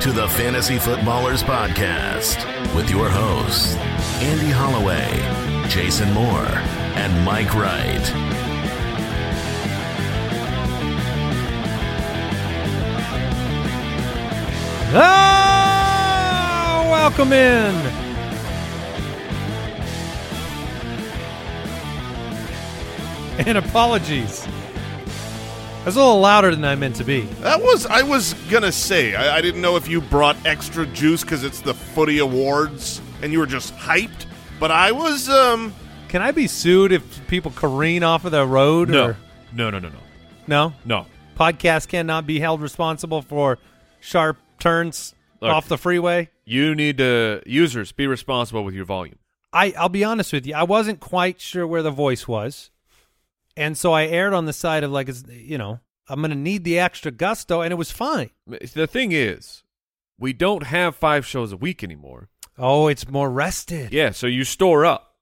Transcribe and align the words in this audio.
To 0.00 0.12
the 0.12 0.28
Fantasy 0.30 0.78
Footballers 0.78 1.42
Podcast 1.42 2.46
with 2.74 2.88
your 2.88 3.10
hosts, 3.10 3.76
Andy 4.22 4.48
Holloway, 4.50 5.10
Jason 5.68 6.10
Moore, 6.14 6.48
and 6.96 7.22
Mike 7.22 7.54
Wright. 7.54 8.00
Ah, 14.92 16.86
welcome 16.90 17.34
in. 17.34 17.74
And 23.46 23.58
apologies. 23.58 24.48
I 25.80 25.84
was 25.84 25.96
a 25.96 25.98
little 26.00 26.20
louder 26.20 26.54
than 26.54 26.64
I 26.64 26.74
meant 26.76 26.96
to 26.96 27.04
be. 27.04 27.22
That 27.40 27.60
was 27.62 27.86
I 27.86 28.02
was 28.02 28.34
gonna 28.50 28.70
say. 28.72 29.14
I, 29.14 29.38
I 29.38 29.40
didn't 29.40 29.62
know 29.62 29.76
if 29.76 29.88
you 29.88 30.00
brought 30.02 30.36
extra 30.44 30.84
juice 30.86 31.22
because 31.22 31.42
it's 31.42 31.60
the 31.62 31.72
Footy 31.74 32.18
Awards 32.18 33.00
and 33.22 33.32
you 33.32 33.38
were 33.38 33.46
just 33.46 33.74
hyped. 33.76 34.26
But 34.58 34.70
I 34.70 34.92
was. 34.92 35.28
um 35.30 35.74
Can 36.08 36.20
I 36.20 36.32
be 36.32 36.46
sued 36.46 36.92
if 36.92 37.26
people 37.28 37.50
careen 37.50 38.02
off 38.02 38.24
of 38.26 38.32
the 38.32 38.46
road? 38.46 38.90
No, 38.90 39.04
Or, 39.06 39.16
no, 39.54 39.70
no, 39.70 39.78
no, 39.78 39.88
no, 39.88 39.98
no. 40.46 40.72
no. 40.84 41.06
Podcast 41.38 41.88
cannot 41.88 42.26
be 42.26 42.38
held 42.40 42.60
responsible 42.60 43.22
for 43.22 43.58
sharp 44.00 44.36
turns 44.58 45.14
Look. 45.40 45.50
off 45.50 45.66
the 45.66 45.78
freeway. 45.78 46.28
You 46.44 46.74
need 46.74 46.98
to 46.98 47.42
users 47.46 47.90
be 47.92 48.06
responsible 48.06 48.64
with 48.64 48.74
your 48.74 48.84
volume. 48.84 49.16
I, 49.52 49.72
I'll 49.78 49.88
be 49.88 50.04
honest 50.04 50.32
with 50.34 50.46
you. 50.46 50.54
I 50.54 50.64
wasn't 50.64 51.00
quite 51.00 51.40
sure 51.40 51.66
where 51.66 51.82
the 51.82 51.90
voice 51.90 52.28
was, 52.28 52.69
and 53.60 53.76
so 53.78 53.92
I 53.92 54.06
aired 54.06 54.32
on 54.32 54.46
the 54.46 54.52
side 54.52 54.82
of 54.84 54.90
like, 54.90 55.08
it's, 55.08 55.22
you 55.28 55.58
know, 55.58 55.80
I'm 56.08 56.20
going 56.20 56.30
to 56.30 56.36
need 56.36 56.64
the 56.64 56.78
extra 56.78 57.10
gusto, 57.12 57.60
and 57.60 57.72
it 57.72 57.76
was 57.76 57.90
fine. 57.92 58.30
The 58.46 58.86
thing 58.86 59.12
is, 59.12 59.62
we 60.18 60.32
don't 60.32 60.64
have 60.64 60.96
five 60.96 61.24
shows 61.26 61.52
a 61.52 61.56
week 61.56 61.84
anymore. 61.84 62.28
Oh, 62.58 62.88
it's 62.88 63.08
more 63.08 63.30
rested. 63.30 63.92
Yeah, 63.92 64.10
so 64.10 64.26
you 64.26 64.44
store 64.44 64.84
up 64.84 65.14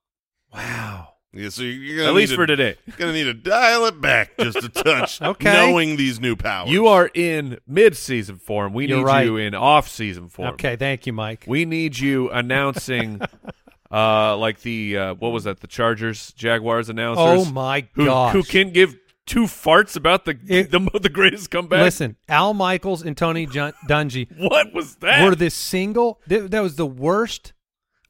Wow. 0.53 1.09
yeah, 1.31 1.49
so 1.49 1.61
you're 1.61 1.97
gonna 1.97 2.09
at 2.09 2.15
least 2.15 2.31
need 2.31 2.35
for 2.37 2.47
to, 2.47 2.55
today. 2.55 2.79
Gonna 2.97 3.13
need 3.13 3.25
to 3.25 3.33
dial 3.35 3.85
it 3.85 4.01
back 4.01 4.35
just 4.39 4.57
a 4.63 4.69
touch. 4.69 5.21
Okay. 5.21 5.53
knowing 5.53 5.95
these 5.95 6.19
new 6.19 6.35
powers. 6.35 6.71
You 6.71 6.87
are 6.87 7.09
in 7.13 7.59
mid-season 7.67 8.37
form. 8.37 8.73
We 8.73 8.87
You're 8.87 8.97
need 8.99 9.03
right. 9.03 9.25
you 9.25 9.37
in 9.37 9.53
off-season 9.53 10.29
form. 10.29 10.53
Okay, 10.55 10.75
thank 10.75 11.05
you, 11.05 11.13
Mike. 11.13 11.43
We 11.47 11.65
need 11.65 11.99
you 11.99 12.29
announcing, 12.31 13.21
uh, 13.91 14.37
like 14.37 14.61
the 14.61 14.97
uh, 14.97 15.13
what 15.15 15.29
was 15.31 15.43
that? 15.45 15.59
The 15.61 15.67
Chargers 15.67 16.31
Jaguars 16.33 16.89
announcers. 16.89 17.47
oh 17.47 17.51
my 17.51 17.87
who, 17.93 18.09
who 18.29 18.43
can 18.43 18.71
give 18.71 18.95
two 19.25 19.43
farts 19.43 19.95
about 19.95 20.25
the 20.25 20.37
It- 20.47 20.71
the, 20.71 20.79
the 20.99 21.09
greatest 21.09 21.49
comeback? 21.51 21.81
Listen, 21.81 22.15
Al 22.27 22.53
Michaels 22.53 23.01
and 23.03 23.15
Tony 23.17 23.45
Jun- 23.45 23.73
Dungy 23.87 24.27
what 24.37 24.73
was 24.73 24.95
that? 24.97 25.23
were 25.23 25.35
this 25.35 25.55
single. 25.55 26.19
Th- 26.27 26.49
that 26.49 26.61
was 26.61 26.75
the 26.75 26.85
worst 26.87 27.53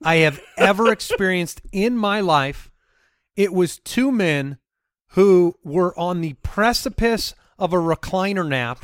I 0.03 0.15
have 0.17 0.39
ever 0.57 0.91
experienced 0.91 1.61
in 1.71 1.97
my 1.97 2.21
life. 2.21 2.69
It 3.35 3.53
was 3.53 3.79
two 3.79 4.11
men 4.11 4.57
who 5.13 5.55
were 5.63 5.97
on 5.99 6.21
the 6.21 6.33
precipice 6.43 7.33
of 7.57 7.73
a 7.73 7.77
recliner 7.77 8.47
nap. 8.47 8.79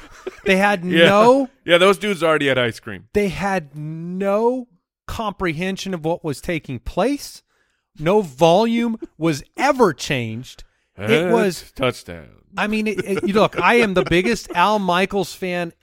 They 0.45 0.57
had 0.57 0.83
yeah. 0.85 1.05
no 1.07 1.49
yeah, 1.65 1.77
those 1.77 1.97
dudes 1.97 2.23
already 2.23 2.47
had 2.47 2.57
ice 2.57 2.79
cream. 2.79 3.07
they 3.13 3.29
had 3.29 3.75
no 3.75 4.67
comprehension 5.07 5.93
of 5.93 6.03
what 6.05 6.23
was 6.23 6.41
taking 6.41 6.79
place. 6.79 7.43
No 7.97 8.21
volume 8.21 8.97
was 9.17 9.43
ever 9.57 9.93
changed. 9.93 10.63
It 10.97 11.31
was 11.31 11.71
touchdown. 11.75 12.29
I 12.57 12.67
mean, 12.67 12.87
it, 12.87 12.99
it- 13.03 13.23
look, 13.23 13.59
I 13.59 13.75
am 13.75 13.93
the 13.93 14.03
biggest 14.03 14.49
Al 14.51 14.79
Michaels 14.79 15.33
fan 15.33 15.73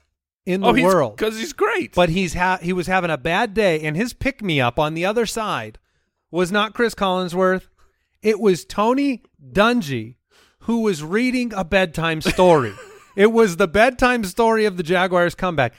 in 0.45 0.61
the 0.61 0.67
oh, 0.67 0.83
world, 0.83 1.15
because 1.15 1.37
he's 1.37 1.53
great. 1.53 1.95
but 1.95 2.09
he's 2.09 2.33
ha- 2.33 2.59
he 2.61 2.73
was 2.73 2.87
having 2.87 3.09
a 3.09 3.17
bad 3.17 3.53
day, 3.53 3.81
and 3.81 3.95
his 3.95 4.13
pick 4.13 4.41
me 4.41 4.59
up 4.59 4.77
on 4.77 4.93
the 4.93 5.05
other 5.05 5.25
side 5.25 5.79
was 6.31 6.51
not 6.51 6.73
Cris 6.73 6.93
Collinsworth. 6.95 7.67
It 8.21 8.39
was 8.39 8.65
Tony 8.65 9.23
Dungy, 9.51 10.15
who 10.59 10.81
was 10.81 11.03
reading 11.03 11.53
a 11.53 11.63
bedtime 11.63 12.21
story. 12.21 12.73
it 13.15 13.31
was 13.31 13.55
the 13.55 13.67
bedtime 13.67 14.23
story 14.25 14.65
of 14.65 14.75
the 14.75 14.83
Jaguars' 14.83 15.35
comeback. 15.35 15.73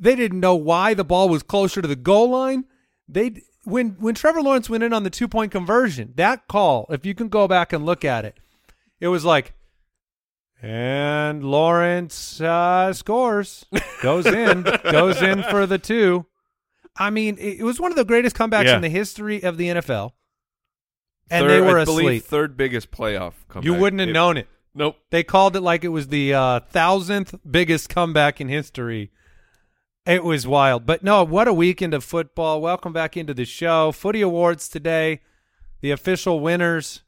They 0.00 0.16
didn't 0.16 0.40
know 0.40 0.56
why 0.56 0.94
the 0.94 1.04
ball 1.04 1.28
was 1.28 1.42
closer 1.42 1.82
to 1.82 1.88
the 1.88 1.96
goal 1.96 2.30
line. 2.30 2.64
They 3.12 3.42
when 3.64 3.90
when 3.98 4.14
Trevor 4.14 4.40
Lawrence 4.42 4.70
went 4.70 4.82
in 4.82 4.92
on 4.92 5.02
the 5.02 5.10
two 5.10 5.28
point 5.28 5.52
conversion, 5.52 6.12
that 6.16 6.46
call, 6.48 6.86
if 6.90 7.04
you 7.04 7.14
can 7.14 7.28
go 7.28 7.48
back 7.48 7.72
and 7.72 7.84
look 7.84 8.04
at 8.04 8.24
it, 8.24 8.38
it 9.00 9.08
was 9.08 9.24
like, 9.24 9.54
and 10.62 11.42
Lawrence 11.44 12.40
uh, 12.40 12.92
scores, 12.92 13.64
goes 14.02 14.26
in, 14.26 14.62
goes 14.90 15.22
in 15.22 15.42
for 15.44 15.66
the 15.66 15.78
two. 15.78 16.26
I 16.96 17.10
mean, 17.10 17.36
it, 17.38 17.60
it 17.60 17.64
was 17.64 17.80
one 17.80 17.90
of 17.92 17.96
the 17.96 18.04
greatest 18.04 18.36
comebacks 18.36 18.64
Yeah. 18.64 18.76
in 18.76 18.82
the 18.82 18.88
history 18.88 19.42
of 19.42 19.56
the 19.56 19.68
NFL, 19.68 20.12
and 21.30 21.46
Third- 21.46 21.50
they 21.50 21.60
were 21.60 21.78
I 21.78 21.84
believe 21.84 22.06
asleep. 22.06 22.24
third 22.24 22.56
biggest 22.56 22.90
playoff 22.90 23.32
comeback. 23.48 23.64
You 23.64 23.74
wouldn't 23.74 24.00
have 24.00 24.10
It- 24.10 24.12
known 24.12 24.36
it. 24.36 24.48
Nope. 24.72 24.96
They 25.10 25.24
called 25.24 25.56
it 25.56 25.62
like 25.62 25.82
it 25.82 25.88
was 25.88 26.08
the 26.08 26.32
uh, 26.34 26.60
thousandth 26.60 27.34
biggest 27.48 27.88
comeback 27.88 28.40
in 28.40 28.48
history. 28.48 29.10
It 30.06 30.24
was 30.24 30.46
wild. 30.46 30.86
But 30.86 31.02
no, 31.02 31.22
what 31.24 31.48
a 31.48 31.52
weekend 31.52 31.94
of 31.94 32.02
football. 32.04 32.60
Welcome 32.60 32.92
back 32.92 33.16
into 33.16 33.34
the 33.34 33.44
show. 33.44 33.92
Footy 33.92 34.22
Awards 34.22 34.68
today. 34.68 35.20
The 35.82 35.90
official 35.90 36.40
winners 36.40 37.02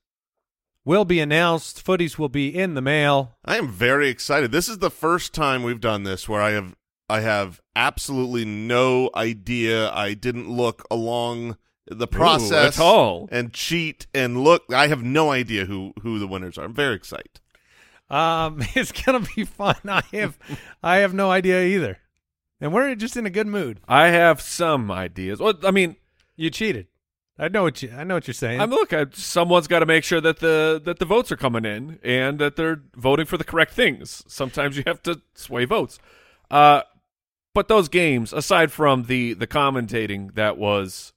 will 0.85 1.05
be 1.05 1.21
announced. 1.21 1.85
Footies 1.85 2.19
will 2.19 2.29
be 2.29 2.49
in 2.49 2.75
the 2.75 2.83
mail. 2.83 3.37
I 3.45 3.57
am 3.57 3.69
very 3.69 4.09
excited. 4.09 4.53
This 4.53 4.69
is 4.69 4.79
the 4.79 4.91
first 4.91 5.33
time 5.33 5.63
we've 5.63 5.81
done 5.81 6.03
this 6.05 6.29
where 6.29 6.43
I 6.43 6.51
have 6.51 6.75
I 7.09 7.21
have 7.21 7.61
absolutely 7.77 8.45
no 8.45 9.11
idea. 9.15 9.91
I 9.91 10.15
didn't 10.15 10.51
look 10.51 10.87
along 10.91 11.57
the 11.87 12.07
process 12.07 12.79
at 12.79 12.83
all. 12.83 13.29
and 13.31 13.53
cheat 13.53 14.07
and 14.15 14.43
look. 14.43 14.65
I 14.73 14.87
have 14.87 15.03
no 15.03 15.31
idea 15.31 15.67
who 15.67 15.93
who 16.03 16.19
the 16.19 16.27
winners 16.27 16.57
are. 16.59 16.65
I'm 16.65 16.75
very 16.75 16.95
excited. 16.95 17.41
Um, 18.09 18.61
it's 18.75 18.93
gonna 18.93 19.27
be 19.37 19.45
fun. 19.45 19.77
I 19.89 20.03
have, 20.13 20.39
I 20.83 20.97
have 20.99 21.13
no 21.15 21.31
idea 21.31 21.63
either, 21.63 21.99
and 22.63 22.73
we're 22.73 22.95
just 22.95 23.17
in 23.17 23.27
a 23.27 23.31
good 23.31 23.49
mood. 23.49 23.81
I 23.89 24.09
have 24.09 24.41
some 24.41 24.91
ideas. 24.91 25.41
Well, 25.41 25.55
I 25.65 25.73
mean, 25.73 25.97
You 26.37 26.49
cheated. 26.49 26.87
I 27.39 27.49
know 27.49 27.65
what 27.65 27.83
you. 27.83 27.91
I 27.97 28.05
know 28.05 28.15
what 28.15 28.29
you're 28.29 28.35
saying. 28.35 28.61
I'm 28.61 28.71
look. 28.71 28.93
I, 28.93 29.07
someone's 29.13 29.67
got 29.67 29.81
to 29.81 29.87
make 29.87 30.05
sure 30.05 30.21
that 30.21 30.39
the 30.39 30.81
that 30.85 30.99
the 30.99 31.05
votes 31.05 31.33
are 31.33 31.37
coming 31.37 31.65
in 31.65 31.99
and 32.05 32.39
that 32.39 32.57
they're 32.57 32.83
voting 32.95 33.27
for 33.27 33.37
the 33.37 33.45
correct 33.45 33.73
things. 33.73 34.23
Sometimes 34.29 34.77
you 34.77 34.85
have 34.87 35.03
to 35.03 35.21
sway 35.35 35.65
votes. 35.65 35.99
Uh, 36.51 36.83
but 37.55 37.69
those 37.69 37.89
games, 37.89 38.33
aside 38.33 38.71
from 38.71 39.05
the 39.05 39.33
the 39.33 39.47
commentating 39.47 40.35
that 40.35 40.57
was 40.57 41.13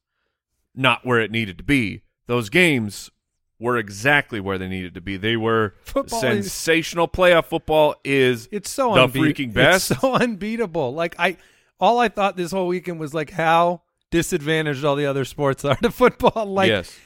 not 0.74 1.06
where 1.06 1.20
it 1.20 1.32
needed 1.32 1.58
to 1.60 1.64
be, 1.64 2.02
those 2.28 2.50
games 2.50 3.12
were 3.60 3.78
exactly 3.78 4.40
where 4.40 4.58
they 4.58 4.68
needed 4.68 4.94
to 4.96 5.02
be. 5.02 5.18
They 5.18 5.38
were 5.38 5.76
Football 5.84 6.20
is- 6.26 6.52
sensational. 6.52 7.08
Playoff 7.08 7.46
football 7.46 7.96
is 8.04 8.50
It's 8.52 8.70
so 8.70 8.94
the 8.94 9.08
freaking 9.20 9.54
best. 9.54 9.92
It's 9.92 10.02
so 10.02 10.14
unbeatable. 10.14 10.94
Like 10.94 11.16
I, 11.18 11.38
all 11.80 12.00
I 12.00 12.10
thought 12.10 12.36
this 12.38 12.52
whole 12.52 12.68
weekend 12.68 13.00
was 13.00 13.14
like 13.14 13.32
how 13.32 13.82
disadvantaged 14.12 14.84
all 14.84 14.96
the 14.96 15.06
other 15.06 15.26
sports 15.26 15.64
are 15.66 15.76
to 15.78 15.92
football. 15.92 16.46
Like 16.46 16.70
yes. 16.70 16.98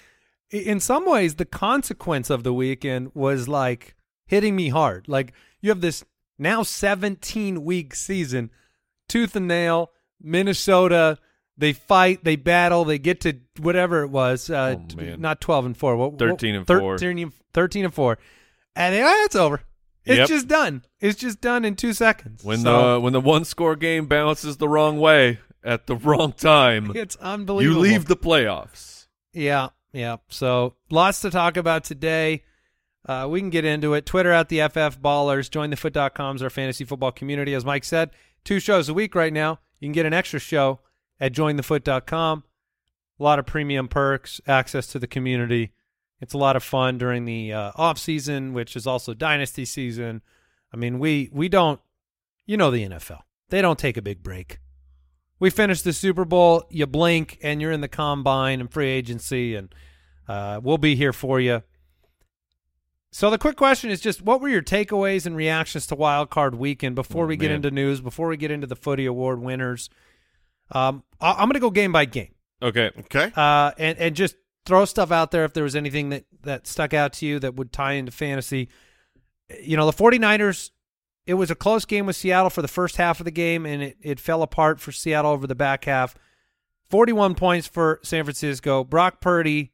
in 0.51 0.79
some 0.79 1.05
ways, 1.05 1.35
the 1.35 1.45
consequence 1.45 2.29
of 2.29 2.43
the 2.43 2.53
weekend 2.53 3.11
was 3.13 3.47
like 3.47 3.95
hitting 4.25 4.55
me 4.55 4.69
hard. 4.69 5.07
Like 5.07 5.33
you 5.61 5.69
have 5.69 5.81
this 5.81 6.03
now 6.37 6.63
17 6.63 7.63
week 7.63 7.93
season, 7.93 8.49
tooth 9.07 9.35
and 9.35 9.47
nail, 9.47 9.91
Minnesota. 10.21 11.17
They 11.59 11.73
fight, 11.73 12.23
they 12.23 12.35
battle, 12.37 12.85
they 12.85 12.97
get 12.99 13.21
to 13.21 13.33
whatever 13.59 14.01
it 14.03 14.07
was. 14.09 14.49
Uh, 14.49 14.77
Oh, 14.79 14.85
t- 14.87 15.15
not 15.17 15.41
12 15.41 15.65
and 15.65 15.77
four. 15.77 15.95
What, 15.97 16.13
what- 16.13 16.19
13 16.19 16.55
and 16.55 16.65
four. 16.65 16.97
13 16.97 17.19
and, 17.19 17.33
13 17.53 17.85
and 17.85 17.93
four. 17.93 18.17
And 18.75 18.95
then, 18.95 19.03
ah, 19.05 19.25
it's 19.25 19.35
over. 19.35 19.61
It's 20.05 20.17
Yep. 20.19 20.27
just 20.29 20.47
done. 20.47 20.85
It's 21.01 21.19
just 21.19 21.41
done 21.41 21.65
in 21.65 21.75
two 21.75 21.93
seconds. 21.93 22.43
When 22.43 22.59
So, 22.59 22.93
the 22.95 22.99
when 23.01 23.13
the 23.13 23.19
one 23.21 23.43
score 23.45 23.75
game 23.75 24.05
bounces 24.07 24.57
the 24.57 24.67
wrong 24.69 24.99
way 24.99 25.39
at 25.63 25.85
the 25.87 25.95
wrong 25.97 26.31
time, 26.31 26.91
it's 26.95 27.17
unbelievable. 27.17 27.85
you 27.85 27.91
leave 27.91 28.05
the 28.05 28.15
playoffs. 28.15 29.07
Yeah, 29.33 29.69
yeah. 29.91 30.17
So 30.29 30.75
lots 30.89 31.19
to 31.21 31.29
talk 31.29 31.57
about 31.57 31.83
today. 31.83 32.43
Uh, 33.05 33.27
we 33.29 33.39
can 33.41 33.49
get 33.49 33.65
into 33.65 33.93
it. 33.93 34.05
Twitter 34.05 34.31
at 34.31 34.49
the 34.49 34.61
FF 34.61 34.99
Ballers. 35.01 35.49
Join 35.51 35.69
the 35.69 35.75
foot.coms, 35.75 36.41
our 36.41 36.49
fantasy 36.49 36.85
football 36.85 37.11
community. 37.11 37.53
As 37.53 37.65
Mike 37.65 37.83
said, 37.83 38.11
two 38.45 38.59
shows 38.59 38.87
a 38.89 38.93
week 38.93 39.13
right 39.13 39.33
now. 39.33 39.59
You 39.79 39.87
can 39.87 39.93
get 39.93 40.05
an 40.05 40.13
extra 40.13 40.39
show 40.39 40.79
at 41.19 41.33
jointhefoot.com. 41.33 42.43
A 43.19 43.23
lot 43.23 43.39
of 43.39 43.45
premium 43.45 43.87
perks, 43.87 44.39
access 44.47 44.87
to 44.87 44.99
the 44.99 45.07
community. 45.07 45.71
It's 46.21 46.33
a 46.33 46.37
lot 46.37 46.55
of 46.55 46.63
fun 46.63 46.97
during 46.97 47.25
the 47.25 47.53
uh, 47.53 47.71
off 47.75 47.97
season, 47.97 48.53
which 48.53 48.75
is 48.75 48.87
also 48.87 49.13
dynasty 49.13 49.65
season. 49.65 50.21
I 50.73 50.77
mean, 50.77 50.99
we 50.99 51.29
we 51.31 51.49
don't, 51.49 51.79
you 52.45 52.57
know, 52.57 52.71
the 52.71 52.87
NFL. 52.87 53.21
They 53.49 53.61
don't 53.61 53.79
take 53.79 53.97
a 53.97 54.01
big 54.01 54.21
break 54.21 54.59
we 55.39 55.49
finish 55.49 55.81
the 55.81 55.93
Super 55.93 56.25
Bowl, 56.25 56.63
you 56.69 56.85
blink 56.85 57.39
and 57.41 57.61
you're 57.61 57.71
in 57.71 57.81
the 57.81 57.87
combine 57.87 58.59
and 58.59 58.71
free 58.71 58.89
agency, 58.89 59.55
and 59.55 59.73
uh, 60.27 60.59
we'll 60.61 60.77
be 60.77 60.95
here 60.95 61.13
for 61.13 61.39
you. 61.39 61.63
So 63.11 63.31
the 63.31 63.39
quick 63.39 63.55
question 63.55 63.89
is 63.89 64.01
just 64.01 64.21
what 64.21 64.39
were 64.39 64.49
your 64.49 64.61
takeaways 64.61 65.25
and 65.25 65.35
reactions 65.35 65.87
to 65.87 65.95
Wild 65.95 66.29
Card 66.29 66.55
Weekend 66.55 66.93
before 66.93 67.23
Oh, 67.23 67.27
we 67.27 67.37
get 67.37 67.51
into 67.51 67.71
news, 67.71 68.01
before 68.01 68.27
we 68.27 68.37
get 68.37 68.51
into 68.51 68.67
the 68.67 68.75
Footy 68.75 69.05
Award 69.05 69.41
winners? 69.41 69.89
Um, 70.71 71.03
I- 71.19 71.31
I'm 71.33 71.47
going 71.47 71.53
to 71.53 71.59
go 71.59 71.69
game 71.71 71.91
by 71.91 72.05
game 72.05 72.33
Okay. 72.61 72.91
Okay. 72.99 73.31
uh, 73.35 73.71
and 73.77 73.97
and 73.97 74.15
just 74.15 74.35
throw 74.65 74.85
stuff 74.85 75.11
out 75.11 75.31
there 75.31 75.45
if 75.45 75.53
there 75.53 75.63
was 75.63 75.75
anything 75.75 76.09
that 76.09 76.25
that 76.43 76.67
stuck 76.67 76.93
out 76.93 77.13
to 77.13 77.25
you 77.25 77.39
that 77.39 77.55
would 77.55 77.71
tie 77.73 77.93
into 77.93 78.11
fantasy. 78.11 78.69
You 79.61 79.77
know, 79.77 79.85
the 79.89 79.93
49ers, 79.93 80.69
it 81.25 81.33
was 81.33 81.49
a 81.49 81.55
close 81.55 81.85
game 81.85 82.05
with 82.05 82.15
Seattle 82.15 82.49
for 82.51 82.61
the 82.61 82.67
first 82.67 82.97
half 82.97 83.19
of 83.19 83.25
the 83.25 83.31
game, 83.31 83.65
and 83.65 83.81
it, 83.81 83.97
it 84.01 84.19
fell 84.19 84.43
apart 84.43 84.79
for 84.79 84.91
Seattle 84.91 85.31
over 85.31 85.47
the 85.47 85.55
back 85.55 85.85
half. 85.85 86.15
41 86.89 87.35
points 87.35 87.67
for 87.67 87.99
San 88.03 88.23
Francisco. 88.23 88.83
Brock 88.83 89.21
Purdy, 89.21 89.71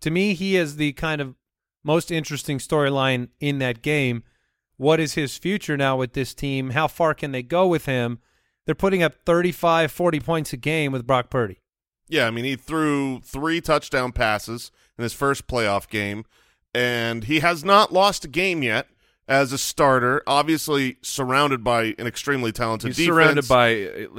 to 0.00 0.10
me, 0.10 0.34
he 0.34 0.56
is 0.56 0.76
the 0.76 0.92
kind 0.94 1.20
of 1.20 1.34
most 1.82 2.10
interesting 2.10 2.58
storyline 2.58 3.28
in 3.40 3.58
that 3.58 3.82
game. 3.82 4.22
What 4.76 5.00
is 5.00 5.14
his 5.14 5.36
future 5.38 5.76
now 5.76 5.96
with 5.96 6.14
this 6.14 6.34
team? 6.34 6.70
How 6.70 6.88
far 6.88 7.14
can 7.14 7.32
they 7.32 7.42
go 7.42 7.66
with 7.66 7.86
him? 7.86 8.18
They're 8.66 8.74
putting 8.74 9.02
up 9.02 9.14
35, 9.26 9.92
40 9.92 10.20
points 10.20 10.52
a 10.52 10.56
game 10.56 10.92
with 10.92 11.06
Brock 11.06 11.30
Purdy. 11.30 11.60
Yeah, 12.08 12.26
I 12.26 12.30
mean, 12.30 12.44
he 12.44 12.56
threw 12.56 13.20
three 13.20 13.60
touchdown 13.60 14.12
passes 14.12 14.70
in 14.98 15.02
his 15.02 15.12
first 15.12 15.46
playoff 15.46 15.88
game, 15.88 16.24
and 16.74 17.24
he 17.24 17.40
has 17.40 17.64
not 17.64 17.92
lost 17.92 18.24
a 18.24 18.28
game 18.28 18.62
yet 18.62 18.88
as 19.26 19.52
a 19.52 19.58
starter. 19.58 20.22
Obviously, 20.26 20.98
surrounded 21.02 21.64
by 21.64 21.94
an 21.98 22.06
extremely 22.06 22.52
talented 22.52 22.88
He's 22.88 22.96
defense. 22.98 23.14
surrounded 23.14 23.48
by 23.48 23.68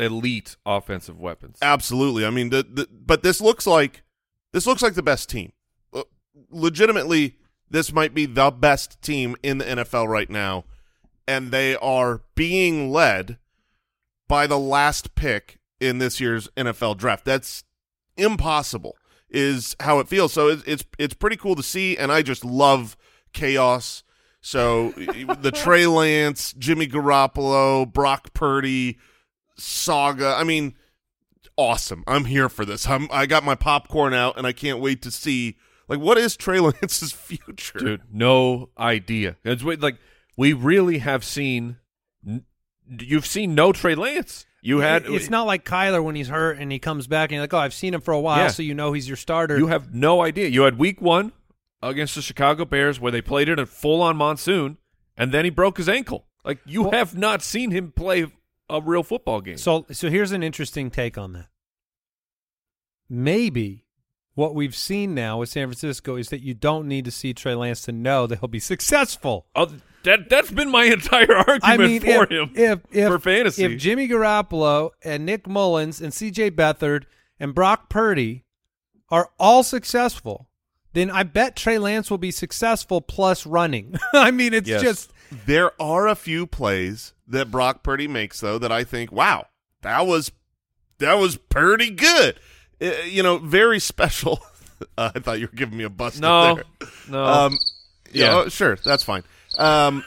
elite 0.03 0.57
offensive 0.65 1.19
weapons. 1.19 1.57
Absolutely. 1.61 2.25
I 2.25 2.31
mean, 2.31 2.49
the, 2.49 2.63
the 2.63 2.87
but 2.91 3.23
this 3.23 3.39
looks 3.39 3.67
like 3.67 4.03
this 4.51 4.65
looks 4.65 4.81
like 4.81 4.95
the 4.95 5.03
best 5.03 5.29
team. 5.29 5.51
Uh, 5.93 6.03
legitimately, 6.49 7.37
this 7.69 7.93
might 7.93 8.13
be 8.13 8.25
the 8.25 8.49
best 8.51 9.01
team 9.01 9.35
in 9.43 9.59
the 9.59 9.65
NFL 9.65 10.07
right 10.07 10.29
now, 10.29 10.65
and 11.27 11.51
they 11.51 11.75
are 11.75 12.21
being 12.33 12.91
led 12.91 13.37
by 14.27 14.47
the 14.47 14.59
last 14.59 15.15
pick 15.15 15.59
in 15.79 15.97
this 15.97 16.19
year's 16.19 16.47
NFL 16.57 16.97
draft. 16.97 17.25
That's 17.25 17.63
impossible. 18.17 18.95
Is 19.29 19.75
how 19.79 19.99
it 19.99 20.07
feels. 20.07 20.31
So 20.31 20.47
it's 20.49 20.63
it's 20.65 20.85
it's 20.97 21.13
pretty 21.13 21.35
cool 21.35 21.55
to 21.55 21.63
see, 21.63 21.97
and 21.97 22.11
I 22.11 22.21
just 22.21 22.45
love 22.45 22.95
chaos. 23.33 24.03
So 24.39 24.91
the 25.41 25.51
Trey 25.51 25.87
Lance, 25.87 26.53
Jimmy 26.53 26.87
Garoppolo, 26.87 27.91
Brock 27.91 28.33
Purdy 28.33 28.97
saga. 29.57 30.35
I 30.37 30.43
mean, 30.43 30.75
awesome. 31.57 32.03
I'm 32.07 32.25
here 32.25 32.49
for 32.49 32.65
this. 32.65 32.87
I'm 32.87 33.07
I 33.11 33.25
got 33.25 33.43
my 33.43 33.55
popcorn 33.55 34.13
out 34.13 34.37
and 34.37 34.45
I 34.45 34.53
can't 34.53 34.79
wait 34.79 35.01
to 35.01 35.11
see 35.11 35.57
like 35.87 35.99
what 35.99 36.17
is 36.17 36.37
Trey 36.37 36.59
Lance's 36.61 37.11
future. 37.11 37.79
Dude, 37.79 38.01
no 38.11 38.69
idea. 38.77 39.37
It's 39.43 39.63
like 39.63 39.97
we 40.37 40.53
really 40.53 40.99
have 40.99 41.23
seen. 41.23 41.77
You've 42.89 43.25
seen 43.25 43.55
no 43.55 43.71
Trey 43.71 43.95
Lance. 43.95 44.45
You 44.61 44.79
had. 44.79 45.05
it's 45.05 45.29
not 45.29 45.45
like 45.45 45.63
Kyler 45.63 46.03
when 46.03 46.15
he's 46.15 46.27
hurt 46.27 46.57
and 46.57 46.71
he 46.71 46.79
comes 46.79 47.05
back 47.07 47.29
and 47.29 47.33
you're 47.35 47.43
like, 47.43 47.53
oh, 47.53 47.59
I've 47.59 47.73
seen 47.73 47.93
him 47.93 48.01
for 48.01 48.11
a 48.13 48.19
while, 48.19 48.39
Yeah. 48.45 48.47
so 48.47 48.63
you 48.63 48.73
know 48.73 48.93
he's 48.93 49.07
your 49.07 49.17
starter. 49.17 49.57
You 49.57 49.67
have 49.67 49.93
no 49.93 50.21
idea. 50.23 50.47
You 50.47 50.63
had 50.63 50.77
Week 50.79 50.99
One 50.99 51.33
against 51.83 52.15
the 52.15 52.21
Chicago 52.23 52.65
Bears 52.65 52.99
where 52.99 53.11
they 53.11 53.21
played 53.21 53.47
it 53.47 53.59
a 53.59 53.65
full 53.67 54.01
on 54.01 54.17
monsoon, 54.17 54.77
and 55.15 55.31
then 55.31 55.45
he 55.45 55.51
broke 55.51 55.77
his 55.77 55.87
ankle. 55.87 56.25
Like 56.43 56.59
you 56.65 56.81
Well- 56.83 56.91
have 56.93 57.15
not 57.15 57.41
seen 57.43 57.69
him 57.71 57.91
play 57.91 58.25
a 58.69 58.81
real 58.81 59.03
football 59.03 59.41
game. 59.41 59.57
so 59.57 59.85
so 59.91 60.09
here's 60.09 60.31
an 60.31 60.41
interesting 60.41 60.89
take 60.89 61.15
on 61.17 61.33
that. 61.33 61.47
Maybe 63.09 63.85
what 64.33 64.55
we've 64.55 64.75
seen 64.75 65.13
now 65.13 65.39
with 65.39 65.49
San 65.49 65.67
Francisco 65.67 66.15
is 66.15 66.29
that 66.29 66.41
you 66.41 66.53
don't 66.53 66.87
need 66.87 67.05
to 67.05 67.11
see 67.11 67.33
Trey 67.33 67.53
Lance 67.55 67.83
to 67.83 67.91
know 67.91 68.25
that 68.27 68.39
he'll 68.39 68.47
be 68.49 68.59
successful. 68.59 69.45
Oh, 69.55 69.69
that 70.05 70.29
that's 70.29 70.49
been 70.51 70.71
my 70.71 70.85
entire 70.85 71.35
argument 71.35 71.63
I 71.63 71.77
mean, 71.77 72.01
for 72.01 72.23
if, 72.23 72.29
him 72.29 72.51
if, 72.55 72.79
if 72.91 73.07
for 73.07 73.19
fantasy. 73.19 73.63
if 73.63 73.79
Jimmy 73.79 74.07
Garoppolo 74.07 74.91
and 75.03 75.25
Nick 75.25 75.47
Mullens 75.47 76.01
and 76.01 76.13
C.J. 76.13 76.51
Beathard 76.51 77.03
and 77.39 77.53
Brock 77.53 77.89
Purdy 77.89 78.45
are 79.09 79.29
all 79.39 79.61
successful, 79.63 80.47
then 80.93 81.11
I 81.11 81.23
bet 81.23 81.55
Trey 81.55 81.77
Lance 81.77 82.09
will 82.09 82.17
be 82.17 82.31
successful 82.31 83.01
plus 83.01 83.45
running. 83.45 83.95
I 84.13 84.31
mean, 84.31 84.53
it's 84.53 84.67
Yes. 84.69 84.81
just 84.81 85.13
There 85.45 85.71
are 85.81 86.07
a 86.07 86.15
few 86.15 86.47
plays 86.47 87.13
that 87.27 87.51
Brock 87.51 87.83
Purdy 87.83 88.07
makes 88.07 88.39
though 88.39 88.57
that 88.57 88.71
I 88.71 88.83
think, 88.83 89.11
wow, 89.11 89.47
that 89.81 90.07
was 90.07 90.31
that 90.99 91.15
was 91.15 91.35
pretty 91.37 91.89
good. 91.91 92.39
Uh, 92.81 92.91
you 93.05 93.21
know, 93.23 93.37
very 93.37 93.79
special. 93.79 94.39
Uh, 94.97 95.09
I 95.15 95.19
thought 95.19 95.39
you 95.39 95.47
were 95.47 95.55
giving 95.55 95.77
me 95.77 95.85
a 95.85 95.89
bust. 95.89 96.19
no, 96.19 96.55
there. 96.55 96.63
no. 97.09 97.23
Um, 97.23 97.57
yeah, 98.11 98.25
Yeah. 98.25 98.35
oh, 98.35 98.49
sure, 98.49 98.75
that's 98.75 99.03
fine. 99.03 99.23
Um, 99.59 100.03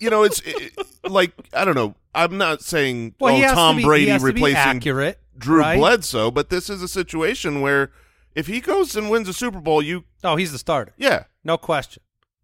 you 0.00 0.10
know, 0.10 0.22
it's 0.24 0.40
it, 0.44 0.72
like 1.08 1.32
I 1.52 1.64
don't 1.64 1.74
know. 1.74 1.94
I'm 2.14 2.36
not 2.38 2.62
saying 2.62 3.14
well, 3.20 3.32
oh, 3.32 3.36
he 3.36 3.42
has 3.42 3.52
Tom 3.52 3.76
to 3.76 3.78
be, 3.78 3.84
Brady 3.84 4.04
he 4.06 4.10
has 4.10 4.20
to 4.22 4.26
be 4.26 4.32
replacing 4.32 4.56
accurate, 4.58 5.18
Drew 5.38 5.60
right? 5.60 5.78
Bledsoe, 5.78 6.30
but 6.30 6.50
this 6.50 6.68
is 6.68 6.82
a 6.82 6.88
situation 6.88 7.60
where 7.60 7.90
if 8.34 8.46
he 8.46 8.60
goes 8.60 8.96
and 8.96 9.08
wins 9.10 9.28
a 9.28 9.32
Super 9.32 9.60
Bowl, 9.60 9.80
you 9.82 10.04
Oh, 10.24 10.36
he's 10.36 10.52
the 10.52 10.58
starter, 10.58 10.92
yeah, 10.96 11.24
no 11.44 11.56
question. 11.56 12.02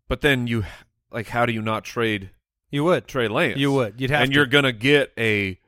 but 0.09 0.21
then 0.23 0.47
you 0.47 0.65
like, 1.11 1.29
how 1.29 1.45
do 1.47 1.53
you 1.53 1.63
not 1.63 1.85
trade 1.85 2.31
You 2.71 2.85
would, 2.85 3.07
Trey 3.09 3.29
Lance? 3.29 3.59
you 3.59 3.73
would, 3.73 4.01
you'd 4.01 4.11
have 4.11 4.23
and 4.23 4.31
to. 4.33 4.35
you're 4.37 4.47
gonna 4.47 4.73
get 4.73 5.13
a. 5.19 5.59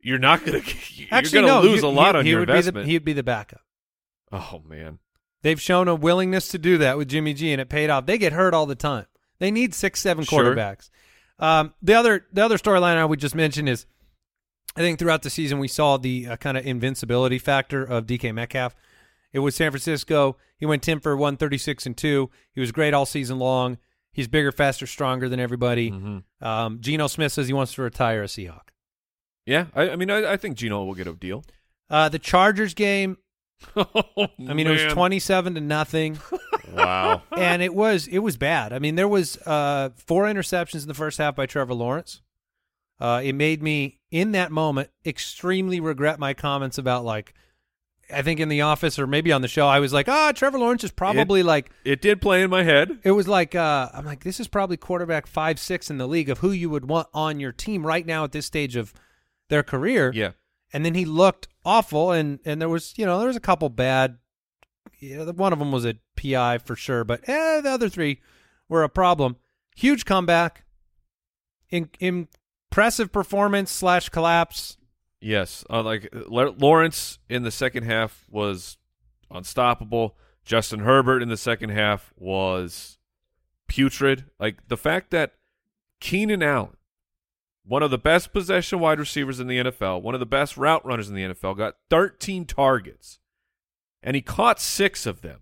You're 0.00 0.18
not 0.18 0.44
gonna. 0.44 0.58
You're 0.94 1.08
Actually 1.10 1.42
gonna 1.42 1.62
no, 1.62 1.62
lose 1.62 1.82
you- 1.82 1.88
a 1.88 1.90
lot 1.90 2.14
he, 2.14 2.18
on 2.20 2.24
he 2.24 2.30
your 2.30 2.40
would 2.40 2.50
investment. 2.50 2.76
Be 2.76 2.82
the, 2.86 2.90
he'd 2.92 3.04
be 3.04 3.12
the 3.12 3.22
backup. 3.22 3.60
oh 4.32 4.62
man, 4.66 4.98
They've 5.42 5.60
shown 5.60 5.86
a 5.88 5.94
willingness 5.94 6.48
to 6.48 6.58
do 6.58 6.78
that 6.78 6.96
with 6.98 7.08
Jimmy 7.08 7.34
G, 7.34 7.52
and 7.52 7.60
it 7.60 7.68
paid 7.68 7.90
off. 7.90 8.06
They 8.06 8.18
get 8.18 8.32
hurt 8.32 8.54
all 8.54 8.66
the 8.66 8.74
time. 8.74 9.06
They 9.40 9.50
need 9.50 9.74
six, 9.74 10.00
seven 10.00 10.24
Sure. 10.24 10.42
quarterbacks. 10.54 10.90
Um, 11.38 11.72
the 11.82 11.94
other, 11.94 12.26
the 12.32 12.44
other 12.44 12.58
storyline 12.58 12.96
I 12.96 13.04
would 13.04 13.20
just 13.20 13.34
mention 13.34 13.68
is, 13.68 13.86
I 14.76 14.80
think 14.80 14.98
throughout 14.98 15.22
the 15.22 15.30
season 15.30 15.58
we 15.58 15.68
saw 15.68 15.96
the 15.96 16.26
uh, 16.28 16.36
kind 16.36 16.56
of 16.56 16.66
invincibility 16.66 17.38
factor 17.38 17.82
of 17.84 18.06
DK 18.06 18.32
Metcalf. 18.34 18.74
It 19.32 19.40
was 19.40 19.54
San 19.54 19.70
Francisco. 19.70 20.36
He 20.58 20.66
went 20.66 20.82
ten 20.82 21.00
for 21.00 21.16
one 21.16 21.36
thirty 21.36 21.58
six 21.58 21.84
and 21.86 21.96
two. 21.96 22.30
He 22.52 22.60
was 22.60 22.72
great 22.72 22.94
all 22.94 23.06
season 23.06 23.38
long. 23.38 23.78
He's 24.12 24.26
bigger, 24.26 24.50
faster, 24.50 24.86
stronger 24.86 25.28
than 25.28 25.38
everybody. 25.38 25.90
Mhm. 25.90 26.24
Um, 26.40 26.80
Geno 26.80 27.06
Smith 27.06 27.32
says 27.32 27.46
he 27.46 27.52
wants 27.52 27.74
to 27.74 27.82
retire 27.82 28.22
a 28.22 28.26
Seahawk. 28.26 28.68
yeah. 29.46 29.66
I, 29.74 29.90
I 29.90 29.96
mean, 29.96 30.10
I, 30.10 30.32
I 30.32 30.36
think 30.36 30.56
Geno 30.56 30.82
will 30.84 30.94
get 30.94 31.06
a 31.06 31.12
deal. 31.12 31.44
Uh, 31.90 32.08
the 32.08 32.18
Chargers 32.18 32.74
game. 32.74 33.18
Oh, 33.76 33.84
I 34.48 34.54
mean, 34.54 34.66
it 34.66 34.70
was 34.70 34.92
twenty 34.92 35.18
seven 35.18 35.54
to 35.54 35.60
nothing. 35.60 36.18
wow. 36.72 37.22
and 37.36 37.62
it 37.62 37.74
was 37.74 38.06
it 38.06 38.18
was 38.18 38.36
bad. 38.36 38.72
I 38.72 38.78
mean, 38.78 38.94
there 38.94 39.08
was 39.08 39.36
uh, 39.46 39.90
four 39.96 40.24
interceptions 40.24 40.82
in 40.82 40.88
the 40.88 40.94
first 40.94 41.18
half 41.18 41.36
by 41.36 41.46
Trevor 41.46 41.74
Lawrence. 41.74 42.22
Uh, 43.00 43.20
it 43.22 43.34
made 43.34 43.62
me 43.62 44.00
in 44.10 44.32
that 44.32 44.50
moment 44.50 44.90
extremely 45.06 45.78
regret 45.80 46.18
my 46.18 46.34
comments 46.34 46.78
about 46.78 47.04
like 47.04 47.32
I 48.12 48.22
think 48.22 48.40
in 48.40 48.48
the 48.48 48.62
office 48.62 48.98
or 48.98 49.06
maybe 49.06 49.30
on 49.32 49.42
the 49.42 49.48
show 49.48 49.68
I 49.68 49.78
was 49.80 49.92
like, 49.92 50.08
ah, 50.08 50.32
Trevor 50.32 50.58
Lawrence 50.58 50.82
is 50.82 50.90
probably 50.90 51.42
like 51.42 51.70
It 51.84 52.00
did 52.00 52.20
play 52.20 52.42
in 52.42 52.50
my 52.50 52.64
head. 52.64 52.98
it 53.04 53.12
was 53.12 53.28
like 53.28 53.54
uh, 53.54 53.88
I'm 53.92 54.04
like 54.04 54.24
this 54.24 54.40
is 54.40 54.48
probably 54.48 54.76
quarterback 54.76 55.26
five 55.26 55.60
six 55.60 55.90
in 55.90 55.98
the 55.98 56.08
league 56.08 56.28
of 56.28 56.38
who 56.38 56.50
you 56.50 56.70
would 56.70 56.88
want 56.88 57.06
on 57.14 57.38
your 57.38 57.52
team 57.52 57.86
right 57.86 58.04
now 58.04 58.24
at 58.24 58.32
this 58.32 58.46
stage 58.46 58.74
of 58.76 58.92
their 59.48 59.62
career. 59.62 60.10
Yeah. 60.14 60.32
And 60.72 60.84
then 60.84 60.94
he 60.94 61.04
looked 61.04 61.48
awful, 61.64 62.12
and 62.12 62.40
and 62.44 62.60
there 62.60 62.68
was 62.68 62.94
you 62.96 63.06
know 63.06 63.18
there 63.18 63.28
was 63.28 63.36
a 63.36 63.40
couple 63.40 63.68
bad. 63.68 64.18
Yeah, 64.98 65.24
one 65.30 65.52
of 65.52 65.58
them 65.58 65.72
was 65.72 65.86
a 65.86 65.96
PI 66.16 66.58
for 66.58 66.74
sure, 66.74 67.04
but 67.04 67.28
eh, 67.28 67.60
the 67.60 67.70
other 67.70 67.88
three 67.88 68.20
were 68.68 68.82
a 68.82 68.88
problem. 68.88 69.36
huge 69.76 70.04
comeback, 70.04 70.64
in, 71.70 71.88
impressive 72.00 73.12
performance 73.12 73.70
slash 73.70 74.08
collapse. 74.08 74.76
Yes, 75.20 75.64
uh, 75.70 75.82
like 75.82 76.08
Lawrence 76.12 77.18
in 77.28 77.42
the 77.42 77.50
second 77.50 77.84
half 77.84 78.26
was 78.30 78.76
unstoppable. 79.30 80.16
Justin 80.44 80.80
Herbert 80.80 81.22
in 81.22 81.28
the 81.28 81.36
second 81.36 81.70
half 81.70 82.12
was 82.16 82.98
putrid. 83.68 84.24
Like 84.38 84.68
the 84.68 84.76
fact 84.76 85.10
that 85.10 85.34
Keenan 86.00 86.42
Allen, 86.42 86.76
one 87.68 87.82
of 87.82 87.90
the 87.90 87.98
best 87.98 88.32
possession 88.32 88.80
wide 88.80 88.98
receivers 88.98 89.38
in 89.38 89.46
the 89.46 89.58
NFL, 89.58 90.00
one 90.02 90.14
of 90.14 90.20
the 90.20 90.26
best 90.26 90.56
route 90.56 90.84
runners 90.84 91.08
in 91.08 91.14
the 91.14 91.22
NFL, 91.22 91.56
got 91.56 91.74
13 91.90 92.46
targets, 92.46 93.18
and 94.02 94.16
he 94.16 94.22
caught 94.22 94.58
six 94.58 95.06
of 95.06 95.20
them. 95.20 95.40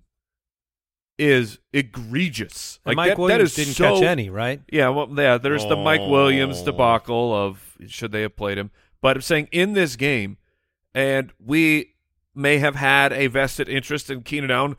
Is 1.19 1.61
egregious. 1.73 2.79
And 2.85 2.91
Like 2.91 2.97
Mike 2.97 3.09
that, 3.13 3.19
Williams 3.19 3.55
that 3.55 3.61
is 3.63 3.67
didn't 3.69 3.77
so 3.77 3.95
catch 3.95 4.03
any, 4.05 4.29
right? 4.29 4.61
yeah, 4.71 4.91
well, 4.91 5.09
yeah. 5.17 5.39
There's 5.39 5.65
the 5.65 5.75
Mike 5.77 6.03
oh. 6.03 6.11
Williams 6.11 6.61
Oh. 6.61 6.67
debacle 6.67 7.35
of 7.35 7.75
should 7.87 8.13
they 8.13 8.21
have 8.21 8.37
played 8.37 8.59
him, 8.59 8.71
but 9.01 9.17
I'm 9.17 9.23
saying 9.23 9.49
in 9.51 9.73
this 9.73 9.97
game, 9.97 10.37
and 10.95 11.33
we 11.43 11.95
may 12.35 12.59
have 12.59 12.75
had 12.75 13.15
a 13.15 13.29
vested 13.29 13.67
interest 13.67 14.11
in 14.11 14.25
Keenan 14.25 14.51
Allen 14.51 14.77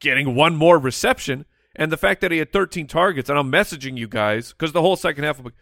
getting 0.00 0.34
one 0.34 0.56
more 0.56 0.78
reception, 0.78 1.44
and 1.76 1.92
the 1.92 1.98
fact 1.98 2.22
that 2.22 2.30
he 2.32 2.38
had 2.38 2.50
13 2.50 2.86
targets, 2.86 3.28
and 3.28 3.38
I'm 3.38 3.52
messaging 3.52 3.98
you 3.98 4.08
guys 4.08 4.52
because 4.52 4.72
the 4.72 4.80
whole 4.80 4.96
second 4.96 5.24
half, 5.24 5.38
I'm 5.38 5.44
like, 5.44 5.54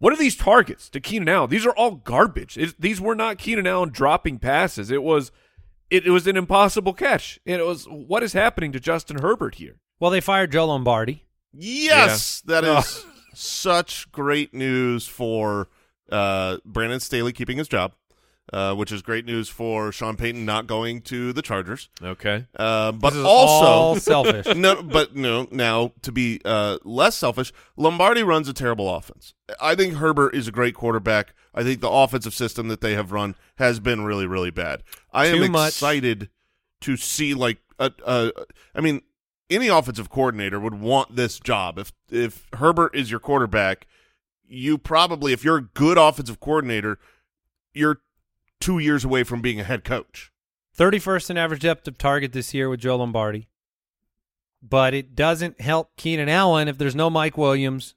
what 0.00 0.12
are 0.12 0.16
these 0.16 0.34
targets 0.36 0.88
to 0.90 1.00
Keenan 1.00 1.28
Allen? 1.28 1.48
These 1.50 1.64
are 1.64 1.74
all 1.76 1.92
garbage. 1.92 2.58
It, 2.58 2.80
these 2.80 3.00
were 3.00 3.14
not 3.14 3.38
Keenan 3.38 3.66
Allen 3.68 3.90
dropping 3.90 4.38
passes. 4.40 4.90
It 4.90 5.02
was, 5.04 5.30
it, 5.90 6.04
it 6.06 6.10
was 6.10 6.26
an 6.26 6.36
impossible 6.36 6.92
catch. 6.92 7.38
And 7.46 7.60
it 7.60 7.64
was 7.64 7.84
what 7.86 8.22
is 8.24 8.32
happening 8.32 8.72
to 8.72 8.80
Justin 8.80 9.18
Herbert 9.20 9.54
here? 9.54 9.76
Well, 10.00 10.10
they 10.10 10.20
fired 10.20 10.50
Joe 10.52 10.66
Lombardi. 10.66 11.26
Yes, 11.52 12.40
that 12.46 12.64
Oh. 12.64 12.78
is 12.78 13.04
such 13.34 14.10
great 14.12 14.52
news 14.54 15.06
for 15.06 15.68
uh, 16.10 16.56
Brandon 16.64 17.00
Staley 17.00 17.32
keeping 17.32 17.58
his 17.58 17.68
job, 17.68 17.92
uh, 18.52 18.74
which 18.74 18.90
is 18.92 19.02
great 19.02 19.24
news 19.24 19.48
for 19.48 19.92
Sean 19.92 20.16
Payton 20.16 20.44
not 20.44 20.66
going 20.66 21.02
to 21.02 21.32
the 21.32 21.42
Chargers. 21.42 21.88
Okay. 22.02 22.46
Uh, 22.56 22.92
but 22.92 23.10
This 23.10 23.20
is 23.20 23.24
also, 23.24 23.66
all 23.66 23.96
selfish. 23.96 24.46
no, 24.56 24.82
but 24.82 25.14
no. 25.14 25.46
Now 25.50 25.92
to 26.02 26.12
be 26.12 26.40
uh, 26.44 26.78
less 26.84 27.16
selfish, 27.16 27.52
Lombardi 27.76 28.22
runs 28.22 28.48
a 28.48 28.52
terrible 28.52 28.92
offense. 28.94 29.34
I 29.60 29.74
think 29.74 29.94
Herbert 29.94 30.34
is 30.34 30.48
a 30.48 30.52
great 30.52 30.74
quarterback. 30.74 31.34
I 31.54 31.62
think 31.62 31.80
the 31.80 31.90
offensive 31.90 32.34
system 32.34 32.68
that 32.68 32.80
they 32.80 32.94
have 32.94 33.12
run 33.12 33.34
has 33.56 33.80
been 33.80 34.04
really, 34.04 34.26
really 34.26 34.50
bad. 34.50 34.82
I 35.12 35.30
Too 35.30 35.44
am 35.44 35.52
much. 35.52 35.68
excited 35.68 36.30
to 36.82 36.96
see 36.96 37.34
like 37.34 37.58
a, 37.78 37.92
a. 38.06 38.32
I 38.74 38.80
mean, 38.80 39.02
any 39.48 39.68
offensive 39.68 40.10
coordinator 40.10 40.60
would 40.60 40.74
want 40.74 41.16
this 41.16 41.40
job. 41.40 41.78
If 41.78 41.92
if 42.10 42.46
Herbert 42.54 42.94
is 42.94 43.10
your 43.10 43.20
quarterback, 43.20 43.86
you 44.46 44.78
probably, 44.78 45.32
if 45.32 45.44
you're 45.44 45.56
a 45.58 45.62
good 45.62 45.98
offensive 45.98 46.40
coordinator, 46.40 46.98
you're 47.72 48.00
two 48.60 48.78
years 48.78 49.04
away 49.04 49.24
from 49.24 49.40
being 49.40 49.60
a 49.60 49.64
head 49.64 49.84
coach. 49.84 50.30
31st 50.78 51.30
in 51.30 51.38
average 51.38 51.62
depth 51.62 51.88
of 51.88 51.98
target 51.98 52.32
this 52.32 52.54
year 52.54 52.68
with 52.68 52.80
Joe 52.80 52.96
Lombardi. 52.96 53.48
But 54.62 54.94
it 54.94 55.14
doesn't 55.14 55.60
help 55.60 55.96
Keenan 55.96 56.28
Allen 56.28 56.68
if 56.68 56.78
there's 56.78 56.94
no 56.94 57.10
Mike 57.10 57.38
Williams. 57.38 57.94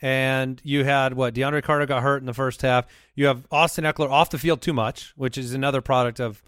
And 0.00 0.60
you 0.64 0.84
had 0.84 1.14
what? 1.14 1.34
DeAndre 1.34 1.62
Carter 1.62 1.86
got 1.86 2.02
hurt 2.02 2.22
in 2.22 2.26
the 2.26 2.34
first 2.34 2.62
half. 2.62 2.86
You 3.14 3.26
have 3.26 3.46
Austin 3.50 3.84
Ekeler 3.84 4.10
off 4.10 4.30
the 4.30 4.38
field 4.38 4.60
too 4.60 4.72
much, 4.72 5.12
which 5.16 5.38
is 5.38 5.54
another 5.54 5.80
product 5.80 6.18
of 6.18 6.42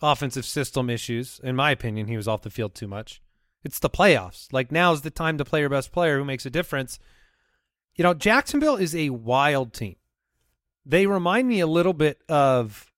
offensive 0.00 0.44
system 0.44 0.88
issues. 0.88 1.40
In 1.42 1.56
my 1.56 1.70
opinion, 1.70 2.06
he 2.06 2.16
was 2.16 2.28
off 2.28 2.42
the 2.42 2.50
field 2.50 2.74
too 2.74 2.88
much. 2.88 3.20
It's 3.62 3.78
the 3.78 3.90
playoffs. 3.90 4.52
Like 4.52 4.72
now's 4.72 5.02
the 5.02 5.10
time 5.10 5.38
to 5.38 5.44
play 5.44 5.60
your 5.60 5.68
best 5.68 5.92
player 5.92 6.18
who 6.18 6.24
makes 6.24 6.46
a 6.46 6.50
difference. 6.50 6.98
You 7.94 8.02
know, 8.02 8.14
Jacksonville 8.14 8.76
is 8.76 8.94
a 8.94 9.10
wild 9.10 9.72
team. 9.72 9.96
They 10.86 11.06
remind 11.06 11.48
me 11.48 11.60
a 11.60 11.66
little 11.66 11.92
bit 11.92 12.20
of 12.28 12.92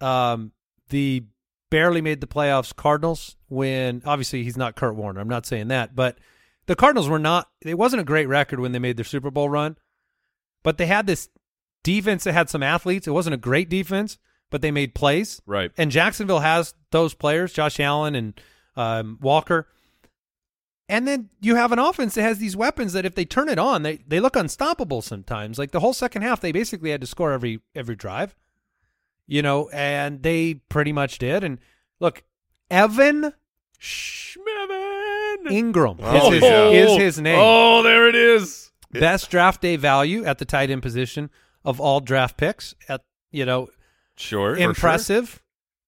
um, 0.00 0.52
the 0.88 1.24
barely 1.70 2.00
made 2.00 2.20
the 2.20 2.26
playoffs 2.26 2.74
Cardinals 2.74 3.36
when 3.48 4.02
obviously 4.04 4.42
he's 4.42 4.56
not 4.56 4.74
Kurt 4.74 4.96
Warner. 4.96 5.20
I'm 5.20 5.28
not 5.28 5.46
saying 5.46 5.68
that, 5.68 5.94
but 5.94 6.18
the 6.66 6.76
Cardinals 6.76 7.08
were 7.08 7.18
not 7.18 7.48
it 7.62 7.78
wasn't 7.78 8.00
a 8.00 8.04
great 8.04 8.26
record 8.26 8.60
when 8.60 8.72
they 8.72 8.78
made 8.78 8.96
their 8.96 9.04
Super 9.04 9.30
Bowl 9.30 9.48
run, 9.48 9.76
but 10.62 10.78
they 10.78 10.86
had 10.86 11.06
this 11.06 11.28
defense 11.82 12.24
that 12.24 12.32
had 12.32 12.50
some 12.50 12.62
athletes. 12.62 13.06
It 13.06 13.12
wasn't 13.12 13.34
a 13.34 13.38
great 13.38 13.68
defense, 13.68 14.18
but 14.50 14.62
they 14.62 14.70
made 14.70 14.94
plays. 14.94 15.40
Right. 15.46 15.70
And 15.76 15.90
Jacksonville 15.90 16.40
has 16.40 16.74
those 16.90 17.14
players, 17.14 17.52
Josh 17.52 17.80
Allen 17.80 18.14
and 18.14 18.40
um, 18.76 19.18
Walker. 19.20 19.68
And 20.90 21.06
then 21.06 21.30
you 21.40 21.54
have 21.54 21.70
an 21.72 21.78
offense 21.78 22.14
that 22.16 22.22
has 22.22 22.38
these 22.38 22.56
weapons 22.56 22.92
that 22.94 23.06
if 23.06 23.14
they 23.14 23.24
turn 23.24 23.48
it 23.48 23.58
on, 23.58 23.82
they, 23.84 23.98
they 24.08 24.18
look 24.20 24.34
unstoppable 24.36 25.00
sometimes. 25.02 25.56
Like 25.58 25.70
the 25.70 25.80
whole 25.80 25.92
second 25.94 26.22
half, 26.22 26.40
they 26.40 26.52
basically 26.52 26.90
had 26.90 27.00
to 27.00 27.06
score 27.06 27.32
every 27.32 27.60
every 27.74 27.94
drive. 27.96 28.34
You 29.26 29.42
know, 29.42 29.68
and 29.70 30.22
they 30.22 30.54
pretty 30.68 30.92
much 30.92 31.18
did. 31.18 31.44
And 31.44 31.58
look, 32.00 32.24
Evan 32.70 33.32
Schmevin. 33.80 35.46
Engram 35.46 35.98
Oh, 36.02 36.32
is, 36.32 36.34
his, 36.34 36.42
yeah. 36.42 36.68
is 36.68 36.96
his 36.96 37.20
name. 37.20 37.38
Oh, 37.40 37.82
there 37.82 38.08
it 38.08 38.14
is. 38.14 38.70
Best 38.92 39.30
draft 39.30 39.62
day 39.62 39.76
value 39.76 40.24
at 40.24 40.38
the 40.38 40.44
tight 40.44 40.70
end 40.70 40.82
position 40.82 41.30
of 41.64 41.80
all 41.80 42.00
draft 42.00 42.36
picks. 42.36 42.74
At 42.88 43.02
you 43.30 43.46
know, 43.46 43.68
Sure. 44.16 44.56
impressive. 44.56 45.40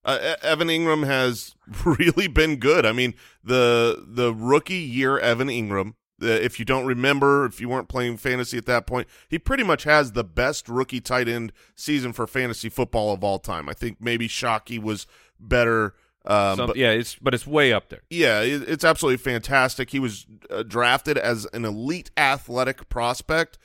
Uh, 0.05 0.35
Evan 0.43 0.69
Engram 0.69 1.07
has 1.07 1.55
really 1.85 2.27
been 2.29 2.57
good. 2.57 2.85
I 2.85 2.93
mean, 2.93 3.15
the 3.45 4.05
the 4.07 4.35
rookie 4.35 4.75
year 4.75 5.19
Evan 5.19 5.49
Engram. 5.49 5.95
Uh, 6.23 6.27
if 6.27 6.59
you 6.61 6.65
don't 6.65 6.87
remember, 6.87 7.45
if 7.47 7.61
you 7.61 7.69
weren't 7.69 7.89
playing 7.89 8.17
fantasy 8.17 8.57
at 8.57 8.67
that 8.67 8.87
point, 8.87 9.09
he 9.29 9.39
pretty 9.41 9.65
much 9.65 9.83
has 9.85 10.13
the 10.13 10.23
best 10.23 10.69
rookie 10.69 11.01
tight 11.01 11.29
end 11.29 11.53
season 11.75 12.13
for 12.13 12.27
fantasy 12.29 12.69
football 12.69 13.13
of 13.13 13.25
all 13.25 13.41
time. 13.41 13.69
I 13.69 13.73
think 13.73 13.97
maybe 14.01 14.29
Shockey 14.29 14.81
was 14.81 15.07
better. 15.41 15.95
Um, 16.25 16.57
Some- 16.57 16.67
but 16.69 16.77
yeah, 16.77 16.91
it's 16.91 17.17
but 17.17 17.35
it's 17.35 17.45
way 17.47 17.73
up 17.73 17.89
there. 17.89 18.03
yeah, 18.09 18.41
it, 18.41 18.69
it's 18.69 18.85
absolutely 18.85 19.17
fantastic. 19.17 19.91
He 19.91 19.99
was 19.99 20.27
uh, 20.51 20.63
drafted 20.63 21.19
as 21.19 21.47
an 21.53 21.65
elite 21.65 22.13
athletic 22.17 22.89
prospect, 22.89 23.59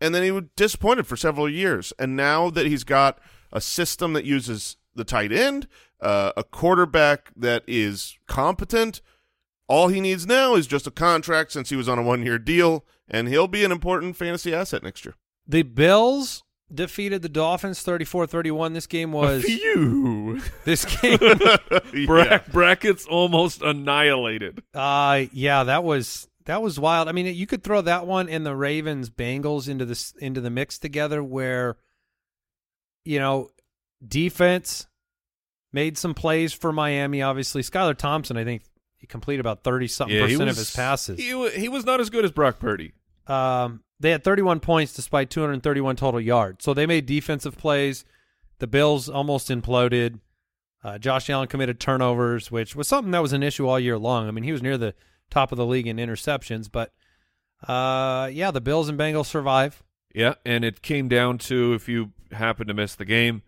and 0.00 0.14
then 0.14 0.22
he 0.22 0.30
was 0.30 0.44
disappointed 0.56 1.06
for 1.06 1.16
several 1.16 1.48
years. 1.48 1.94
And 1.98 2.14
now 2.16 2.50
that 2.50 2.66
he's 2.66 2.84
got 2.84 3.18
a 3.50 3.60
system 3.62 4.12
that 4.12 4.26
uses 4.26 4.76
the 4.94 5.04
tight 5.04 5.32
end, 5.32 5.66
uh, 6.00 6.32
a 6.36 6.44
quarterback 6.44 7.32
that 7.36 7.62
is 7.66 8.18
competent, 8.26 9.00
all 9.68 9.88
he 9.88 10.00
needs 10.00 10.26
now 10.26 10.54
is 10.54 10.66
just 10.66 10.86
a 10.86 10.90
contract 10.90 11.52
since 11.52 11.70
he 11.70 11.76
was 11.76 11.88
on 11.88 11.98
a 11.98 12.02
one 12.02 12.22
year 12.24 12.38
deal, 12.38 12.84
and 13.08 13.28
he'll 13.28 13.48
be 13.48 13.64
an 13.64 13.72
important 13.72 14.16
fantasy 14.16 14.54
asset 14.54 14.82
next 14.82 15.04
year. 15.04 15.14
The 15.46 15.62
Bills 15.62 16.42
defeated 16.72 17.22
the 17.22 17.28
Dolphins 17.28 17.84
34-31. 17.84 18.72
This 18.74 18.86
game 18.86 19.12
was 19.12 19.44
Phew. 19.44 20.40
this 20.64 20.84
game 21.00 21.18
Bra- 22.06 22.24
Yeah. 22.24 22.42
Brackets 22.50 23.06
almost 23.06 23.62
annihilated. 23.62 24.62
Uh 24.72 25.26
yeah, 25.32 25.64
that 25.64 25.84
was 25.84 26.28
that 26.46 26.60
was 26.62 26.78
wild. 26.78 27.08
I 27.08 27.12
mean, 27.12 27.34
you 27.34 27.46
could 27.46 27.62
throw 27.62 27.80
that 27.82 28.06
one 28.06 28.28
and 28.28 28.44
the 28.44 28.56
Ravens 28.56 29.08
Bengals 29.10 29.68
into 29.68 29.84
this 29.84 30.12
into 30.18 30.40
the 30.40 30.50
mix 30.50 30.78
together 30.78 31.22
where 31.22 31.76
you 33.04 33.18
know, 33.18 33.50
defense 34.08 34.86
made 35.72 35.98
some 35.98 36.14
plays 36.14 36.52
for 36.52 36.72
Miami 36.72 37.22
obviously. 37.22 37.62
Skylar 37.62 37.96
Thompson, 37.96 38.36
I 38.36 38.44
think 38.44 38.62
he 38.96 39.06
completed 39.06 39.40
about 39.40 39.62
30 39.64 39.88
something 39.88 40.16
Yeah, 40.16 40.22
percent 40.26 40.48
of 40.50 40.56
his 40.56 40.70
passes. 40.74 41.18
He, 41.18 41.48
he 41.50 41.68
was 41.68 41.84
not 41.84 42.00
as 42.00 42.10
good 42.10 42.24
as 42.24 42.30
Brock 42.32 42.58
Purdy. 42.58 42.92
um 43.26 43.80
they 44.00 44.10
had 44.10 44.24
31 44.24 44.60
points 44.60 44.92
despite 44.92 45.30
231 45.30 45.96
total 45.96 46.20
yards. 46.20 46.64
So 46.64 46.74
they 46.74 46.84
made 46.84 47.06
defensive 47.06 47.56
plays. 47.56 48.04
The 48.58 48.66
Bills 48.66 49.08
almost 49.08 49.48
imploded. 49.48 50.18
Uh, 50.82 50.98
Josh 50.98 51.30
Allen 51.30 51.48
committed 51.48 51.80
turnovers, 51.80 52.50
which 52.50 52.76
was 52.76 52.86
something 52.88 53.12
that 53.12 53.22
was 53.22 53.32
an 53.32 53.42
issue 53.42 53.66
all 53.66 53.80
year 53.80 53.96
long. 53.96 54.28
I 54.28 54.32
mean, 54.32 54.44
he 54.44 54.52
was 54.52 54.62
near 54.62 54.76
the 54.76 54.94
top 55.30 55.52
of 55.52 55.56
the 55.56 55.64
league 55.64 55.86
in 55.86 55.96
interceptions, 55.96 56.68
but 56.70 56.92
uh, 57.66 58.28
yeah, 58.32 58.50
the 58.50 58.60
Bills 58.60 58.88
and 58.88 58.98
Bengals 58.98 59.26
survive. 59.26 59.82
Yeah, 60.14 60.34
and 60.44 60.64
it 60.64 60.82
came 60.82 61.08
down 61.08 61.38
to 61.38 61.72
if 61.72 61.88
you 61.88 62.10
happen 62.32 62.66
to 62.66 62.74
miss 62.74 62.94
the 62.96 63.04
game, 63.06 63.42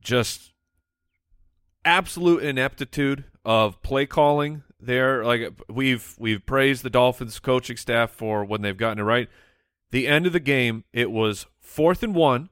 just 0.00 0.52
absolute 1.84 2.42
ineptitude 2.42 3.24
of 3.44 3.82
play 3.82 4.06
calling 4.06 4.62
there. 4.80 5.24
Like 5.24 5.52
we've 5.68 6.14
we've 6.18 6.44
praised 6.44 6.82
the 6.82 6.90
Dolphins 6.90 7.38
coaching 7.38 7.76
staff 7.76 8.10
for 8.10 8.44
when 8.44 8.62
they've 8.62 8.76
gotten 8.76 8.98
it 8.98 9.02
right. 9.02 9.28
The 9.90 10.06
end 10.06 10.26
of 10.26 10.32
the 10.32 10.40
game, 10.40 10.84
it 10.92 11.10
was 11.10 11.46
fourth 11.60 12.02
and 12.02 12.14
one. 12.14 12.50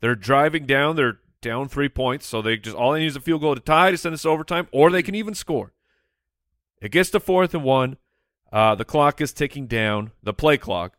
They're 0.00 0.14
driving 0.14 0.66
down. 0.66 0.96
They're 0.96 1.18
down 1.42 1.68
three 1.68 1.88
points, 1.88 2.26
so 2.26 2.42
they 2.42 2.56
just 2.56 2.76
all 2.76 2.92
they 2.92 3.00
need 3.00 3.06
is 3.06 3.16
a 3.16 3.20
field 3.20 3.40
goal 3.40 3.54
to 3.54 3.60
tie 3.60 3.90
to 3.90 3.98
send 3.98 4.14
us 4.14 4.24
overtime, 4.24 4.68
or 4.72 4.90
they 4.90 5.02
can 5.02 5.14
even 5.14 5.34
score. 5.34 5.72
It 6.80 6.92
gets 6.92 7.10
to 7.10 7.20
fourth 7.20 7.54
and 7.54 7.64
one. 7.64 7.96
Uh, 8.52 8.74
the 8.74 8.84
clock 8.84 9.20
is 9.20 9.32
ticking 9.32 9.66
down. 9.66 10.12
The 10.22 10.32
play 10.32 10.58
clock. 10.58 10.96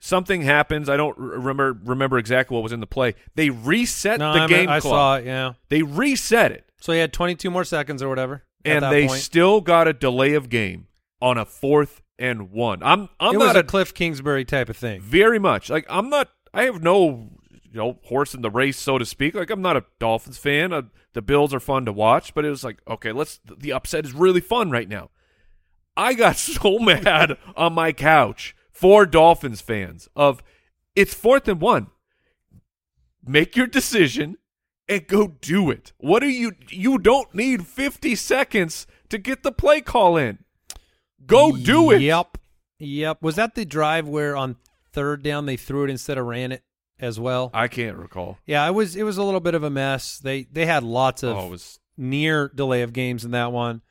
Something 0.00 0.42
happens. 0.42 0.88
I 0.88 0.96
don't 0.96 1.18
remember 1.18 1.76
remember 1.84 2.18
exactly 2.18 2.54
what 2.54 2.62
was 2.62 2.72
in 2.72 2.80
the 2.80 2.86
play. 2.86 3.14
They 3.34 3.50
reset 3.50 4.20
No, 4.20 4.32
the 4.32 4.40
I, 4.42 4.46
game 4.46 4.68
I 4.68 4.80
clock. 4.80 4.90
saw 4.92 5.16
it. 5.16 5.26
Yeah, 5.26 5.52
They 5.70 5.82
reset 5.82 6.52
it, 6.52 6.70
so 6.80 6.92
he 6.92 7.00
had 7.00 7.12
22 7.12 7.50
more 7.50 7.64
seconds 7.64 8.02
or 8.02 8.08
whatever, 8.08 8.44
at 8.64 8.82
and 8.84 8.92
they 8.92 9.08
point. 9.08 9.20
still 9.20 9.60
got 9.60 9.88
a 9.88 9.92
delay 9.92 10.34
of 10.34 10.48
game 10.48 10.86
on 11.20 11.36
a 11.36 11.44
fourth 11.44 12.00
and 12.18 12.50
one. 12.52 12.80
I'm 12.82 13.08
I'm 13.18 13.34
it 13.34 13.38
was 13.38 13.46
not 13.48 13.56
a 13.56 13.60
a 13.60 13.64
Cliff 13.64 13.92
Kingsbury 13.92 14.44
type 14.44 14.68
of 14.68 14.76
thing. 14.76 15.00
very 15.00 15.38
much 15.40 15.68
like 15.70 15.84
I'm 15.88 16.08
not. 16.10 16.28
I 16.54 16.64
have 16.64 16.80
no 16.82 17.30
you 17.50 17.74
know 17.78 17.98
horse 18.04 18.34
in 18.34 18.42
the 18.42 18.50
race, 18.50 18.78
so 18.78 18.98
to 18.98 19.04
speak. 19.04 19.34
Like 19.34 19.50
I'm 19.50 19.62
not 19.62 19.76
a 19.76 19.84
Dolphins 19.98 20.38
fan. 20.38 20.72
Uh, 20.72 20.82
the 21.12 21.22
Bills 21.22 21.52
are 21.52 21.60
fun 21.60 21.84
to 21.86 21.92
watch, 21.92 22.34
but 22.34 22.44
it 22.44 22.50
was 22.50 22.62
like 22.62 22.78
okay, 22.86 23.10
let's. 23.10 23.40
The 23.58 23.72
upset 23.72 24.04
is 24.04 24.12
really 24.12 24.40
fun 24.40 24.70
right 24.70 24.88
now. 24.88 25.10
I 25.96 26.14
got 26.14 26.36
so 26.36 26.78
mad 26.78 27.36
on 27.56 27.72
my 27.72 27.92
couch 27.92 28.54
for 28.78 29.06
Dolphins 29.06 29.60
fans 29.60 30.08
of 30.14 30.40
it's 30.94 31.12
fourth 31.12 31.48
and 31.48 31.60
one. 31.60 31.88
Make 33.26 33.56
your 33.56 33.66
decision 33.66 34.36
and 34.88 35.06
go 35.06 35.26
do 35.40 35.70
it. 35.70 35.92
What 35.98 36.22
are 36.22 36.28
you 36.28 36.52
you 36.70 36.98
don't 36.98 37.34
need 37.34 37.66
50 37.66 38.14
seconds 38.14 38.86
to 39.08 39.18
get 39.18 39.42
the 39.42 39.50
play 39.52 39.80
call 39.80 40.16
in. 40.16 40.38
Go 41.26 41.56
do 41.56 41.90
it. 41.90 42.00
Yep. 42.02 42.38
Yep. 42.78 43.20
Was 43.20 43.34
that 43.36 43.54
the 43.56 43.64
drive 43.64 44.06
where 44.06 44.36
on 44.36 44.56
third 44.92 45.22
down 45.22 45.46
they 45.46 45.56
threw 45.56 45.84
it 45.84 45.90
instead 45.90 46.16
of 46.16 46.26
ran 46.26 46.52
it 46.52 46.62
as 47.00 47.18
well? 47.18 47.50
I 47.52 47.66
can't 47.66 47.96
recall. 47.96 48.38
yeah, 48.46 48.66
it 48.68 48.72
was 48.74 48.94
it 48.94 49.02
was 49.02 49.18
a 49.18 49.24
little 49.24 49.40
bit 49.40 49.54
of 49.54 49.64
a 49.64 49.70
mess. 49.70 50.18
They 50.18 50.44
they 50.44 50.66
had 50.66 50.84
lots 50.84 51.24
of 51.24 51.36
Oh, 51.36 51.46
it 51.46 51.50
was 51.50 51.80
near 51.96 52.48
delay 52.54 52.82
of 52.82 52.92
games 52.92 53.24
in 53.24 53.32
that 53.32 53.50
one. 53.50 53.82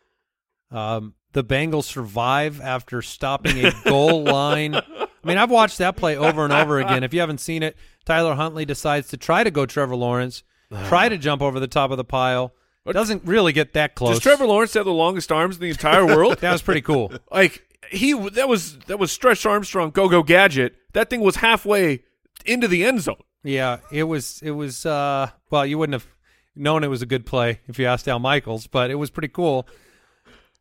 Um, 0.72 1.14
the 1.34 1.44
Bengals 1.44 1.84
survive 1.84 2.62
after 2.62 3.02
stopping 3.02 3.66
a 3.66 3.72
goal 3.86 4.24
line. 4.24 4.76
I 4.76 5.08
mean, 5.24 5.38
I've 5.38 5.52
watched 5.52 5.78
that 5.80 5.96
play 5.98 6.18
over 6.18 6.44
and 6.44 6.54
over 6.54 6.80
again. 6.80 7.04
If 7.04 7.14
you 7.14 7.20
haven't 7.20 7.40
seen 7.40 7.64
it, 7.64 7.76
Tyler 8.06 8.36
Huntley 8.36 8.66
decides 8.66 9.10
to 9.10 9.18
try 9.18 9.44
to 9.44 9.52
go 9.52 9.66
Trevor 9.66 9.96
Lawrence, 9.96 10.44
try 10.86 11.10
to 11.10 11.18
jump 11.18 11.42
over 11.42 11.60
the 11.60 11.68
top 11.68 11.92
of 11.92 11.98
the 11.98 12.06
pile. 12.06 12.54
Doesn't 12.90 13.24
really 13.26 13.52
get 13.52 13.74
that 13.74 13.96
close. 13.96 14.16
Does 14.16 14.24
Trevor 14.24 14.46
Lawrence 14.46 14.74
have 14.76 14.86
the 14.86 14.94
longest 14.94 15.32
arms 15.32 15.58
in 15.58 15.62
the 15.62 15.70
entire 15.70 16.06
world? 16.06 16.38
That 16.42 16.54
was 16.54 16.62
pretty 16.62 16.82
cool. 16.82 17.12
like 17.32 17.68
he 17.92 18.14
that 18.32 18.48
was 18.48 18.78
that 18.88 18.98
was 18.98 19.12
Stretch 19.12 19.46
Armstrong 19.46 19.92
go 19.92 20.08
go 20.08 20.24
gadget. 20.24 20.76
That 20.94 21.10
thing 21.10 21.20
was 21.20 21.38
halfway 21.38 22.04
into 22.46 22.68
the 22.68 22.86
end 22.86 23.02
zone. 23.02 23.22
Yeah, 23.44 23.80
it 23.92 24.04
was. 24.04 24.42
It 24.42 24.52
was. 24.52 24.86
Uh, 24.86 25.30
well, 25.50 25.66
you 25.66 25.78
wouldn't 25.78 25.94
have 25.94 26.08
known 26.56 26.84
it 26.84 26.88
was 26.88 27.02
a 27.02 27.06
good 27.06 27.26
play 27.26 27.60
if 27.68 27.78
you 27.78 27.86
asked 27.86 28.08
Al 28.08 28.20
Michaels, 28.20 28.68
but 28.68 28.90
it 28.90 28.96
was 28.96 29.10
pretty 29.10 29.28
cool. 29.28 29.68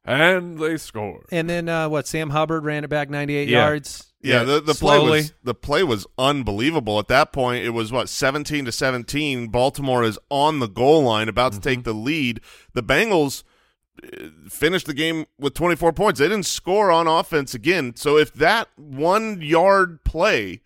And 0.07 0.59
they 0.59 0.77
scored. 0.77 1.27
And 1.33 1.51
then 1.51 1.69
uh, 1.69 1.89
what? 1.89 2.07
Sam 2.07 2.31
Hubbard 2.31 2.65
ran 2.65 2.85
it 2.85 2.89
back 2.89 3.11
98 3.11 3.49
Yeah. 3.49 3.59
yards. 3.67 4.05
Yeah, 4.23 4.43
the, 4.45 4.61
the 4.61 4.75
play 4.75 4.99
was 4.99 5.33
the 5.45 5.55
play 5.55 5.85
was 5.85 6.05
unbelievable. 6.19 6.99
At 6.99 7.07
that 7.09 7.33
point, 7.33 7.65
it 7.65 7.71
was 7.71 7.93
what 7.93 8.09
seventeen 8.09 8.65
to 8.65 8.73
seventeen. 8.73 9.49
Baltimore 9.49 10.03
is 10.03 10.19
on 10.31 10.59
the 10.59 10.67
goal 10.67 11.05
line, 11.05 11.29
about 11.29 11.53
to 11.53 11.59
Mm-hmm. 11.59 11.69
take 11.69 11.85
the 11.85 11.93
lead. 11.93 12.41
The 12.73 12.83
Bengals 12.83 13.45
uh, 14.03 14.29
finished 14.49 14.87
the 14.87 14.95
game 14.95 15.27
with 15.39 15.55
twenty 15.55 15.77
four 15.77 15.93
points. 15.93 16.19
They 16.19 16.27
didn't 16.29 16.47
score 16.47 16.91
on 16.91 17.07
offense 17.07 17.55
again. 17.55 17.95
So 17.95 18.17
if 18.17 18.33
that 18.35 18.69
one 18.77 19.43
yard 19.43 20.03
play, 20.03 20.63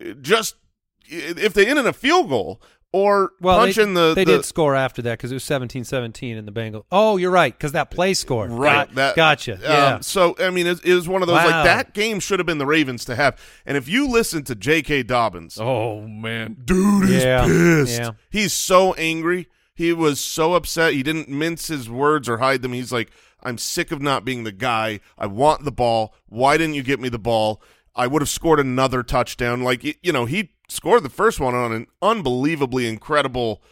uh, 0.00 0.12
just 0.22 0.54
if 1.08 1.52
they 1.52 1.66
ended 1.66 1.86
a 1.86 1.92
field 1.92 2.30
goal 2.30 2.62
or 2.92 3.32
Well, 3.40 3.58
punch 3.58 3.74
they, 3.76 3.84
the 3.84 4.14
they 4.14 4.24
the, 4.24 4.36
did 4.36 4.44
score 4.44 4.74
after 4.74 5.02
that 5.02 5.18
because 5.18 5.30
it 5.30 5.34
was 5.34 5.44
17-17 5.44 6.36
in 6.36 6.46
the 6.46 6.52
Bengals. 6.52 6.84
Oh, 6.90 7.16
you're 7.16 7.30
right 7.30 7.52
because 7.52 7.72
that 7.72 7.90
play 7.90 8.14
scored. 8.14 8.50
Right. 8.50 8.86
Got- 8.88 8.94
That, 8.94 9.16
gotcha. 9.16 9.54
um, 9.54 9.60
yeah. 9.62 10.00
So 10.00 10.34
I 10.38 10.50
mean, 10.50 10.66
it, 10.66 10.84
it 10.84 10.94
was 10.94 11.08
one 11.08 11.22
of 11.22 11.28
those 11.28 11.36
Wow. 11.36 11.44
like 11.46 11.64
that 11.64 11.94
game 11.94 12.20
should 12.20 12.38
have 12.38 12.46
been 12.46 12.58
the 12.58 12.66
Ravens 12.66 13.04
to 13.06 13.16
have. 13.16 13.38
And 13.66 13.76
if 13.76 13.88
you 13.88 14.08
listen 14.08 14.44
to 14.44 14.54
J.K. 14.54 15.02
Dobbins, 15.04 15.58
Oh 15.60 16.02
man. 16.02 16.56
dude 16.64 17.10
is 17.10 17.24
Yeah. 17.24 17.44
pissed. 17.44 17.98
Yeah. 18.00 18.10
He's 18.30 18.52
so 18.52 18.94
angry. 18.94 19.48
He 19.74 19.92
was 19.92 20.18
so 20.20 20.54
upset. 20.54 20.94
He 20.94 21.02
didn't 21.02 21.28
mince 21.28 21.68
his 21.68 21.90
words 21.90 22.28
or 22.30 22.38
hide 22.38 22.62
them. 22.62 22.72
He's 22.72 22.92
like, 22.92 23.10
I'm 23.42 23.58
sick 23.58 23.92
of 23.92 24.00
not 24.00 24.24
being 24.24 24.44
the 24.44 24.52
guy. 24.52 25.00
I 25.18 25.26
want 25.26 25.64
the 25.64 25.70
ball. 25.72 26.14
Why 26.28 26.56
didn't 26.56 26.74
you 26.74 26.82
get 26.82 26.98
me 26.98 27.10
the 27.10 27.18
ball? 27.18 27.60
I 27.94 28.06
would 28.06 28.22
have 28.22 28.28
scored 28.28 28.58
another 28.60 29.02
touchdown. 29.02 29.62
Like, 29.62 29.84
you 30.02 30.12
know, 30.12 30.24
he 30.24 30.50
scored 30.68 31.02
the 31.02 31.08
first 31.10 31.40
one 31.40 31.54
on 31.54 31.72
an 31.72 31.86
unbelievably 32.02 32.88
incredible, 32.88 33.62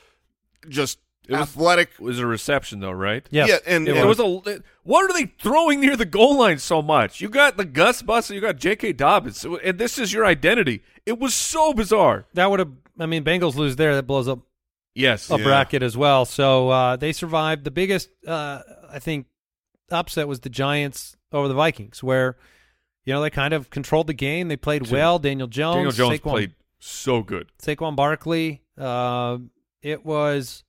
just 0.69 0.99
It 1.29 1.33
was- 1.33 1.41
athletic. 1.43 1.91
It 1.95 2.01
was 2.01 2.19
a 2.19 2.27
reception 2.27 2.81
though, 2.81 2.91
right? 2.93 3.27
Yes. 3.31 3.49
Yeah, 3.49 3.59
and, 3.67 3.89
It 3.89 3.97
and- 3.97 4.09
was 4.09 4.19
a. 4.21 4.63
What 4.83 5.11
are 5.11 5.13
they 5.15 5.33
throwing 5.41 5.81
near 5.81 5.97
the 5.97 6.05
goal 6.05 6.39
line 6.39 6.59
so 6.59 6.83
much? 6.83 7.21
You 7.21 7.29
got 7.29 7.57
the 7.57 7.65
Gus 7.65 8.03
Bus 8.03 8.29
and 8.29 8.35
you 8.35 8.41
got 8.41 8.57
J.K. 8.57 8.93
Dobbins, 8.93 9.45
and 9.63 9.79
this 9.79 9.99
is 9.99 10.13
your 10.13 10.27
identity. 10.27 10.83
It 11.07 11.19
was 11.19 11.35
so 11.35 11.73
bizarre. 11.73 12.27
that 12.35 12.51
would 12.51 12.59
have. 12.61 12.73
I 12.99 13.07
mean, 13.07 13.25
Bengals 13.25 13.55
lose 13.57 13.77
there. 13.77 13.95
That 13.95 14.07
blows 14.07 14.29
up 14.29 14.41
Yes. 14.95 15.29
a 15.31 15.37
Yeah. 15.39 15.45
bracket 15.45 15.83
as 15.83 15.97
well. 15.97 16.25
So 16.25 16.69
uh, 16.69 16.97
they 16.97 17.13
survived. 17.13 17.65
The 17.65 17.71
biggest, 17.73 18.11
uh, 18.27 18.61
I 18.91 18.99
think, 19.01 19.27
upset 19.91 20.29
was 20.29 20.41
the 20.41 20.49
Giants 20.51 21.17
over 21.33 21.49
the 21.49 21.55
Vikings, 21.55 22.03
where 22.03 22.37
you 23.05 23.13
know 23.13 23.21
they 23.23 23.31
kind 23.31 23.53
of 23.55 23.71
controlled 23.71 24.07
the 24.07 24.15
game. 24.15 24.49
They 24.49 24.57
played 24.57 24.91
well. 24.91 25.19
Daniel 25.19 25.49
Jones, 25.49 25.77
Daniel 25.77 25.93
Jones 25.93 26.21
Saquon, 26.21 26.23
played 26.31 26.55
so 26.85 27.23
good. 27.23 27.51
Saquon 27.63 27.97
Barkley. 27.97 28.63
Uh, 28.77 29.39
it 29.83 30.05
was 30.05 30.65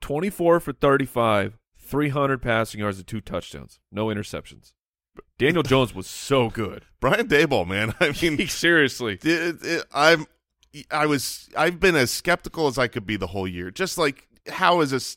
24 0.00 0.60
for 0.60 0.72
35, 0.72 1.58
300 1.78 2.42
passing 2.42 2.80
yards 2.80 2.98
and 2.98 3.06
two 3.06 3.20
touchdowns, 3.20 3.80
no 3.90 4.06
interceptions. 4.06 4.72
Daniel 5.38 5.62
Jones 5.64 5.94
was 5.94 6.06
so 6.06 6.50
good. 6.50 6.84
Brian 7.00 7.28
Daboll, 7.28 7.66
man. 7.66 7.94
I 8.00 8.14
mean, 8.22 8.46
Seriously. 8.48 9.18
it, 9.22 9.56
it, 9.62 9.84
I'm 9.92 10.26
I 10.90 11.06
was 11.06 11.48
I've 11.56 11.80
been 11.80 11.96
as 11.96 12.10
skeptical 12.10 12.66
as 12.66 12.76
I 12.76 12.86
could 12.86 13.06
be 13.06 13.16
the 13.16 13.28
whole 13.28 13.48
year. 13.48 13.70
Just 13.70 13.96
like 13.98 14.28
how 14.48 14.80
is 14.80 14.90
this 14.90 15.16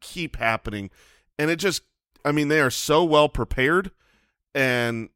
keep 0.00 0.36
happening? 0.36 0.90
And 1.38 1.50
it 1.50 1.56
just 1.56 1.82
I 2.24 2.32
mean 2.32 2.48
they 2.48 2.60
are 2.60 2.70
so 2.70 3.04
well 3.04 3.28
prepared, 3.28 3.92
and 4.54 5.10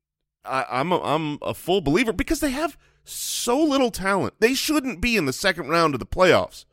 I, 0.44 0.64
I'm 0.70 0.92
a, 0.92 1.02
I'm 1.02 1.38
a 1.42 1.54
full 1.54 1.80
believer 1.80 2.12
because 2.12 2.40
they 2.40 2.50
have 2.50 2.78
so 3.04 3.60
little 3.62 3.90
talent. 3.90 4.34
They 4.40 4.54
shouldn't 4.54 5.00
be 5.00 5.16
in 5.16 5.26
the 5.26 5.32
second 5.32 5.68
round 5.68 5.94
of 5.94 6.00
the 6.00 6.06
playoffs, 6.06 6.64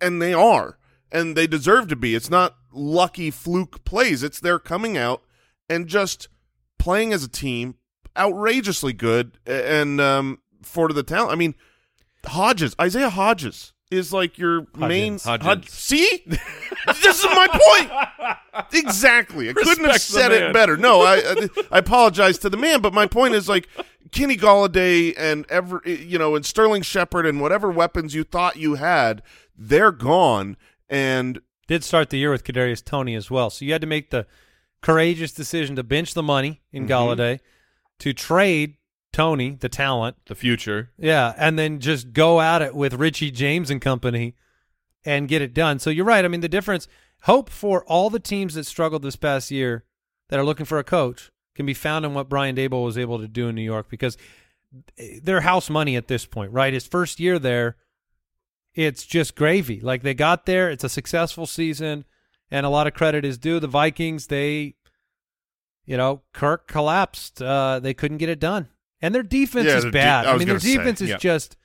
and 0.00 0.20
they 0.20 0.32
are, 0.34 0.78
and 1.10 1.36
they 1.36 1.46
deserve 1.46 1.88
to 1.88 1.96
be. 1.96 2.14
It's 2.14 2.30
not 2.30 2.56
lucky 2.72 3.30
fluke 3.30 3.84
plays. 3.84 4.22
It's 4.22 4.40
they're 4.40 4.58
coming 4.58 4.96
out 4.96 5.22
and 5.68 5.86
just 5.86 6.28
playing 6.78 7.12
as 7.12 7.22
a 7.24 7.28
team, 7.28 7.76
outrageously 8.16 8.92
good, 8.92 9.38
and 9.46 10.00
um, 10.00 10.38
for 10.62 10.88
the 10.92 11.02
talent. 11.02 11.32
I 11.32 11.36
mean, 11.36 11.54
Hodges, 12.24 12.74
Isaiah 12.80 13.10
Hodges 13.10 13.72
is 13.90 14.12
like 14.12 14.38
your 14.38 14.66
main. 14.76 15.16
Hodgins. 15.16 15.42
Hod- 15.42 15.68
See, 15.68 16.22
this 16.26 17.18
is 17.18 17.24
my 17.24 17.46
point. 17.48 18.66
Exactly. 18.72 19.50
I 19.50 19.52
couldn't 19.52 19.84
have 19.84 20.00
said 20.00 20.32
it 20.32 20.52
better. 20.52 20.76
No, 20.76 21.02
I 21.02 21.48
I 21.70 21.78
apologize 21.78 22.38
to 22.38 22.48
the 22.50 22.56
man, 22.56 22.80
but 22.80 22.92
my 22.94 23.06
point 23.06 23.34
is 23.34 23.48
like 23.48 23.68
Kenny 24.10 24.36
Golladay 24.36 25.14
and 25.16 25.46
ever 25.48 25.80
you 25.84 26.18
know 26.18 26.34
and 26.34 26.44
Sterling 26.44 26.82
Shepard 26.82 27.26
and 27.26 27.40
whatever 27.40 27.70
weapons 27.70 28.14
you 28.14 28.24
thought 28.24 28.56
you 28.56 28.74
had, 28.74 29.22
they're 29.56 29.92
gone. 29.92 30.56
And 30.88 31.40
did 31.68 31.84
start 31.84 32.10
the 32.10 32.18
year 32.18 32.30
with 32.30 32.44
Kadarius 32.44 32.84
Toney 32.84 33.14
as 33.14 33.30
well. 33.30 33.48
So 33.48 33.64
you 33.64 33.72
had 33.72 33.80
to 33.80 33.86
make 33.86 34.10
the 34.10 34.26
courageous 34.82 35.32
decision 35.32 35.76
to 35.76 35.82
bench 35.82 36.12
the 36.14 36.22
money 36.22 36.60
in 36.72 36.86
Mm-hmm. 36.86 36.92
Golladay, 36.92 37.40
to 38.00 38.12
trade 38.12 38.76
Toney, 39.12 39.56
the 39.60 39.68
talent, 39.68 40.16
The 40.26 40.34
future. 40.34 40.90
yeah, 40.98 41.34
and 41.38 41.58
then 41.58 41.80
just 41.80 42.12
go 42.12 42.40
at 42.40 42.62
it 42.62 42.74
with 42.74 42.94
Richie 42.94 43.30
James 43.30 43.70
and 43.70 43.80
company 43.80 44.34
and 45.04 45.28
get 45.28 45.40
it 45.42 45.54
done. 45.54 45.78
So 45.78 45.88
you're 45.90 46.04
right. 46.04 46.24
I 46.24 46.28
mean, 46.28 46.40
the 46.42 46.48
difference, 46.48 46.88
hope 47.22 47.48
for 47.50 47.84
all 47.86 48.10
the 48.10 48.20
teams 48.20 48.54
that 48.54 48.64
struggled 48.66 49.02
this 49.02 49.16
past 49.16 49.50
year 49.50 49.84
that 50.28 50.38
are 50.38 50.44
looking 50.44 50.64
for 50.66 50.78
a 50.78 50.84
coach 50.84 51.30
can 51.54 51.66
be 51.66 51.74
found 51.74 52.04
in 52.04 52.14
what 52.14 52.28
Brian 52.28 52.56
Daboll 52.56 52.84
was 52.84 52.98
able 52.98 53.18
to 53.18 53.28
do 53.28 53.48
in 53.48 53.54
New 53.54 53.62
York 53.62 53.88
because 53.88 54.16
they're 55.22 55.42
house 55.42 55.68
money 55.68 55.96
at 55.96 56.08
this 56.08 56.24
point, 56.24 56.52
right? 56.52 56.72
His 56.72 56.86
first 56.86 57.20
year 57.20 57.38
there, 57.38 57.76
it's 58.74 59.04
just 59.04 59.34
gravy. 59.34 59.80
Like 59.80 60.02
they 60.02 60.14
got 60.14 60.46
there, 60.46 60.70
it's 60.70 60.84
a 60.84 60.88
successful 60.88 61.46
season, 61.46 62.04
and 62.50 62.64
a 62.64 62.70
lot 62.70 62.86
of 62.86 62.94
credit 62.94 63.24
is 63.24 63.36
due. 63.36 63.60
The 63.60 63.66
Vikings, 63.68 64.28
they, 64.28 64.74
you 65.84 65.96
know, 65.96 66.22
Kirk 66.32 66.68
collapsed. 66.68 67.42
Uh, 67.42 67.80
they 67.80 67.92
couldn't 67.92 68.18
get 68.18 68.30
it 68.30 68.40
done, 68.40 68.68
and 69.02 69.14
their 69.14 69.22
defense 69.22 69.66
Yeah, 69.66 69.76
is 69.76 69.82
their 69.82 69.90
de- 69.90 69.98
bad. 69.98 70.26
I 70.26 70.30
I, 70.30 70.38
mean, 70.38 70.48
their 70.48 70.54
gonna 70.54 70.60
say, 70.60 70.76
defense 70.78 71.00
is 71.02 71.10
yeah. 71.10 71.16
just 71.18 71.56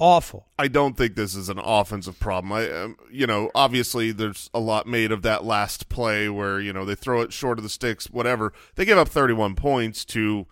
awful. 0.00 0.46
I 0.58 0.66
don't 0.66 0.96
think 0.96 1.14
this 1.14 1.36
is 1.36 1.48
an 1.48 1.58
offensive 1.58 2.18
problem. 2.18 2.52
I, 2.52 2.68
um, 2.70 2.96
you 3.12 3.26
know, 3.26 3.50
obviously 3.54 4.10
there's 4.10 4.50
a 4.52 4.58
lot 4.58 4.86
made 4.86 5.12
of 5.12 5.22
that 5.22 5.44
last 5.44 5.88
play 5.88 6.28
where 6.28 6.58
you 6.60 6.72
know 6.72 6.84
they 6.84 6.96
throw 6.96 7.20
it 7.20 7.32
short 7.32 7.58
of 7.58 7.62
the 7.62 7.68
sticks, 7.70 8.10
whatever. 8.10 8.52
They 8.74 8.84
give 8.84 8.98
up 8.98 9.08
31 9.08 9.54
points 9.54 10.04
to 10.06 10.46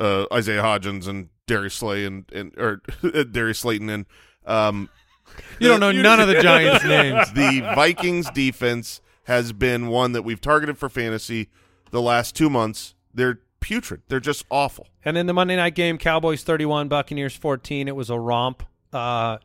uh, 0.00 0.26
Isaiah 0.32 0.62
Hodgins 0.62 1.06
and 1.06 1.28
Darius 1.46 1.74
Slay 1.74 2.04
and, 2.04 2.24
and 2.32 2.52
or 2.58 2.80
Darius 3.30 3.60
Slayton 3.60 3.90
and 3.90 4.06
um, 4.46 4.88
You 5.60 5.68
don't 5.68 5.80
know 5.80 5.92
none 6.02 6.20
of 6.20 6.28
the 6.28 6.40
Giants' 6.40 6.84
names. 6.84 7.32
the 7.32 7.60
Vikings 7.74 8.30
defense 8.30 9.00
has 9.24 9.52
been 9.52 9.88
one 9.88 10.12
that 10.12 10.22
we've 10.22 10.40
targeted 10.40 10.78
for 10.78 10.88
fantasy 10.88 11.48
the 11.90 12.02
last 12.02 12.34
two 12.34 12.50
months. 12.50 12.94
They're 13.12 13.40
putrid. 13.60 14.02
They're 14.08 14.20
just 14.20 14.44
awful. 14.50 14.88
And 15.04 15.16
then 15.16 15.26
the 15.26 15.32
Monday 15.32 15.56
night 15.56 15.74
game, 15.74 15.96
Cowboys 15.96 16.42
31, 16.42 16.88
Buccaneers 16.88 17.34
14. 17.34 17.88
It 17.88 17.96
was 17.96 18.10
a 18.10 18.18
romp. 18.18 18.62
Uh, 18.94 19.38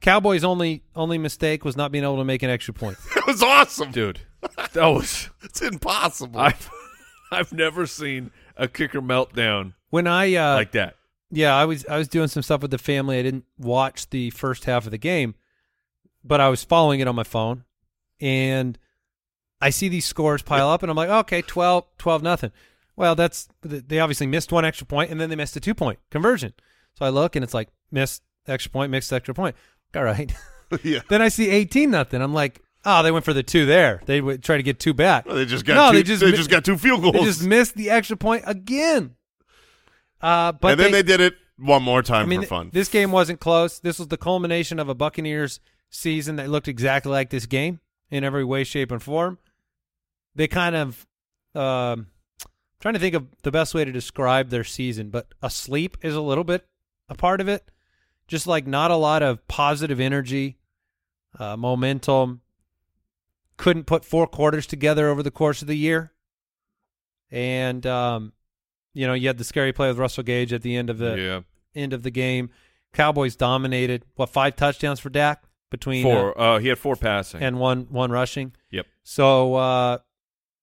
Cowboys' 0.00 0.44
only 0.44 0.82
only 0.94 1.18
mistake 1.18 1.64
was 1.64 1.76
not 1.76 1.92
being 1.92 2.04
able 2.04 2.16
to 2.18 2.24
make 2.24 2.42
an 2.42 2.50
extra 2.50 2.74
point. 2.74 2.96
That 3.14 3.26
was 3.26 3.42
awesome. 3.42 3.90
Dude. 3.92 4.20
That 4.72 4.86
was 4.86 5.28
It's 5.42 5.60
impossible. 5.60 6.38
I 6.40 6.54
I've 7.32 7.52
never 7.52 7.86
seen 7.86 8.30
a 8.56 8.68
kicker 8.68 9.02
meltdown 9.02 9.74
When 9.90 10.06
I 10.06 10.34
uh, 10.34 10.54
like 10.54 10.72
that. 10.72 10.96
Yeah, 11.30 11.54
I 11.54 11.66
was 11.66 11.84
I 11.86 11.98
was 11.98 12.08
doing 12.08 12.28
some 12.28 12.42
stuff 12.42 12.62
with 12.62 12.70
the 12.70 12.78
family. 12.78 13.18
I 13.18 13.22
didn't 13.22 13.44
watch 13.58 14.08
the 14.10 14.30
first 14.30 14.64
half 14.64 14.86
of 14.86 14.92
the 14.92 14.98
game, 14.98 15.34
but 16.24 16.40
I 16.40 16.48
was 16.48 16.64
following 16.64 17.00
it 17.00 17.08
on 17.08 17.14
my 17.14 17.24
phone, 17.24 17.64
and 18.18 18.78
I 19.60 19.70
see 19.70 19.88
these 19.88 20.06
scores 20.06 20.40
pile 20.42 20.68
up, 20.70 20.82
and 20.82 20.90
I'm 20.90 20.96
like, 20.96 21.10
okay, 21.10 21.42
12, 21.42 21.84
12 21.98 22.22
nothing. 22.22 22.52
Well, 22.96 23.14
that's 23.14 23.48
they 23.62 24.00
obviously 24.00 24.26
missed 24.26 24.52
one 24.52 24.64
extra 24.64 24.86
point, 24.86 25.10
and 25.10 25.20
then 25.20 25.28
they 25.28 25.36
missed 25.36 25.56
a 25.56 25.60
two 25.60 25.74
point 25.74 25.98
conversion. 26.10 26.54
So 26.98 27.06
I 27.06 27.10
look, 27.10 27.36
and 27.36 27.44
it's 27.44 27.54
like 27.54 27.68
missed 27.92 28.22
extra 28.48 28.72
point, 28.72 28.90
missed 28.90 29.12
extra 29.12 29.32
point. 29.32 29.54
All 29.94 30.02
right. 30.02 30.32
yeah. 30.82 31.00
then 31.08 31.22
I 31.22 31.28
see 31.28 31.48
eighteen 31.48 31.90
nothing. 31.90 32.20
I'm 32.20 32.34
like, 32.34 32.60
oh, 32.84 33.02
they 33.02 33.10
went 33.10 33.24
for 33.24 33.32
the 33.32 33.42
two 33.42 33.64
there. 33.64 34.02
They 34.04 34.20
would 34.20 34.42
try 34.42 34.56
to 34.56 34.62
get 34.62 34.78
two 34.80 34.92
back. 34.92 35.24
Well, 35.24 35.36
they 35.36 35.46
just 35.46 35.64
got 35.64 35.74
no, 35.74 35.90
two, 35.92 35.96
they 35.96 36.02
just 36.02 36.20
they 36.20 36.30
mi- 36.32 36.36
just 36.36 36.50
got 36.50 36.64
two 36.64 36.76
field 36.76 37.02
goals. 37.02 37.14
They 37.14 37.24
just 37.24 37.44
missed 37.44 37.74
the 37.74 37.88
extra 37.88 38.16
point 38.16 38.42
again. 38.46 39.14
Uh, 40.20 40.52
but 40.52 40.72
and 40.72 40.80
then 40.80 40.92
they, 40.92 41.04
did 41.04 41.20
it 41.20 41.34
one 41.56 41.82
more 41.82 42.02
time 42.02 42.24
I 42.24 42.26
mean, 42.26 42.42
for 42.42 42.48
fun. 42.48 42.70
this 42.72 42.88
game 42.88 43.12
wasn't 43.12 43.38
close. 43.38 43.78
This 43.78 44.00
was 44.00 44.08
the 44.08 44.16
culmination 44.16 44.80
of 44.80 44.88
a 44.88 44.94
Buccaneers 44.94 45.60
season 45.90 46.36
that 46.36 46.50
looked 46.50 46.66
exactly 46.66 47.12
like 47.12 47.30
this 47.30 47.46
game 47.46 47.78
in 48.10 48.24
every 48.24 48.44
way, 48.44 48.64
shape, 48.64 48.90
and 48.90 49.00
form. 49.00 49.38
They 50.34 50.48
kind 50.48 50.74
of, 50.74 51.06
um, 51.54 52.08
trying 52.80 52.94
to 52.94 53.00
think 53.00 53.14
of 53.14 53.26
the 53.42 53.52
best 53.52 53.74
way 53.74 53.84
to 53.84 53.92
describe 53.92 54.50
their 54.50 54.64
season, 54.64 55.10
but 55.10 55.28
asleep 55.40 55.96
is 56.02 56.16
a 56.16 56.20
little 56.20 56.44
bit 56.44 56.66
a 57.08 57.14
part 57.14 57.40
of 57.40 57.48
it. 57.48 57.70
Just 58.26 58.46
like 58.46 58.66
not 58.66 58.90
a 58.90 58.96
lot 58.96 59.22
of 59.22 59.46
positive 59.48 60.00
energy, 60.00 60.58
uh, 61.38 61.56
momentum. 61.56 62.42
Couldn't 63.56 63.84
put 63.84 64.04
four 64.04 64.26
quarters 64.26 64.66
together 64.66 65.08
over 65.08 65.22
the 65.22 65.30
course 65.30 65.62
of 65.62 65.68
the 65.68 65.76
year, 65.76 66.12
and 67.30 67.84
um, 67.86 68.32
you 68.94 69.06
know 69.06 69.14
you 69.14 69.26
had 69.26 69.38
the 69.38 69.44
scary 69.44 69.72
play 69.72 69.88
with 69.88 69.98
Russell 69.98 70.22
Gage 70.24 70.52
at 70.52 70.62
the 70.62 70.76
end 70.76 70.90
of 70.90 70.98
the 70.98 71.16
yeah. 71.16 71.40
end 71.80 71.92
of 71.92 72.02
the 72.02 72.10
game. 72.10 72.50
Cowboys 72.92 73.34
dominated. 73.34 74.04
What 74.14 74.28
five 74.28 74.56
touchdowns 74.56 75.00
for 75.00 75.10
Dak 75.10 75.42
between 75.70 76.02
Four. 76.02 76.38
uh, 76.38 76.56
Uh, 76.56 76.58
he 76.58 76.68
had 76.68 76.78
four 76.78 76.96
passing. 76.96 77.42
and 77.42 77.58
one 77.58 77.86
one 77.90 78.12
rushing. 78.12 78.52
Yep. 78.70 78.86
So 79.02 79.54
uh, 79.54 79.98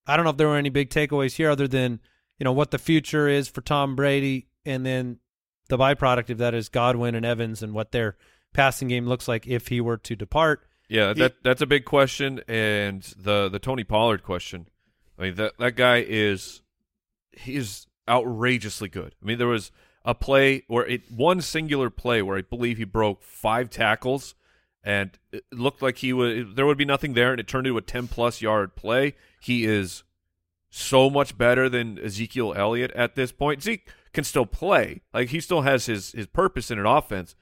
I 0.08 0.16
don't 0.16 0.24
know 0.24 0.32
if 0.32 0.38
there 0.38 0.48
were 0.48 0.58
any 0.58 0.70
big 0.70 0.90
takeaways 0.90 1.36
here 1.36 1.50
other 1.50 1.68
than 1.68 2.00
you 2.40 2.44
know 2.44 2.54
what 2.54 2.72
the 2.72 2.78
future 2.80 3.28
is 3.28 3.48
for 3.48 3.62
Tom 3.62 3.96
Brady, 3.96 4.48
and 4.66 4.86
then 4.86 5.20
the 5.70 5.78
byproduct 5.78 6.30
of 6.30 6.38
that 6.38 6.54
is 6.54 6.70
Godwin 6.70 7.16
and 7.16 7.26
Evans 7.26 7.64
and 7.64 7.74
what 7.74 7.92
their 7.92 8.16
passing 8.54 8.88
game 8.88 9.06
looks 9.06 9.28
like 9.28 9.48
if 9.48 9.68
he 9.68 9.82
were 9.82 9.98
to 9.98 10.16
depart. 10.16 10.68
Yeah, 10.88 11.14
that 11.14 11.44
that's 11.44 11.62
a 11.62 11.66
big 11.66 11.86
question, 11.86 12.42
and 12.48 13.02
the 13.18 13.50
the 13.50 13.60
Tony 13.60 13.84
Pollard 13.84 14.24
question. 14.24 14.68
I 15.18 15.24
mean 15.24 15.36
that 15.36 15.58
that 15.58 15.76
guy 15.76 16.06
is 16.08 16.62
he 17.32 17.56
is 17.56 17.88
outrageously 18.08 18.90
good. 18.90 19.16
I 19.22 19.26
mean 19.26 19.38
there 19.38 19.48
was 19.48 19.72
a 20.04 20.14
play 20.14 20.64
or 20.70 20.86
it 20.86 21.12
one 21.12 21.42
singular 21.42 21.90
play 21.90 22.22
where 22.22 22.38
I 22.38 22.42
believe 22.44 22.78
he 22.78 22.84
broke 22.84 23.24
five 23.24 23.72
tackles, 23.72 24.36
and 24.84 25.18
it 25.32 25.44
looked 25.52 25.82
like 25.82 25.98
he 25.98 26.14
would 26.14 26.56
there 26.56 26.68
would 26.68 26.78
be 26.78 26.86
nothing 26.86 27.14
there, 27.14 27.32
and 27.32 27.40
it 27.40 27.48
turned 27.48 27.66
into 27.66 27.78
a 27.78 27.82
ten 27.82 28.08
plus 28.08 28.42
yard 28.42 28.76
play. 28.76 29.16
He 29.42 29.66
is 29.66 30.04
so 30.70 31.10
much 31.10 31.38
better 31.38 31.68
than 31.70 31.98
Ezekiel 31.98 32.54
Elliott 32.56 32.92
at 32.92 33.16
this 33.16 33.32
point. 33.32 33.64
Zeke 33.64 33.90
can 34.16 34.24
still 34.24 34.46
play, 34.48 35.02
like 35.14 35.30
he 35.30 35.40
still 35.40 35.62
has 35.62 35.86
his 35.86 36.14
his 36.14 36.26
purpose 36.26 36.72
in 36.72 36.80
an 36.80 36.86
offense. 36.88 37.36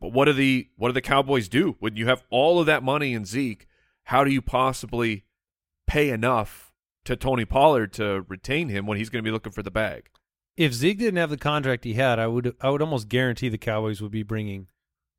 But 0.00 0.12
what 0.12 0.24
do 0.24 0.32
the 0.32 0.68
what 0.76 0.88
do 0.88 0.94
the 0.94 1.02
Cowboys 1.02 1.48
do 1.48 1.76
when 1.80 1.96
you 1.96 2.06
have 2.06 2.24
all 2.30 2.58
of 2.58 2.66
that 2.66 2.82
money 2.82 3.12
in 3.12 3.26
Zeke? 3.26 3.66
How 4.04 4.24
do 4.24 4.30
you 4.30 4.40
possibly 4.40 5.24
pay 5.86 6.08
enough 6.08 6.72
to 7.04 7.16
Tony 7.16 7.44
Pollard 7.44 7.92
to 7.94 8.24
retain 8.28 8.70
him 8.70 8.86
when 8.86 8.96
he's 8.96 9.10
going 9.10 9.22
to 9.22 9.28
be 9.28 9.32
looking 9.32 9.52
for 9.52 9.62
the 9.62 9.70
bag? 9.70 10.08
If 10.56 10.72
Zeke 10.72 10.98
didn't 10.98 11.18
have 11.18 11.30
the 11.30 11.36
contract 11.36 11.84
he 11.84 11.94
had, 11.94 12.18
I 12.18 12.26
would 12.28 12.56
I 12.60 12.70
would 12.70 12.80
almost 12.80 13.08
guarantee 13.08 13.50
the 13.50 13.58
Cowboys 13.58 14.00
would 14.00 14.12
be 14.12 14.22
bringing 14.22 14.68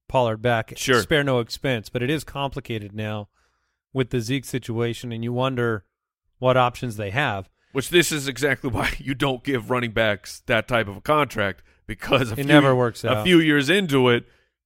Pollard 0.08 0.41
back. 0.41 0.74
Sure. 0.78 1.02
spare 1.02 1.24
no 1.24 1.39
expense. 1.39 1.89
But 1.89 2.02
it 2.02 2.10
is 2.10 2.24
complicated 2.24 2.93
now 2.93 3.30
with 3.93 4.10
the 4.10 4.21
Zeke 4.21 4.45
situation, 4.45 5.12
and 5.12 5.24
you 5.24 5.34
wonder 5.34 5.86
what 6.39 6.58
options 6.58 6.95
they 6.95 7.12
have. 7.12 7.50
Which 7.71 7.89
this 7.89 8.12
is 8.12 8.27
exactly 8.27 8.69
why 8.69 8.93
you 8.97 9.13
don't 9.13 9.43
give 9.43 9.69
running 9.69 9.91
backs 9.91 10.41
that 10.47 10.67
type 10.67 10.88
of 10.88 10.97
a 10.97 11.01
contract 11.01 11.63
because 11.88 12.29
a 12.29 12.34
It 12.34 12.36
few, 12.38 12.45
never 12.45 12.75
works 12.75 13.03
Out. 13.05 13.19
A 13.19 13.23
few 13.23 13.39
years 13.39 13.69
into 13.69 14.10
it, 14.10 14.25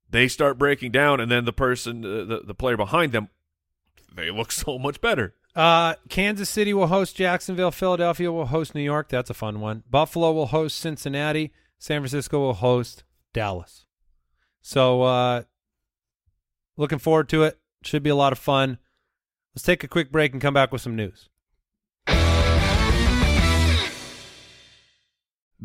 they 0.09 0.27
start 0.27 0.57
breaking 0.57 0.91
down, 0.91 1.19
and 1.19 1.31
then 1.31 1.45
the 1.45 1.53
person, 1.53 2.05
uh, 2.05 2.23
the 2.25 2.41
the 2.45 2.55
player 2.55 2.77
behind 2.77 3.11
them, 3.11 3.29
they 4.13 4.31
look 4.31 4.51
so 4.63 4.77
much 4.77 5.01
better. 5.01 5.35
Uh, 5.55 5.95
Kansas 6.09 6.49
City 6.49 6.73
will 6.73 6.87
host 6.87 7.15
Jacksonville. 7.15 7.71
Philadelphia 7.71 8.31
will 8.31 8.47
host 8.47 8.75
New 8.75 8.81
York. 8.81 9.07
That's 9.07 9.29
a 9.29 9.33
fun 9.33 9.61
one. 9.61 9.83
Buffalo 9.89 10.33
will 10.33 10.47
host 10.47 10.77
Cincinnati. 10.79 11.53
San 11.79 12.01
Francisco 12.01 12.39
will 12.39 12.53
host 12.55 13.03
Dallas. 13.33 13.85
So, 14.61 15.03
uh, 15.03 15.43
looking 16.75 16.99
forward 16.99 17.29
to 17.29 17.43
it. 17.43 17.57
Should 17.83 18.03
be 18.03 18.09
a 18.09 18.15
lot 18.15 18.33
of 18.33 18.39
fun. 18.39 18.79
Let's 19.53 19.63
take 19.63 19.83
a 19.83 19.87
quick 19.87 20.11
break 20.11 20.33
and 20.33 20.41
come 20.41 20.53
back 20.53 20.71
with 20.71 20.81
some 20.81 20.95
news. 20.95 21.29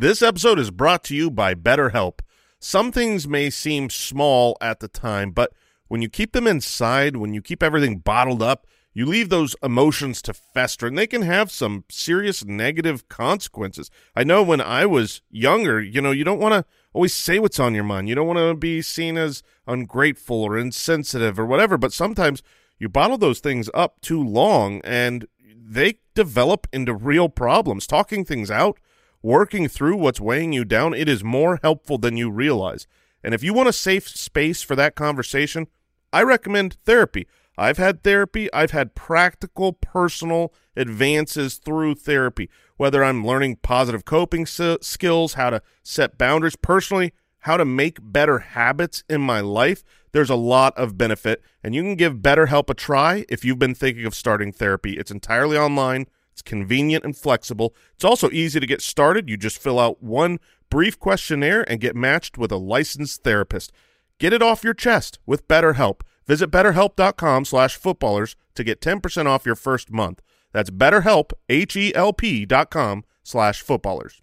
This 0.01 0.23
episode 0.23 0.59
is 0.59 0.71
brought 0.71 1.05
to 1.05 1.15
you 1.15 1.31
by 1.31 1.55
BetterHelp. 1.55 2.21
Some 2.59 2.91
things 2.91 3.29
may 3.29 3.51
seem 3.51 3.91
small 3.91 4.57
at 4.59 4.81
the 4.81 4.89
time, 4.89 5.31
but 5.31 5.53
when 5.89 6.01
you 6.01 6.09
keep 6.09 6.33
them 6.33 6.47
inside, 6.47 7.17
when 7.17 7.35
you 7.35 7.43
keep 7.43 7.63
everything 7.63 7.99
bottled 7.99 8.43
up, 8.43 8.67
you 8.95 9.05
leave 9.05 9.29
those 9.29 9.55
emotions 9.63 10.23
to 10.23 10.33
fester, 10.33 10.87
and 10.87 10.97
they 10.97 11.07
can 11.07 11.21
have 11.21 11.51
some 11.51 11.85
serious 11.91 12.47
negative 12.47 13.11
consequences. 13.11 13.91
I 14.17 14.25
know 14.25 14.43
when 14.43 14.63
I 14.63 14.87
was 14.87 15.21
younger, 15.31 15.83
you 15.83 16.01
know, 16.01 16.13
you 16.13 16.25
don't 16.25 16.41
want 16.41 16.55
to 16.55 16.65
always 16.95 17.13
say 17.13 17.39
what's 17.39 17.61
on 17.61 17.75
your 17.75 17.85
mind. 17.85 18.09
You 18.09 18.15
don't 18.15 18.27
want 18.27 18.39
to 18.39 18.55
be 18.55 18.81
seen 18.81 19.19
as 19.19 19.43
ungrateful 19.67 20.43
or 20.43 20.57
insensitive 20.57 21.39
or 21.39 21.45
whatever, 21.45 21.77
but 21.77 21.93
sometimes 21.93 22.43
you 22.79 22.89
bottle 22.89 23.19
those 23.19 23.41
things 23.41 23.69
up 23.75 24.01
too 24.01 24.25
long 24.25 24.81
and 24.83 25.27
they 25.55 25.99
develop 26.15 26.67
into 26.73 26.95
real 26.95 27.29
problems. 27.29 27.87
Talking 27.87 28.25
things 28.25 28.51
out 28.51 28.79
working 29.23 29.69
through 29.69 29.97
what's 29.97 30.21
weighing 30.21 30.53
you 30.53 30.65
down, 30.65 30.95
it 30.95 31.09
is 31.09 31.25
more 31.25 31.59
helpful 31.63 31.99
than 31.99 32.17
you 32.17 32.31
realize. 32.31 32.87
And 33.23 33.35
if 33.35 33.43
you 33.43 33.53
want 33.53 33.69
a 33.69 33.73
safe 33.73 34.09
space 34.09 34.63
for 34.63 34.75
that 34.77 34.95
conversation, 34.95 35.67
I 36.13 36.23
recommend 36.23 36.79
therapy. 36.85 37.27
I've 37.59 37.77
had 37.77 38.03
therapy. 38.03 38.51
I've 38.53 38.71
had 38.71 38.95
practical, 38.95 39.75
personal 39.75 40.55
advances 40.75 41.57
through 41.59 41.97
therapy, 41.97 42.49
whether 42.79 43.05
I'm 43.05 43.27
learning 43.27 43.57
positive 43.57 44.07
coping 44.07 44.47
skills, 44.47 45.35
how 45.35 45.51
to 45.51 45.63
set 45.83 46.17
boundaries 46.17 46.57
personally, 46.57 47.13
how 47.41 47.59
to 47.59 47.65
make 47.65 47.99
better 48.01 48.39
habits 48.39 49.05
in 49.11 49.21
my 49.21 49.41
life. 49.41 49.85
There's 50.13 50.31
a 50.31 50.37
lot 50.37 50.77
of 50.79 50.97
benefit, 50.97 51.43
and 51.63 51.75
you 51.75 51.83
can 51.83 51.97
give 51.97 52.17
BetterHelp 52.17 52.71
a 52.71 52.75
try 52.75 53.25
if 53.29 53.45
you've 53.45 53.59
been 53.59 53.75
thinking 53.75 54.07
of 54.07 54.15
starting 54.15 54.53
therapy. 54.53 54.95
It's 54.95 55.11
entirely 55.11 55.59
online. 55.59 56.07
It's 56.33 56.43
convenient 56.43 57.05
and 57.05 57.17
flexible. 57.17 57.75
It's 57.95 58.05
also 58.05 58.31
easy 58.31 58.61
to 58.61 58.67
get 58.67 58.83
started. 58.83 59.29
You 59.29 59.37
just 59.37 59.59
fill 59.59 59.79
out 59.79 60.03
one 60.03 60.39
brief 60.71 60.99
questionnaire 60.99 61.69
and 61.69 61.81
get 61.81 61.97
matched 61.97 62.39
with 62.39 62.53
a 62.53 62.57
licensed 62.57 63.23
therapist. 63.25 63.73
Get 64.19 64.33
it 64.33 64.43
off 64.43 64.65
your 64.65 64.75
chest 64.75 65.19
with 65.27 65.49
BetterHelp. 65.49 66.01
Visit 66.27 66.51
betterhelp.com 66.51 67.45
slash 67.45 67.77
footballers 67.77 68.37
to 68.55 68.65
get 68.65 68.81
10% 68.81 69.27
off 69.27 69.47
your 69.47 69.57
first 69.57 69.91
month. 69.91 70.23
That's 70.53 70.71
betterhelp, 70.71 71.33
H-E-L-P 71.49 72.47
dot 72.47 72.71
com 72.71 73.05
slash 73.23 73.63
footballers. 73.63 74.23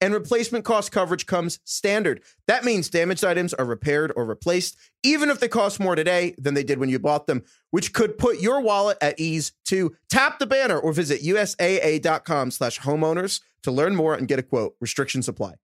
and 0.00 0.12
replacement 0.14 0.64
cost 0.64 0.92
coverage 0.92 1.26
comes 1.26 1.58
standard. 1.64 2.22
That 2.46 2.64
means 2.64 2.90
damaged 2.90 3.24
items 3.24 3.54
are 3.54 3.64
repaired 3.64 4.12
or 4.16 4.24
replaced, 4.24 4.76
even 5.02 5.30
if 5.30 5.40
they 5.40 5.48
cost 5.48 5.80
more 5.80 5.94
today 5.94 6.34
than 6.38 6.54
they 6.54 6.64
did 6.64 6.78
when 6.78 6.88
you 6.88 6.98
bought 6.98 7.26
them, 7.26 7.44
which 7.70 7.92
could 7.92 8.18
put 8.18 8.40
your 8.40 8.60
wallet 8.60 8.98
at 9.00 9.18
ease 9.18 9.52
too. 9.64 9.94
Tap 10.08 10.38
the 10.38 10.46
banner 10.46 10.78
or 10.78 10.92
visit 10.92 11.22
USAA.com 11.22 12.50
slash 12.50 12.80
homeowners 12.80 13.40
to 13.62 13.70
learn 13.70 13.96
more 13.96 14.14
and 14.14 14.28
get 14.28 14.38
a 14.38 14.42
quote. 14.42 14.76
Restrictions 14.80 15.28
apply. 15.28 15.54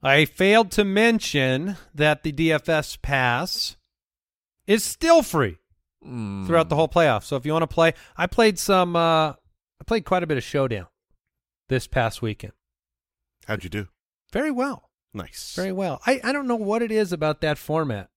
I 0.00 0.26
failed 0.26 0.70
to 0.72 0.84
mention 0.84 1.76
that 1.92 2.22
the 2.22 2.32
DFS 2.32 3.02
pass 3.02 3.76
is 4.66 4.84
still 4.84 5.22
free 5.22 5.58
throughout 6.02 6.68
the 6.68 6.76
whole 6.76 6.88
playoff. 6.88 7.24
So 7.24 7.36
if 7.36 7.44
you 7.44 7.52
want 7.52 7.64
to 7.64 7.74
play, 7.74 7.94
I 8.16 8.26
played 8.26 8.58
some. 8.58 8.94
Uh, 8.96 9.34
I 9.80 9.84
played 9.84 10.04
quite 10.04 10.22
a 10.22 10.26
bit 10.26 10.36
of 10.38 10.44
Showdown 10.44 10.86
this 11.68 11.86
past 11.86 12.22
weekend. 12.22 12.52
How'd 13.46 13.64
you 13.64 13.70
do? 13.70 13.88
Very 14.32 14.50
well, 14.50 14.90
Nice. 15.14 15.54
very 15.56 15.72
well. 15.72 16.00
I 16.06 16.20
I 16.22 16.32
don't 16.32 16.46
know 16.48 16.56
what 16.56 16.82
it 16.82 16.90
is 16.90 17.12
about 17.12 17.40
that 17.40 17.56
format, 17.58 18.10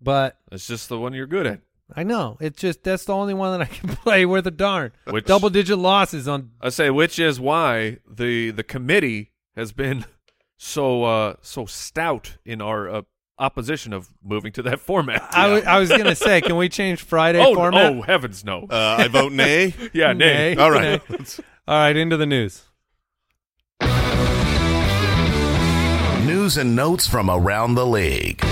but 0.00 0.38
It's 0.50 0.66
just 0.66 0.88
the 0.88 0.98
one 0.98 1.12
you're 1.14 1.26
good 1.26 1.46
at. 1.46 1.60
I 1.94 2.02
know. 2.02 2.36
It's 2.40 2.60
just 2.60 2.82
that's 2.82 3.04
the 3.04 3.14
only 3.14 3.34
one 3.34 3.58
that 3.58 3.68
I 3.70 3.72
can 3.72 3.88
play 3.90 4.26
worth 4.26 4.46
a 4.46 4.50
darn. 4.50 4.92
Which- 5.08 5.26
Double 5.26 5.50
digit 5.50 5.78
losses 5.78 6.26
on 6.26 6.50
I 6.60 6.70
say, 6.70 6.90
which 6.90 7.18
is 7.18 7.38
why 7.40 7.98
the 8.08 8.50
the 8.50 8.64
committee 8.64 9.32
has 9.56 9.72
been 9.72 10.04
so 10.58 11.04
uh, 11.04 11.34
so 11.40 11.66
stout 11.66 12.36
in 12.44 12.60
our 12.60 12.88
uh, 12.88 13.02
opposition 13.38 13.92
of 13.92 14.08
moving 14.22 14.52
to 14.52 14.62
that 14.62 14.80
format. 14.88 15.22
I, 15.32 15.42
w- 15.44 15.64
I 15.64 15.78
was 15.78 15.88
gonna 15.90 16.14
say, 16.14 16.40
can 16.40 16.56
we 16.56 16.68
change 16.68 17.02
Friday 17.02 17.38
oh, 17.44 17.54
format? 17.54 17.92
oh, 17.92 18.02
heavens 18.02 18.44
no! 18.44 18.66
Uh, 18.68 18.96
I 18.98 19.08
vote 19.08 19.32
nay. 19.32 19.74
yeah, 19.92 20.12
nay. 20.12 20.54
nay. 20.54 20.56
All 20.56 20.70
right. 20.70 21.00
All 21.66 21.78
right, 21.78 21.96
into 21.96 22.16
the 22.16 22.26
news. 22.26 22.64
News 26.26 26.56
and 26.58 26.76
notes 26.76 27.06
from 27.06 27.30
around 27.30 27.74
the 27.74 27.86
league. 27.86 28.44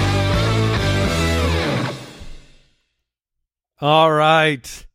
All 3.81 4.11
right. 4.13 4.87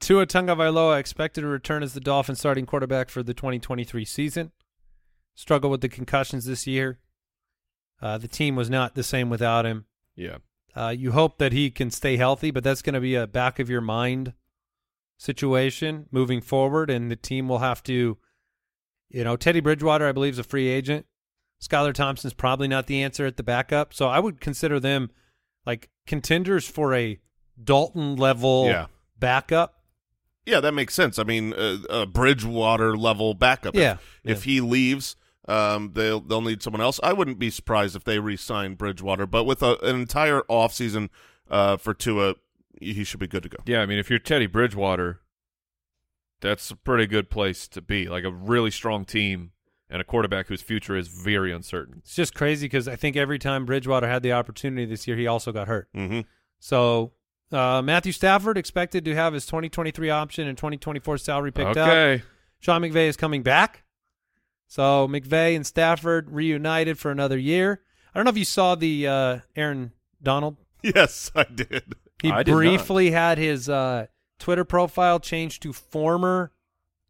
Tua 0.00 0.26
Tagovailoa 0.26 0.98
expected 0.98 1.42
to 1.42 1.46
return 1.46 1.82
as 1.82 1.92
the 1.94 2.00
Dolphins 2.00 2.40
starting 2.40 2.66
quarterback 2.66 3.10
for 3.10 3.22
the 3.22 3.34
2023 3.34 4.04
season. 4.04 4.50
Struggled 5.34 5.70
with 5.70 5.82
the 5.82 5.88
concussions 5.88 6.46
this 6.46 6.66
year. 6.66 6.98
Uh, 8.02 8.16
the 8.18 8.28
team 8.28 8.56
was 8.56 8.70
not 8.70 8.94
the 8.94 9.02
same 9.02 9.28
without 9.30 9.66
him. 9.66 9.84
Yeah, 10.16 10.38
Uh, 10.74 10.94
you 10.96 11.12
hope 11.12 11.38
that 11.38 11.52
he 11.52 11.70
can 11.70 11.90
stay 11.90 12.16
healthy, 12.16 12.50
but 12.50 12.62
that's 12.64 12.82
going 12.82 12.94
to 12.94 13.00
be 13.00 13.14
a 13.14 13.26
back 13.26 13.58
of 13.58 13.68
your 13.68 13.80
mind 13.80 14.34
situation 15.18 16.06
moving 16.10 16.40
forward, 16.40 16.90
and 16.90 17.10
the 17.10 17.16
team 17.16 17.48
will 17.48 17.58
have 17.58 17.82
to, 17.84 18.16
you 19.08 19.24
know, 19.24 19.36
Teddy 19.36 19.60
Bridgewater, 19.60 20.06
I 20.06 20.12
believe, 20.12 20.34
is 20.34 20.38
a 20.38 20.44
free 20.44 20.68
agent. 20.68 21.06
Skylar 21.62 21.92
Thompson's 21.92 22.32
probably 22.32 22.68
not 22.68 22.86
the 22.86 23.02
answer 23.02 23.26
at 23.26 23.36
the 23.36 23.42
backup, 23.42 23.92
so 23.92 24.08
I 24.08 24.18
would 24.18 24.40
consider 24.40 24.80
them 24.80 25.10
like 25.66 25.90
contenders 26.06 26.66
for 26.66 26.94
a 26.94 27.18
Dalton 27.62 28.16
level 28.16 28.66
Yeah. 28.66 28.86
backup. 29.18 29.82
Yeah, 30.46 30.60
that 30.60 30.72
makes 30.72 30.94
sense. 30.94 31.18
I 31.18 31.24
mean, 31.24 31.52
uh, 31.52 31.78
a 31.90 32.06
Bridgewater 32.06 32.96
level 32.96 33.34
backup. 33.34 33.74
If- 33.74 33.80
Yeah, 33.80 33.98
If, 34.24 34.44
he 34.44 34.62
leaves, 34.62 35.16
um, 35.50 35.92
they'll 35.94 36.20
they'll 36.20 36.40
need 36.42 36.62
someone 36.62 36.80
else. 36.80 37.00
I 37.02 37.12
wouldn't 37.12 37.38
be 37.38 37.50
surprised 37.50 37.96
if 37.96 38.04
they 38.04 38.18
re-sign 38.18 38.74
Bridgewater, 38.74 39.26
but 39.26 39.44
with 39.44 39.62
a, 39.62 39.76
an 39.82 39.96
entire 39.96 40.42
offseason 40.42 41.08
uh, 41.50 41.76
for 41.76 41.92
Tua, 41.94 42.34
he 42.80 43.04
should 43.04 43.20
be 43.20 43.26
good 43.26 43.42
to 43.42 43.48
go. 43.48 43.58
yeah. 43.66 43.80
I 43.82 43.86
mean, 43.86 43.98
if 43.98 44.08
you're 44.10 44.18
Teddy 44.18 44.46
Bridgewater, 44.46 45.20
that's 46.40 46.70
a 46.70 46.76
pretty 46.76 47.06
good 47.06 47.30
place 47.30 47.68
to 47.68 47.82
be. 47.82 48.08
Like 48.08 48.24
a 48.24 48.30
really 48.30 48.70
strong 48.70 49.04
team 49.04 49.52
and 49.90 50.00
a 50.00 50.04
quarterback 50.04 50.46
whose 50.46 50.62
future 50.62 50.96
is 50.96 51.08
very 51.08 51.52
uncertain. 51.52 51.96
It's 51.98 52.14
just 52.14 52.34
crazy 52.34 52.66
because 52.66 52.86
I 52.88 52.96
think 52.96 53.16
every 53.16 53.38
time 53.38 53.66
Bridgewater 53.66 54.06
had 54.08 54.22
the 54.22 54.32
opportunity 54.32 54.84
this 54.86 55.06
year, 55.08 55.16
he 55.16 55.26
also 55.26 55.52
got 55.52 55.66
hurt. 55.68 55.88
hmm 55.94 56.20
So 56.60 57.12
uh, 57.52 57.82
Matthew 57.82 58.12
Stafford 58.12 58.56
expected 58.56 59.04
to 59.04 59.14
have 59.16 59.32
his 59.34 59.44
2023 59.46 60.08
option 60.10 60.46
and 60.46 60.56
2024 60.56 61.18
salary 61.18 61.50
picked 61.50 61.76
up. 61.76 61.88
okay, 61.88 62.22
Sean 62.60 62.82
McVay 62.82 63.08
is 63.08 63.16
coming 63.16 63.42
back. 63.42 63.82
So 64.70 65.08
McVay 65.08 65.56
and 65.56 65.66
Stafford 65.66 66.30
reunited 66.30 66.96
for 66.96 67.10
another 67.10 67.36
year. 67.36 67.80
I 68.14 68.18
don't 68.18 68.24
know 68.24 68.30
if 68.30 68.38
you 68.38 68.44
saw 68.44 68.76
the 68.76 69.04
uh, 69.04 69.38
Aaron 69.56 69.92
Donald. 70.22 70.56
Yes, 70.82 71.30
I 71.34 71.44
did. 71.44 71.94
He 72.22 72.30
I 72.30 72.42
did 72.42 72.52
briefly 72.52 73.10
had 73.10 73.36
his 73.36 73.68
uh, 73.68 74.06
Twitter 74.38 74.64
profile 74.64 75.20
changed 75.20 75.60
to 75.64 75.74
former 75.74 76.52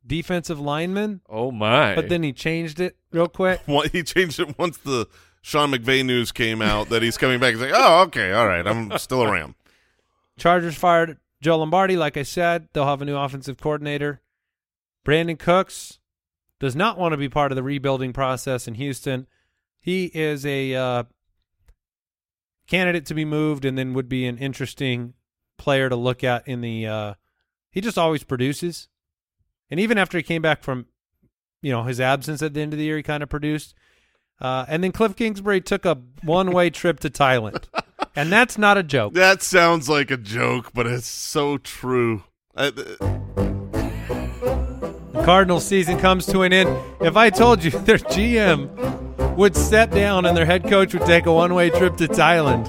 defensive 0.05 0.59
lineman, 0.59 1.21
oh 1.29 1.53
my! 1.53 1.95
but 1.95 2.09
then 2.09 2.25
he 2.25 2.33
changed 2.33 2.81
it 2.81 2.97
real 3.13 3.29
quick. 3.29 3.61
What 3.67 3.93
he 3.93 4.03
changed 4.03 4.41
it 4.41 4.59
once 4.59 4.79
the 4.79 5.07
Sean 5.41 5.71
McVay 5.71 6.05
news 6.05 6.33
came 6.33 6.61
out 6.61 6.89
that 6.89 7.01
he's 7.01 7.17
coming 7.17 7.39
back. 7.39 7.53
He's 7.53 7.63
like, 7.63 7.71
oh, 7.73 8.03
okay, 8.07 8.33
all 8.33 8.49
right, 8.49 8.67
I'm 8.67 8.99
still 8.99 9.23
a 9.23 9.31
Ram. 9.31 9.55
Chargers 10.37 10.75
fired 10.75 11.19
Joe 11.41 11.59
Lombardi. 11.59 11.97
Like 11.97 12.17
I 12.17 12.25
said, 12.25 12.67
they'll 12.73 12.87
have 12.87 13.03
a 13.03 13.05
new 13.05 13.17
offensive 13.17 13.57
coordinator. 13.57 14.21
Brandin 15.07 15.39
Cooks 15.39 16.00
does 16.61 16.77
not 16.77 16.99
want 16.99 17.13
to 17.13 17.17
be 17.17 17.29
part 17.29 17.51
of 17.51 17.57
the 17.57 17.63
rebuilding 17.63 18.13
process 18.13 18.69
in 18.69 18.75
Houston. 18.75 19.27
He 19.81 20.05
is 20.15 20.45
a 20.45 20.75
uh, 20.75 21.05
candidate 22.69 23.07
to 23.07 23.15
be 23.15 23.25
moved, 23.25 23.65
and 23.65 23.77
then 23.77 23.95
would 23.95 24.09
be 24.09 24.27
an 24.27 24.39
interesting 24.39 25.15
player 25.59 25.89
to 25.89 25.97
look 25.97 26.23
at 26.23 26.47
in 26.47 26.61
the. 26.61 26.87
Uh, 26.87 27.15
he 27.71 27.81
just 27.81 27.99
always 27.99 28.23
produces, 28.23 28.89
and 29.71 29.81
even 29.81 29.97
after 29.97 30.19
he 30.19 30.23
came 30.23 30.43
back 30.43 30.63
from, 30.63 30.87
you 31.63 31.73
know, 31.73 31.83
his 31.85 31.99
absence 31.99 32.43
at 32.43 32.53
the 32.53 32.61
end 32.61 32.75
of 32.75 32.79
the 32.79 32.85
year, 32.85 32.99
he 32.99 33.03
kind 33.03 33.23
of 33.23 33.29
produced. 33.29 33.75
Uh, 34.39 34.65
and 34.69 34.83
then 34.83 34.93
Cliff 34.93 35.17
Kingsbury 35.17 35.61
took 35.61 35.85
a 35.85 35.99
one-way 36.23 36.71
trip 36.71 37.01
to 37.01 37.11
Thailand, 37.11 37.65
and 38.15 38.31
that's 38.31 38.59
not 38.59 38.77
a 38.77 38.83
joke. 38.83 39.15
That 39.15 39.43
sounds 39.43 39.89
like 39.89 40.11
a 40.11 40.17
joke, 40.19 40.73
but 40.75 40.87
it's 40.87 41.07
so 41.07 41.57
true. 41.57 42.25
I, 42.55 42.73
Cardinals 45.25 45.65
season 45.65 45.99
comes 45.99 46.27
to 46.27 46.43
an 46.43 46.53
end. 46.53 46.77
If 47.01 47.17
I 47.17 47.31
told 47.31 47.63
you 47.63 47.71
their 47.71 47.99
GM 47.99 49.37
would 49.37 49.55
step 49.57 49.91
down 49.91 50.27
and 50.27 50.37
their 50.37 50.47
head 50.47 50.65
coach 50.69 50.93
would 50.95 51.07
take 51.07 51.27
a 51.27 51.33
one-way 51.33 51.71
trip 51.71 51.97
to 51.99 52.09
Thailand, 52.09 52.67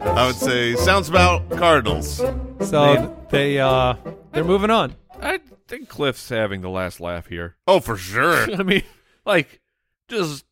I 0.00 0.26
would 0.26 0.36
say 0.36 0.74
sounds 0.76 1.08
about 1.08 1.48
Cardinals. 1.50 2.22
so 2.60 3.16
they 3.30 3.58
uh 3.58 3.94
they're 4.32 4.44
moving 4.44 4.70
on. 4.70 4.94
I 5.20 5.40
think 5.68 5.88
Cliff's 5.88 6.28
having 6.28 6.60
the 6.60 6.68
last 6.70 7.00
laugh 7.00 7.26
here. 7.26 7.56
Oh, 7.66 7.80
for 7.80 7.96
sure. 7.96 8.52
I 8.58 8.62
mean, 8.62 8.82
like 9.26 9.60
just 10.08 10.44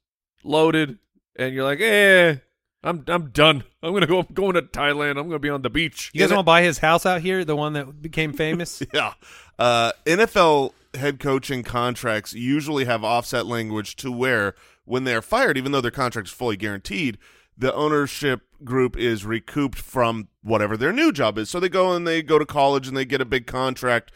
loaded, 0.44 0.98
and 1.36 1.54
you're 1.54 1.64
like, 1.64 1.80
eh, 1.80 2.36
I'm 2.82 3.04
I'm 3.06 3.30
done. 3.30 3.64
I'm 3.82 3.92
gonna 3.92 4.06
go. 4.06 4.20
I'm 4.20 4.26
going 4.34 4.54
to 4.54 4.62
Thailand. 4.62 5.12
I'm 5.12 5.28
gonna 5.28 5.38
be 5.38 5.50
on 5.50 5.62
the 5.62 5.70
beach. 5.70 6.10
You 6.12 6.20
guys 6.20 6.30
want 6.30 6.40
to 6.40 6.44
buy 6.44 6.62
his 6.62 6.78
house 6.78 7.06
out 7.06 7.20
here, 7.20 7.44
the 7.44 7.56
one 7.56 7.72
that 7.74 8.02
became 8.02 8.32
famous? 8.32 8.82
Yeah. 8.92 9.14
Uh, 9.58 9.92
NFL 10.06 10.72
head 10.94 11.18
coaching 11.20 11.62
contracts 11.62 12.32
usually 12.34 12.84
have 12.84 13.02
offset 13.04 13.46
language 13.46 13.96
to 13.96 14.10
where 14.12 14.54
when 14.84 15.04
they're 15.04 15.22
fired, 15.22 15.56
even 15.56 15.72
though 15.72 15.80
their 15.80 15.90
contract 15.90 16.28
is 16.28 16.34
fully 16.34 16.56
guaranteed, 16.56 17.18
the 17.56 17.72
ownership 17.74 18.42
group 18.64 18.96
is 18.96 19.24
recouped 19.24 19.78
from 19.78 20.28
whatever 20.42 20.76
their 20.76 20.92
new 20.92 21.12
job 21.12 21.38
is. 21.38 21.48
So 21.50 21.60
they 21.60 21.68
go 21.68 21.92
and 21.92 22.06
they 22.06 22.22
go 22.22 22.38
to 22.38 22.46
college 22.46 22.88
and 22.88 22.96
they 22.96 23.04
get 23.04 23.20
a 23.20 23.24
big 23.24 23.46
contract. 23.46 24.10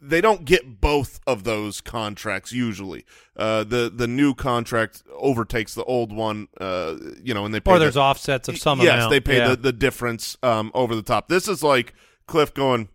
They 0.00 0.20
don't 0.20 0.44
get 0.44 0.80
both 0.80 1.18
of 1.26 1.42
those 1.42 1.80
contracts 1.80 2.52
usually. 2.52 3.04
Uh, 3.36 3.64
the 3.64 3.90
the 3.92 4.06
new 4.06 4.32
contract 4.32 5.02
overtakes 5.12 5.74
the 5.74 5.82
old 5.84 6.12
one. 6.12 6.46
Uh, 6.60 6.94
you 7.20 7.34
know, 7.34 7.44
and 7.44 7.52
they 7.52 7.58
pay 7.58 7.72
or 7.72 7.78
the- 7.78 7.86
there's 7.86 7.96
offsets 7.96 8.48
of 8.48 8.58
some 8.58 8.80
yes, 8.80 8.94
amount. 8.94 9.10
they 9.10 9.20
pay 9.20 9.38
Yeah. 9.38 9.48
the, 9.48 9.56
the 9.56 9.72
difference 9.72 10.36
um, 10.44 10.70
over 10.74 10.94
the 10.94 11.02
top. 11.02 11.26
This 11.28 11.48
is 11.48 11.64
like 11.64 11.94
Cliff 12.28 12.54
going, 12.54 12.88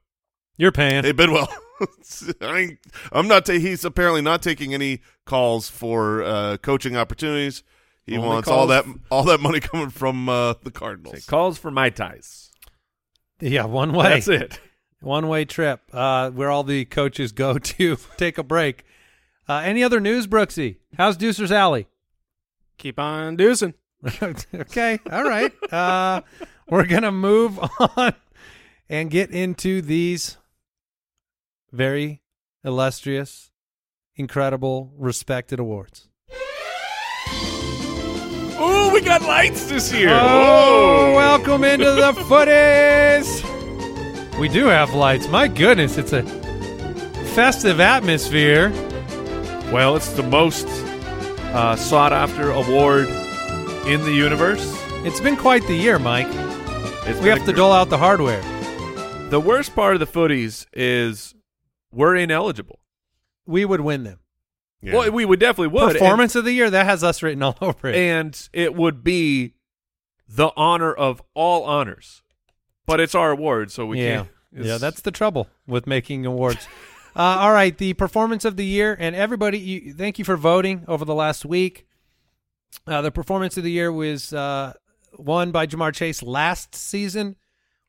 You're 0.58 0.72
paying. 0.72 1.04
Hey 1.04 1.12
Bidwell, 1.12 1.48
I 2.42 2.78
I'm 3.12 3.28
not. 3.28 3.46
Ta- 3.46 3.54
he's 3.54 3.84
apparently 3.84 4.22
not 4.22 4.42
taking 4.42 4.74
any 4.74 5.02
calls 5.26 5.70
for 5.70 6.24
uh, 6.24 6.58
coaching 6.58 6.96
opportunities. 6.96 7.64
He 8.06 8.18
Only 8.18 8.28
wants 8.28 8.50
all 8.50 8.68
that 8.68 8.86
all 9.10 9.24
that 9.26 9.40
money 9.40 9.60
coming 9.60 9.90
from 9.90 10.30
uh, 10.30 10.54
the 10.64 10.72
Cardinals. 10.72 11.16
It 11.18 11.28
calls 11.28 11.58
for 11.58 11.72
my 11.72 11.90
ties. 11.90 12.52
yeah, 13.40 13.66
one 13.66 13.94
way. 13.94 14.10
That's 14.10 14.28
it. 14.28 14.60
One 15.02 15.28
way 15.28 15.46
trip. 15.46 15.82
Uh, 15.92 16.30
where 16.32 16.50
all 16.50 16.64
the 16.64 16.86
coaches 16.86 17.32
go 17.32 17.58
to 17.60 17.98
take 18.18 18.38
a 18.38 18.44
break. 18.44 18.86
Uh, 19.48 19.56
any 19.66 19.84
other 19.84 20.00
news, 20.00 20.28
Brooksy? 20.28 20.78
How's 20.98 21.18
Deucer's 21.18 21.52
Alley? 21.52 21.88
Keep 22.78 23.00
on 23.00 23.36
deucing. 23.38 23.74
okay, 24.54 25.00
all 25.12 25.24
right. 25.24 25.52
Uh, 25.72 26.22
we're 26.70 26.86
gonna 26.86 27.12
move 27.12 27.60
on 27.98 28.14
and 28.90 29.10
get 29.10 29.32
into 29.32 29.82
these 29.82 30.38
very 31.74 32.22
illustrious, 32.64 33.52
incredible, 34.16 34.94
respected 34.96 35.60
awards. 35.60 36.08
Oh, 38.66 38.92
we 38.94 39.02
got 39.02 39.24
lights 39.24 39.66
this 39.66 39.92
year. 39.92 40.10
Oh, 40.12 41.14
welcome 41.16 41.64
into 41.64 41.86
the 41.86 42.12
footies. 42.30 43.50
We 44.40 44.48
do 44.48 44.68
have 44.68 44.94
lights. 44.94 45.28
My 45.28 45.48
goodness, 45.48 45.98
it's 45.98 46.14
a 46.14 46.24
festive 47.34 47.80
atmosphere. 47.80 48.70
Well, 49.72 49.96
it's 49.96 50.14
the 50.14 50.24
most 50.24 50.68
uh, 51.54 51.76
sought 51.76 52.14
after 52.14 52.52
award 52.52 53.08
in 53.88 54.02
the 54.04 54.14
universe. 54.14 54.64
It's 55.06 55.20
been 55.20 55.36
quite 55.36 55.66
the 55.68 55.76
year, 55.76 55.98
Mike. 55.98 56.28
It's 57.06 57.20
We 57.20 57.30
have 57.30 57.44
to 57.46 57.54
dole 57.54 57.74
out 57.74 57.90
the 57.90 57.98
hardware. 57.98 58.42
The 59.30 59.40
worst 59.40 59.76
part 59.76 59.96
of 59.96 60.00
the 60.00 60.06
footies 60.08 60.68
is 60.74 61.33
we're 61.94 62.16
ineligible. 62.16 62.80
We 63.46 63.66
would 63.66 63.82
win 63.82 64.04
them. 64.04 64.20
Yeah. 64.82 64.96
Well, 64.96 65.12
we 65.12 65.26
would 65.26 65.40
definitely 65.40 65.80
would. 65.80 65.94
Performance 65.94 66.36
of 66.36 66.44
the 66.44 66.52
year 66.52 66.70
that 66.70 66.86
has 66.86 67.04
us 67.04 67.24
written 67.24 67.42
all 67.42 67.58
over 67.62 67.88
it. 67.88 67.96
and, 67.96 68.26
and 68.26 68.50
it 68.52 68.76
would 68.76 69.04
be 69.04 69.54
the 70.28 70.52
honor 70.58 70.94
of 70.94 71.22
all 71.34 71.64
honors. 71.64 72.22
But 72.86 73.00
it's 73.00 73.16
our 73.16 73.32
award, 73.32 73.72
so 73.72 73.86
we 73.86 74.04
yeah, 74.04 74.26
can't. 74.52 74.66
yeah, 74.66 74.78
that's 74.78 75.02
the 75.02 75.12
trouble 75.12 75.48
with 75.66 75.88
making 75.88 76.26
awards. 76.26 76.68
uh, 77.16 77.20
all 77.20 77.54
right, 77.54 77.78
the 77.78 77.94
performance 77.94 78.44
of 78.44 78.58
the 78.58 78.66
year, 78.66 78.98
and 79.00 79.16
everybody, 79.16 79.58
you, 79.58 79.94
thank 79.94 80.20
you 80.20 80.26
for 80.26 80.36
voting 80.36 80.84
over 80.86 81.06
the 81.06 81.16
last 81.16 81.46
week. 81.46 81.88
Uh, 82.86 83.02
the 83.02 83.12
performance 83.12 83.56
of 83.56 83.64
the 83.64 83.72
year 83.72 83.90
was 83.90 84.34
uh, 84.34 84.74
won 85.18 85.52
by 85.52 85.66
Ja'Marr 85.66 85.94
Chase 85.94 86.22
last 86.22 86.76
season 86.76 87.38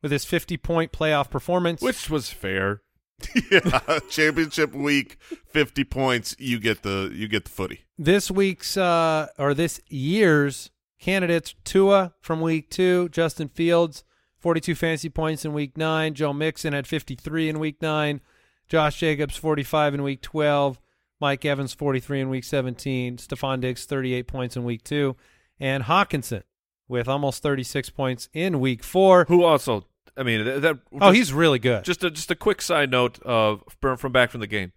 with 0.01 0.13
his 0.13 0.25
50 0.25 0.57
point 0.59 0.93
playoff 0.93 1.29
performance. 1.29 1.83
which 1.83 2.09
was 2.09 2.31
fair. 2.31 2.83
yeah, 3.51 3.99
championship 4.11 4.75
week, 4.75 5.19
fifty 5.47 5.85
points. 5.85 6.35
You 6.39 6.59
get 6.59 6.83
the 6.83 7.13
you 7.15 7.29
get 7.29 7.45
the 7.45 7.51
footy. 7.51 7.85
this 7.99 8.31
week's 8.31 8.77
uh 8.77 9.29
or 9.39 9.55
this 9.55 9.81
year's 9.89 10.71
candidates 11.05 11.55
Tua 11.65 12.15
from 12.21 12.41
week 12.41 12.71
2, 12.71 13.11
Justin 13.11 13.49
Fields 13.49 14.05
42 14.39 14.75
fantasy 14.75 15.09
points 15.09 15.45
in 15.45 15.53
week 15.53 15.77
9, 15.77 16.15
Joe 16.15 16.33
Mixon 16.33 16.73
had 16.73 16.87
53 16.87 17.51
in 17.51 17.59
week 17.59 17.81
9, 17.83 18.21
Josh 18.69 18.99
Jacobs 18.99 19.37
45 19.37 19.95
in 19.95 20.03
week 20.03 20.23
12, 20.23 20.81
Mike 21.21 21.45
Evans 21.45 21.75
43 21.75 22.21
in 22.23 22.29
week 22.31 22.45
17, 22.45 23.19
Stefon 23.19 23.61
Diggs 23.61 23.85
38 23.85 24.27
points 24.27 24.57
in 24.57 24.65
week 24.65 24.83
2, 24.83 25.15
and 25.61 25.85
Hockenson 25.85 26.43
with 26.89 27.09
almost 27.09 27.43
36 27.43 27.91
points 27.91 28.29
in 28.33 28.61
week 28.61 28.83
4. 28.83 29.27
Who 29.29 29.45
also, 29.45 29.87
I 30.17 30.23
mean, 30.23 30.45
that. 30.45 30.63
that 30.63 30.79
Oh, 30.93 30.99
just- 31.09 31.17
he's 31.17 31.33
really 31.33 31.59
good. 31.59 31.85
just 31.85 32.05
a 32.05 32.11
just 32.11 32.31
a 32.31 32.35
quick 32.37 32.63
side 32.63 32.91
note 32.91 33.21
of 33.23 33.63
from 33.81 33.97
from 33.97 34.13
back 34.13 34.31
from 34.31 34.41
the 34.41 34.47
game. 34.47 34.73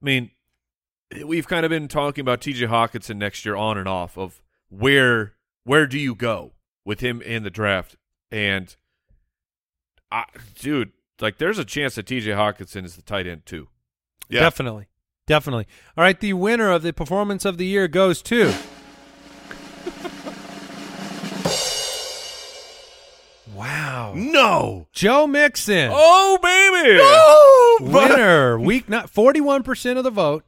I 0.00 0.04
mean, 0.04 0.30
we've 1.24 1.48
kind 1.48 1.64
of 1.66 1.70
been 1.70 1.88
talking 1.88 2.22
about 2.22 2.40
T.J. 2.40 2.66
Hockenson 2.66 3.16
next 3.16 3.44
year 3.44 3.56
on 3.56 3.76
and 3.78 3.88
off 3.88 4.16
of 4.16 4.40
where 4.68 5.34
where 5.64 5.86
do 5.86 5.98
you 5.98 6.14
go 6.14 6.52
with 6.84 7.00
him 7.00 7.20
in 7.22 7.42
the 7.42 7.50
draft? 7.50 7.96
And 8.30 8.74
I, 10.10 10.24
dude, 10.60 10.92
like, 11.20 11.38
there's 11.38 11.58
a 11.58 11.64
chance 11.64 11.96
that 11.96 12.06
T.J. 12.06 12.30
Hockenson 12.30 12.84
is 12.84 12.96
the 12.96 13.02
tight 13.02 13.26
end 13.26 13.44
too. 13.46 13.68
Yeah. 14.28 14.40
Definitely. 14.40 14.86
Definitely. 15.26 15.66
All 15.96 16.04
right, 16.04 16.18
the 16.18 16.32
winner 16.34 16.70
of 16.70 16.82
the 16.82 16.92
performance 16.92 17.44
of 17.44 17.58
the 17.58 17.66
year 17.66 17.88
goes 17.88 18.22
to 18.22 18.54
Wow. 23.58 24.12
No, 24.14 24.86
Joe 24.92 25.26
Mixon. 25.26 25.90
Oh 25.92 26.38
baby! 26.42 26.98
oh, 27.02 27.78
winner. 27.82 28.58
Week 28.58 28.88
not 28.88 29.12
41% 29.12 29.98
of 29.98 30.04
the 30.04 30.10
vote. 30.10 30.44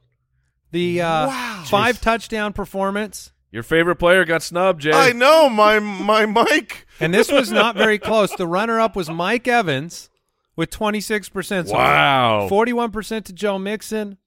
The 0.71 1.01
uh, 1.01 1.63
five 1.65 1.99
touchdown 1.99 2.53
performance. 2.53 3.33
Your 3.51 3.63
favorite 3.63 3.97
player 3.97 4.23
got 4.23 4.41
snubbed, 4.43 4.81
Jay. 4.81 4.91
I 4.93 5.11
know 5.11 5.49
my 5.49 5.79
my 5.79 6.25
mic. 6.25 6.87
And 7.01 7.13
this 7.13 7.29
was 7.31 7.51
not 7.51 7.75
very 7.75 7.99
close. 7.99 8.31
The 8.33 8.47
runner 8.47 8.79
up 8.79 8.95
was 8.95 9.09
Mike 9.09 9.47
Evans 9.47 10.09
with 10.55 10.69
26%. 10.69 11.67
So 11.67 11.73
Wow. 11.73 12.47
41% 12.49 13.25
to 13.25 13.33
Joe 13.33 13.57
Mixon. 13.59 14.17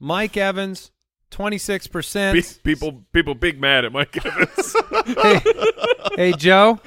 Mike 0.00 0.36
Evans, 0.36 0.90
26%. 1.30 2.62
People 2.64 3.04
people 3.12 3.34
big 3.34 3.60
mad 3.60 3.84
at 3.84 3.92
Mike 3.92 4.24
Evans. 4.24 4.76
hey, 5.22 5.40
hey, 6.16 6.32
Joe, 6.32 6.80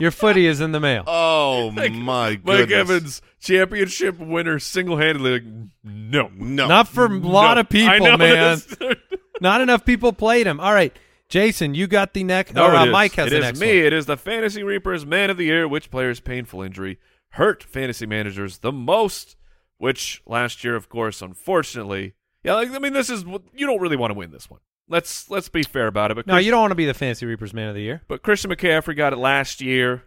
your 0.00 0.10
footy 0.10 0.46
is 0.46 0.60
in 0.60 0.72
the 0.72 0.80
mail. 0.80 1.04
Oh 1.06 1.70
my 1.74 1.82
goodness. 1.88 2.02
Mike 2.04 2.44
goodness. 2.44 2.72
Evans, 2.72 3.22
championship 3.40 4.18
winner, 4.18 4.58
single 4.58 4.96
handedly. 4.96 5.32
Like, 5.40 5.44
no, 5.84 6.30
No, 6.34 6.66
Not 6.66 6.88
for 6.88 7.06
a 7.06 7.08
lot 7.08 7.54
No. 7.54 7.60
of 7.60 7.68
people, 7.68 7.98
know 8.00 8.16
man. 8.16 8.58
this. 8.58 8.76
Not 9.40 9.60
enough 9.60 9.84
people 9.84 10.12
played 10.12 10.46
him. 10.46 10.60
All 10.60 10.72
right, 10.74 10.94
Jason, 11.28 11.74
you 11.74 11.86
got 11.86 12.12
the 12.14 12.24
neck. 12.24 12.52
No, 12.54 12.66
or 12.66 12.74
uh, 12.74 12.84
it 12.84 12.88
is. 12.88 12.92
Mike 12.92 13.14
has 13.14 13.26
It 13.28 13.30
the 13.30 13.36
is 13.36 13.42
next 13.44 13.60
me. 13.60 13.66
one. 13.78 13.86
It 13.86 13.92
is 13.92 14.06
the 14.06 14.16
Fantasy 14.16 14.62
Reapers 14.62 15.06
Man 15.06 15.30
of 15.30 15.36
the 15.38 15.44
Year. 15.44 15.66
Which 15.68 15.90
player's 15.90 16.20
painful 16.20 16.60
injury 16.62 16.98
hurt 17.30 17.62
fantasy 17.62 18.04
managers 18.06 18.58
the 18.58 18.72
most? 18.72 19.36
Which 19.78 20.20
last 20.26 20.62
year, 20.62 20.76
of 20.76 20.90
course, 20.90 21.22
unfortunately, 21.22 22.12
yeah. 22.44 22.54
Like, 22.54 22.70
I 22.70 22.78
mean, 22.78 22.92
this 22.92 23.08
is 23.08 23.24
you 23.54 23.66
don't 23.66 23.80
really 23.80 23.96
want 23.96 24.10
to 24.10 24.18
win 24.18 24.30
this 24.30 24.50
one. 24.50 24.60
Let's 24.90 25.30
let's 25.30 25.48
be 25.48 25.62
fair 25.62 25.86
about 25.86 26.10
it. 26.10 26.16
But 26.16 26.26
No, 26.26 26.34
Chris- 26.34 26.44
you 26.44 26.50
don't 26.50 26.60
want 26.60 26.72
to 26.72 26.76
be 26.76 26.84
the 26.84 26.94
Fantasy 26.94 27.24
Reapers 27.24 27.54
Man 27.54 27.68
of 27.68 27.76
the 27.76 27.80
Year. 27.80 28.02
But 28.08 28.22
Christian 28.22 28.50
McCaffrey 28.50 28.96
got 28.96 29.12
it 29.12 29.18
last 29.18 29.60
year, 29.60 30.02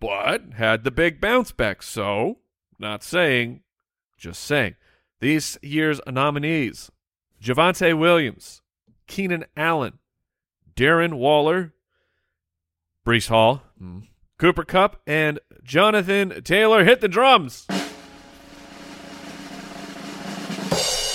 but 0.00 0.52
had 0.54 0.84
the 0.84 0.90
big 0.90 1.18
bounce 1.18 1.50
back. 1.50 1.82
So, 1.82 2.38
not 2.78 3.02
saying, 3.02 3.62
just 4.18 4.44
saying. 4.44 4.76
These 5.20 5.56
year's 5.62 6.00
nominees 6.06 6.90
Javonte 7.42 7.98
Williams, 7.98 8.60
Keenan 9.06 9.46
Allen, 9.56 9.98
Darren 10.76 11.14
Waller, 11.14 11.72
Breece 13.06 13.28
Hall, 13.28 13.62
mm-hmm. 13.82 14.00
Cooper 14.38 14.64
Kupp, 14.64 15.00
and 15.06 15.40
Jonathan 15.64 16.42
Taylor. 16.42 16.84
Hit 16.84 17.00
the 17.00 17.08
drums. 17.08 17.66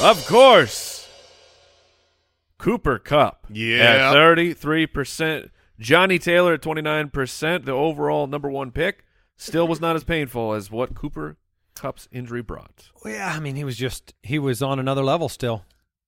Of 0.01 0.25
course. 0.27 0.96
Cooper 2.57 2.97
Kupp 2.99 3.45
Yeah. 3.49 4.09
at 4.11 4.13
33%. 4.13 5.49
Johnny 5.79 6.17
Taylor 6.17 6.53
at 6.55 6.61
29%, 6.61 7.65
the 7.65 7.71
overall 7.71 8.25
number 8.27 8.49
one 8.49 8.71
pick, 8.71 9.05
still 9.35 9.67
was 9.67 9.79
not 9.79 9.95
as 9.95 10.03
painful 10.03 10.53
as 10.53 10.71
what 10.71 10.95
Cooper 10.95 11.37
Kupp's 11.75 12.07
injury 12.11 12.41
brought. 12.41 12.89
Well, 13.03 13.13
yeah, 13.13 13.33
I 13.35 13.39
mean, 13.39 13.55
he 13.55 13.63
was 13.63 13.77
just 13.77 14.15
he 14.23 14.39
was 14.39 14.63
on 14.63 14.79
another 14.79 15.03
level 15.03 15.29
still. 15.29 15.65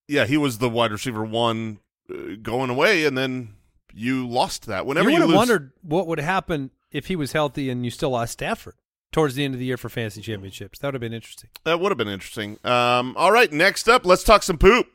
Yeah, 0.08 0.26
he 0.26 0.38
was 0.38 0.58
the 0.58 0.70
wide 0.70 0.92
receiver 0.92 1.24
one 1.24 1.80
uh, 2.12 2.36
going 2.42 2.72
away, 2.72 3.06
and 3.06 3.16
then 3.16 3.50
you 3.94 4.28
lost 4.28 4.66
that. 4.66 4.88
Whenever 4.88 5.10
you 5.12 5.18
you, 5.18 5.22
have 5.22 5.30
lose, 5.30 5.38
wondered 5.38 5.72
what 5.84 6.08
would 6.08 6.20
happen 6.20 6.72
if 6.92 7.06
he 7.06 7.16
was 7.16 7.34
healthy 7.34 7.70
and 7.70 7.86
you 7.86 7.92
still 7.92 8.10
lost 8.10 8.34
Stafford 8.34 8.74
towards 9.12 9.36
the 9.36 9.46
end 9.46 9.54
of 9.54 9.60
the 9.60 9.66
year 9.68 9.78
for 9.78 9.90
fantasy 9.90 10.22
championships. 10.22 10.80
That 10.80 10.88
would 10.88 10.96
have 10.96 11.02
been 11.02 11.14
interesting. 11.14 11.52
that 11.66 11.80
would 11.80 11.92
have 11.92 11.98
been 12.00 12.08
interesting. 12.08 12.58
Um, 12.64 13.14
all 13.16 13.32
right, 13.32 13.52
next 13.54 13.88
up, 13.88 14.04
let's 14.08 14.24
talk 14.24 14.42
some 14.42 14.58
poop. 14.58 14.88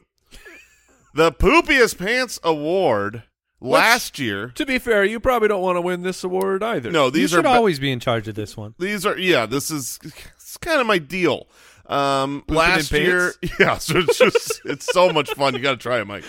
The 1.15 1.33
Poopiest 1.33 1.99
Pants 1.99 2.39
Award 2.43 3.23
last 3.61 4.19
year. 4.19 4.49
To 4.49 4.67
be 4.67 4.79
fair, 4.79 5.05
you 5.05 5.21
probably 5.21 5.49
don't 5.49 5.63
want 5.63 5.77
to 5.77 5.81
win 5.81 6.03
this 6.03 6.23
award 6.25 6.63
either. 6.63 6.91
No, 6.91 7.07
you 7.07 7.11
these 7.13 7.31
should 7.31 7.41
are 7.41 7.43
ba- 7.43 7.49
always 7.51 7.79
be 7.79 7.91
in 7.93 8.01
charge 8.01 8.29
of 8.29 8.35
this 8.35 8.57
one. 8.57 8.75
these 8.79 9.07
are 9.07 9.17
yeah. 9.19 9.47
This 9.47 9.71
is 9.71 9.99
it's 10.05 10.57
kind 10.59 10.81
of 10.81 10.87
my 10.87 10.99
deal. 10.99 11.47
Um, 11.87 12.41
Pooping 12.47 12.55
last 12.57 12.93
year, 12.93 13.33
yeah. 13.61 13.79
So 13.79 13.99
it's 13.99 14.19
just 14.19 14.61
it's 14.65 14.87
so 14.87 15.13
much 15.13 15.31
fun. 15.31 15.55
You 15.55 15.61
got 15.61 15.73
to 15.73 15.77
try 15.77 16.01
it, 16.01 16.07
Mike. 16.07 16.25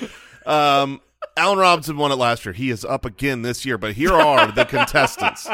Um, 0.45 1.01
Allen 1.37 1.57
Robinson 1.59 1.97
won 1.97 2.11
it 2.11 2.15
last 2.15 2.45
year. 2.45 2.53
He 2.53 2.69
is 2.69 2.85
up 2.85 3.05
again 3.05 3.41
this 3.41 3.65
year. 3.65 3.77
But 3.77 3.93
here 3.93 4.13
are 4.13 4.51
the 4.51 4.65
contestants. 4.65 5.47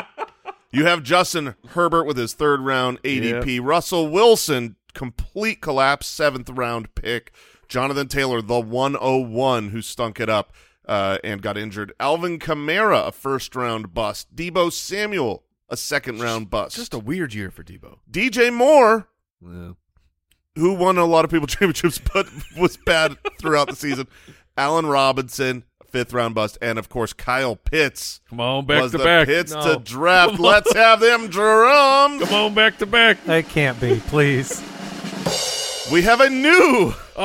You 0.71 0.85
have 0.85 1.03
Justin 1.03 1.55
Herbert 1.69 2.05
with 2.05 2.17
his 2.17 2.33
third 2.33 2.61
round 2.61 3.01
ADP. 3.03 3.59
Russell 3.63 4.07
Wilson, 4.07 4.75
complete 4.93 5.61
collapse, 5.61 6.07
seventh 6.07 6.49
round 6.49 6.93
pick. 6.95 7.31
Jonathan 7.71 8.09
Taylor, 8.09 8.41
the 8.41 8.59
101 8.59 9.69
who 9.69 9.81
stunk 9.81 10.19
it 10.19 10.27
up 10.29 10.53
uh, 10.89 11.17
and 11.23 11.41
got 11.41 11.57
injured. 11.57 11.93
Alvin 12.01 12.37
Kamara, 12.37 13.07
a 13.07 13.11
first 13.13 13.55
round 13.55 13.93
bust. 13.93 14.35
Deebo 14.35 14.73
Samuel, 14.73 15.43
a 15.69 15.77
second 15.77 16.19
round 16.19 16.49
bust. 16.49 16.75
Just 16.75 16.93
a 16.93 16.99
weird 16.99 17.33
year 17.33 17.49
for 17.49 17.63
Deebo. 17.63 17.99
DJ 18.11 18.53
Moore, 18.53 19.07
Yeah. 19.41 19.71
who 20.57 20.73
won 20.73 20.97
a 20.97 21.05
lot 21.05 21.23
of 21.23 21.31
people 21.31 21.47
championships 21.47 21.97
but 22.13 22.27
was 22.57 22.75
bad 22.75 23.15
throughout 23.39 23.69
the 23.69 23.75
season. 23.77 24.05
Allen 24.57 24.85
Robinson, 24.85 25.63
fifth 25.89 26.11
round 26.11 26.35
bust, 26.35 26.57
and 26.61 26.77
of 26.77 26.89
course 26.89 27.13
Kyle 27.13 27.55
Pitts 27.55 28.19
Come 28.29 28.41
on, 28.41 28.65
back 28.65 28.81
was 28.81 28.91
to 28.91 28.97
the 28.97 29.03
back. 29.05 29.27
Pitts 29.27 29.53
No. 29.53 29.75
to 29.75 29.79
draft. 29.79 30.39
Let's 30.39 30.73
have 30.73 30.99
them 30.99 31.29
drums. 31.29 32.21
Come 32.25 32.33
on, 32.33 32.53
back 32.53 32.79
to 32.79 32.85
back. 32.85 33.17
It 33.29 33.47
can't 33.47 33.79
be, 33.79 34.01
please. 34.07 34.61
We 35.91 36.03
have 36.03 36.21
a 36.21 36.29
new 36.29 36.93
Oh. 37.17 37.21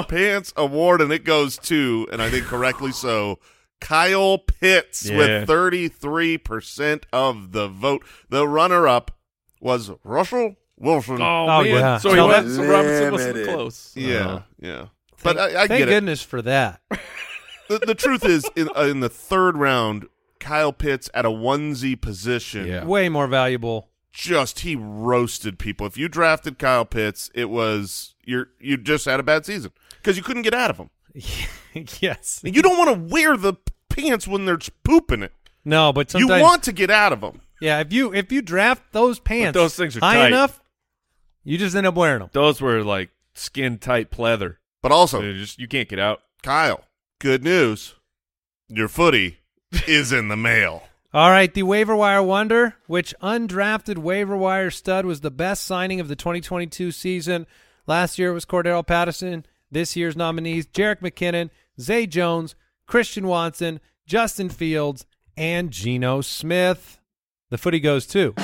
Poopiest 0.00 0.08
Pants 0.08 0.52
Award, 0.56 1.00
and 1.00 1.10
it 1.12 1.24
goes 1.24 1.56
to, 1.58 2.06
and 2.12 2.20
I 2.20 2.28
think 2.28 2.44
correctly 2.44 2.92
so, 2.92 3.38
Kyle 3.80 4.38
Pitts 4.38 5.06
Yeah. 5.08 5.16
with 5.16 5.46
33% 5.48 7.06
of 7.12 7.52
the 7.52 7.68
vote. 7.68 8.04
The 8.28 8.46
runner 8.46 8.86
up 8.86 9.12
was 9.60 9.90
Russell 10.04 10.56
Wilson. 10.76 11.22
Oh, 11.22 11.46
Oh, 11.48 11.60
yeah. 11.60 11.96
So 11.98 12.10
he 12.10 12.16
Tell 12.16 12.28
went. 12.28 12.46
that- 12.46 12.54
So 12.54 12.62
Robinson 12.64 13.12
wasn't 13.12 13.34
Limited. 13.36 13.54
close. 13.54 13.92
yeah, 13.94 14.16
Uh-huh. 14.18 14.40
yeah. 14.60 14.84
But 15.22 15.36
Thank, 15.36 15.38
I, 15.56 15.62
I 15.62 15.66
thank 15.66 15.78
get 15.78 15.88
it. 15.88 15.92
goodness 15.92 16.22
for 16.22 16.42
that. 16.42 16.80
the, 17.68 17.78
the 17.78 17.94
truth 17.94 18.24
is, 18.26 18.44
in, 18.54 18.68
uh, 18.76 18.82
in 18.82 19.00
the 19.00 19.08
third 19.08 19.56
round, 19.56 20.06
Kyle 20.40 20.72
Pitts 20.74 21.08
at 21.14 21.24
a 21.24 21.30
onesie 21.30 21.98
position, 21.98 22.66
Yeah. 22.66 22.84
Way 22.84 23.08
more 23.08 23.26
valuable. 23.26 23.88
Just 24.14 24.60
he 24.60 24.76
roasted 24.76 25.58
people. 25.58 25.86
If 25.86 25.98
you 25.98 26.08
drafted 26.08 26.58
Kyle 26.58 26.84
Pitts, 26.84 27.30
it 27.34 27.50
was 27.50 28.14
you're 28.24 28.48
you 28.60 28.76
just 28.78 29.04
had 29.04 29.20
a 29.20 29.24
bad 29.24 29.44
season 29.44 29.72
because 30.00 30.16
you 30.16 30.22
couldn't 30.22 30.42
get 30.42 30.54
out 30.54 30.70
of 30.70 30.78
him. 30.78 30.90
yes. 32.00 32.40
You 32.42 32.62
don't 32.62 32.78
want 32.78 32.94
to 32.94 33.12
wear 33.14 33.36
the 33.36 33.54
pants 33.90 34.26
when 34.26 34.46
they're 34.46 34.60
pooping 34.84 35.22
it. 35.22 35.32
No, 35.64 35.92
but 35.92 36.14
you 36.14 36.28
want 36.28 36.62
to 36.64 36.72
get 36.72 36.90
out 36.90 37.12
of 37.12 37.20
them. 37.20 37.40
Yeah, 37.60 37.80
if 37.80 37.92
you 37.92 38.14
if 38.14 38.30
you 38.30 38.40
draft 38.40 38.82
those 38.92 39.18
pants 39.18 39.54
those 39.54 39.74
things 39.74 39.96
are 39.96 40.00
high 40.00 40.14
tight. 40.14 40.28
enough, 40.28 40.62
you 41.42 41.58
just 41.58 41.74
end 41.74 41.86
up 41.86 41.94
wearing 41.94 42.20
them. 42.20 42.30
Those 42.32 42.60
were 42.60 42.82
like 42.84 43.10
skin 43.34 43.78
tight 43.78 44.10
pleather. 44.10 44.56
But 44.82 44.92
also, 44.92 45.22
They 45.22 45.32
just 45.32 45.58
you 45.58 45.66
can't 45.66 45.88
get 45.88 45.98
out. 45.98 46.20
Kyle, 46.42 46.84
good 47.18 47.42
news. 47.42 47.94
Your 48.68 48.88
footy 48.88 49.38
is 49.86 50.12
in 50.12 50.28
the 50.28 50.36
mail. 50.36 50.84
All 51.14 51.30
right, 51.30 51.54
the 51.54 51.62
waiver 51.62 51.94
wire 51.94 52.24
wonder, 52.24 52.74
which 52.88 53.14
undrafted 53.22 53.98
waiver 53.98 54.36
wire 54.36 54.72
stud 54.72 55.06
was 55.06 55.20
the 55.20 55.30
best 55.30 55.62
signing 55.62 56.00
of 56.00 56.08
the 56.08 56.16
2022 56.16 56.90
season. 56.90 57.46
Last 57.86 58.18
year 58.18 58.32
it 58.32 58.34
was 58.34 58.44
Cordarrelle 58.44 58.84
Patterson. 58.84 59.46
This 59.70 59.94
year's 59.94 60.16
nominees: 60.16 60.66
Jerick 60.66 61.02
McKinnon, 61.02 61.50
Zay 61.80 62.08
Jones, 62.08 62.56
Christian 62.88 63.28
Watson, 63.28 63.78
Justin 64.04 64.48
Fields, 64.48 65.06
and 65.36 65.70
Geno 65.70 66.20
Smith. 66.20 66.98
The 67.48 67.58
footy 67.58 67.78
goes 67.78 68.08
to 68.08 68.34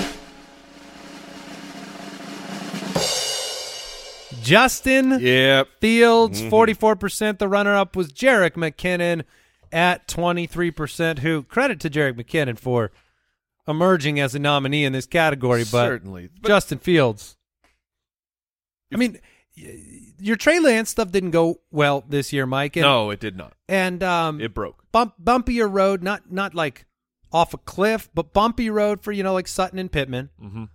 Justin 4.43 5.19
yep. 5.19 5.67
Fields, 5.81 6.41
mm-hmm. 6.41 6.55
44%. 6.55 7.39
The 7.39 7.49
runner 7.49 7.75
up 7.75 7.97
was 7.97 8.13
Jerick 8.13 8.53
McKinnon, 8.53 9.25
at 9.73 10.07
23%, 10.09 11.19
who 11.21 11.43
credit 11.45 11.81
to 11.81 11.91
Jerick 11.91 12.15
McKinnon 12.15 12.59
for 12.59 12.91
emerging 13.69 14.19
as 14.19 14.35
a 14.35 14.39
nominee 14.39 14.85
in 14.85 14.93
this 14.93 15.07
category, 15.07 15.63
but 15.63 15.87
Certainly. 15.87 16.31
But- 16.41 16.49
Justin 16.49 16.79
Fields. 16.79 17.37
I 18.93 18.97
mean, 18.97 19.21
your 19.55 20.37
Trey 20.37 20.59
Lance 20.59 20.91
stuff 20.91 21.13
didn't 21.13 21.31
go 21.31 21.61
well 21.71 22.05
this 22.09 22.33
year, 22.33 22.47
Mike. 22.47 22.77
And, 22.77 22.83
no, 22.83 23.11
it 23.11 23.21
did 23.21 23.37
not. 23.37 23.53
And 23.69 24.03
um, 24.03 24.41
It 24.41 24.53
broke. 24.55 24.85
bump, 24.91 25.15
bumpier 25.23 25.73
road, 25.73 26.03
not 26.03 26.31
not 26.33 26.55
like 26.55 26.87
off 27.33 27.55
a 27.55 27.59
cliff, 27.59 28.09
but 28.15 28.33
bumpy 28.33 28.69
road 28.71 29.01
for, 29.01 29.13
you 29.13 29.23
know, 29.23 29.33
like 29.33 29.47
Sutton 29.47 29.79
and 29.79 29.93
Pittman. 29.93 30.31
Mhm. 30.43 30.69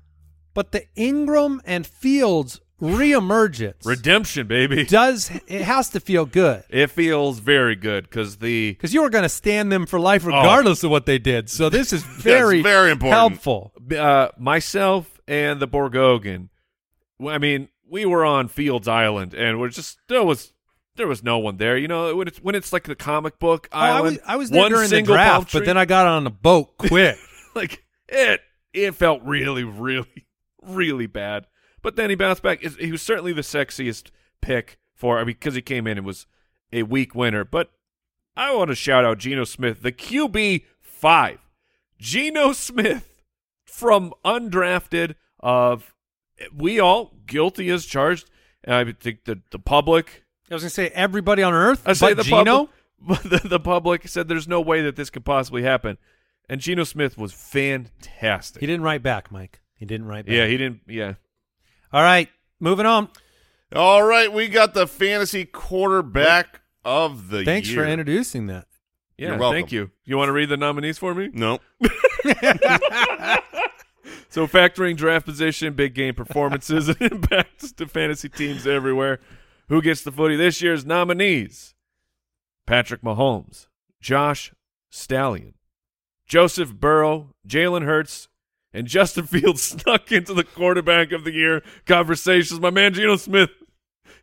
But 0.53 0.71
the 0.71 0.85
Engram 0.95 1.59
and 1.65 1.85
Fields 1.85 2.61
reemergence 2.81 3.85
Redemption, 3.85 4.47
baby. 4.47 4.83
does 4.85 5.31
it 5.47 5.61
has 5.61 5.89
to 5.89 5.99
feel 5.99 6.25
good 6.25 6.63
It 6.69 6.87
feels 6.91 7.39
very 7.39 7.75
good 7.75 8.03
because 8.03 8.37
the 8.37 8.71
because 8.73 8.93
you 8.93 9.01
were 9.01 9.09
going 9.09 9.23
to 9.23 9.29
stand 9.29 9.71
them 9.71 9.85
for 9.85 9.97
Oh. 9.97 10.01
life 10.01 10.25
regardless 10.25 10.83
of 10.83 10.91
what 10.91 11.05
they 11.05 11.17
did. 11.17 11.49
So 11.49 11.69
this 11.69 11.93
is 11.93 12.03
very 12.17 12.61
very 12.61 12.91
important. 12.91 13.17
helpful. 13.17 13.71
uh, 13.97 14.29
myself 14.37 15.19
and 15.27 15.59
the 15.59 15.67
Borgogan, 15.67 16.49
I 17.25 17.37
mean, 17.37 17.69
we 17.89 18.05
were 18.05 18.25
on 18.25 18.47
Fields 18.49 18.87
Island, 18.87 19.33
and 19.33 19.59
we're 19.59 19.69
just 19.69 19.97
there 20.09 20.23
was 20.23 20.51
there 20.97 21.07
was 21.07 21.23
no 21.23 21.37
one 21.39 21.57
there. 21.57 21.77
You 21.77 21.87
know, 21.87 22.15
when 22.15 22.27
it's 22.27 22.39
when 22.39 22.55
it's 22.55 22.73
like 22.73 22.83
the 22.83 22.95
comic 22.95 23.39
book 23.39 23.67
Oh, 23.71 23.77
I 23.79 23.89
island, 23.89 24.03
was 24.17 24.19
I 24.27 24.35
was 24.35 24.49
there 24.49 24.61
one 24.61 24.71
during 24.71 24.89
the 24.89 25.01
draft, 25.01 25.53
but 25.53 25.65
then 25.65 25.77
I 25.77 25.85
got 25.85 26.07
on 26.07 26.27
a 26.27 26.31
boat 26.31 26.77
quick. 26.77 27.17
like 27.55 27.83
it 28.09 28.41
it 28.73 28.95
felt 28.95 29.21
really 29.23 29.63
really 29.63 30.25
really 30.61 31.07
bad 31.07 31.47
but 31.85 31.95
then 31.95 32.09
he 32.09 32.15
bounced 32.15 32.41
back 32.41 32.61
he 32.61 32.91
was 32.91 33.03
certainly 33.03 33.31
the 33.31 33.41
sexiest 33.41 34.09
pick 34.41 34.79
for 34.95 35.17
I 35.17 35.21
mean 35.21 35.27
because 35.27 35.53
he 35.53 35.61
came 35.61 35.85
in 35.85 35.99
and 35.99 36.05
was 36.05 36.25
a 36.73 36.81
weak 36.81 37.13
winner 37.13 37.45
but 37.45 37.69
I 38.35 38.53
want 38.55 38.69
to 38.71 38.75
shout 38.75 39.05
out 39.05 39.19
Geno 39.19 39.43
Smith 39.43 39.83
the 39.83 39.91
QB 39.91 40.63
5 40.81 41.39
Geno 41.99 42.53
Smith 42.53 43.23
from 43.63 44.13
undrafted 44.25 45.13
of 45.39 45.93
we 46.51 46.79
all 46.79 47.13
guilty 47.27 47.69
as 47.69 47.85
charged 47.85 48.31
and 48.63 48.73
I 48.73 48.91
think 48.91 49.25
the 49.25 49.41
the 49.51 49.59
public 49.59 50.25
I 50.49 50.53
was 50.55 50.63
going 50.63 50.69
to 50.69 50.73
say 50.73 50.87
everybody 50.89 51.41
on 51.41 51.53
earth, 51.53 51.81
I 51.87 51.93
say 51.93 52.13
but 52.13 52.17
the 52.17 52.23
Geno. 52.23 52.69
public, 52.99 53.23
the, 53.41 53.47
the 53.49 53.59
public 53.59 54.07
said 54.07 54.27
there's 54.27 54.47
no 54.47 54.61
way 54.61 54.81
that 54.83 54.95
this 54.95 55.09
could 55.09 55.25
possibly 55.25 55.63
happen, 55.63 55.97
and 56.47 56.61
Geno 56.61 56.83
Smith 56.83 57.17
was 57.17 57.33
fantastic. 57.33 58.59
He 58.59 58.67
didn't 58.67 58.83
write 58.83 59.01
back, 59.01 59.31
Mike. 59.31 59.61
He 59.75 59.85
didn't 59.85 60.05
write 60.05 60.27
back. 60.27 60.35
yeah, 60.35 60.45
he 60.45 60.57
didn't. 60.57 60.81
Yeah, 60.87 61.15
All 61.95 62.03
right, 62.03 62.27
moving 62.59 62.85
on. 62.85 63.07
All 63.73 64.03
right, 64.03 64.31
we 64.31 64.49
got 64.49 64.73
the 64.73 64.85
fantasy 64.85 65.45
quarterback 65.45 66.59
of 66.83 67.29
the 67.29 67.37
year. 67.37 67.45
Thanks 67.45 67.69
year. 67.69 67.83
for 67.83 67.87
introducing 67.87 68.47
that. 68.47 68.67
yeah. 69.17 69.29
You're 69.29 69.37
welcome. 69.37 69.55
Thank 69.55 69.71
you. 69.71 69.91
You 70.03 70.17
want 70.17 70.27
to 70.27 70.33
read 70.33 70.49
the 70.49 70.57
nominees 70.57 70.97
for 70.97 71.15
me? 71.15 71.29
No. 71.31 71.59
So 74.27 74.47
factoring 74.47 74.97
draft 74.97 75.25
position, 75.25 75.75
big 75.75 75.93
game 75.93 76.13
performances, 76.13 76.89
and 76.99 77.01
impacts 77.01 77.71
to 77.71 77.87
fantasy 77.87 78.27
teams 78.27 78.67
everywhere. 78.67 79.21
Who 79.69 79.81
gets 79.81 80.03
the 80.03 80.11
footy 80.11 80.35
this 80.35 80.61
year's 80.61 80.85
nominees? 80.85 81.73
Patrick 82.67 83.01
Mahomes, 83.01 83.67
Josh 84.01 84.51
Stallion, 84.89 85.53
Joseph 86.27 86.73
Burrow, 86.73 87.29
Jalen 87.47 87.85
Hurts, 87.85 88.27
and 88.75 88.87
Justin 88.87 89.25
Fields 89.25 89.61
snuck 89.81 90.11
into 90.11 90.33
the 90.33 90.43
quarterback 90.43 91.13
of 91.13 91.23
the 91.23 91.31
year 91.31 91.63
conversations. 91.87 92.59
My 92.59 92.69
man 92.69 92.93
Geno 92.93 93.15
Smith, 93.15 93.49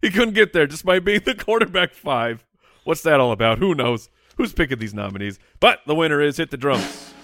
he 0.00 0.10
couldn't 0.10 0.34
get 0.34 0.52
there 0.52 0.66
just 0.66 0.84
by 0.84 1.00
being 1.00 1.22
the 1.24 1.34
quarterback 1.34 1.94
five. 1.94 2.44
What's 2.84 3.02
that 3.02 3.18
all 3.18 3.32
about? 3.32 3.58
Who 3.58 3.74
knows? 3.74 4.10
Who's 4.36 4.52
picking 4.52 4.78
these 4.78 4.94
nominees? 4.94 5.38
But 5.58 5.80
the 5.86 5.94
winner 5.94 6.20
is 6.20 6.36
hit 6.36 6.50
the 6.50 6.56
drums. 6.56 7.14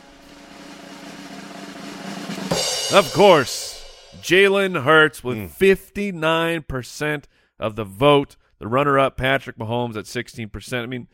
Of 2.91 3.12
course, 3.12 3.85
Jalen 4.22 4.83
Hurts 4.83 5.22
with 5.22 5.37
hmm. 5.37 5.45
59% 5.45 7.24
of 7.59 7.76
the 7.76 7.85
vote. 7.85 8.37
The 8.59 8.66
runner 8.66 8.99
up, 8.99 9.16
Patrick 9.16 9.59
Mahomes, 9.59 9.97
at 9.97 10.07
16%. 10.07 10.83
I 10.83 10.87
mean, 10.87 11.09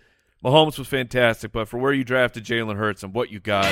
Mahomes 0.45 0.79
was 0.79 0.89
fantastic, 0.89 1.53
but 1.53 1.69
for 1.69 1.79
where 1.79 1.93
you 1.93 2.05
drafted 2.05 2.45
Jalen 2.45 2.77
Hurts 2.77 3.03
and 3.03 3.13
what 3.13 3.31
you 3.31 3.41
got, 3.41 3.65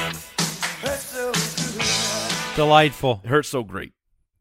Delightful. 2.57 3.21
it 3.25 3.29
hurts 3.29 3.49
so 3.49 3.63
great. 3.63 3.93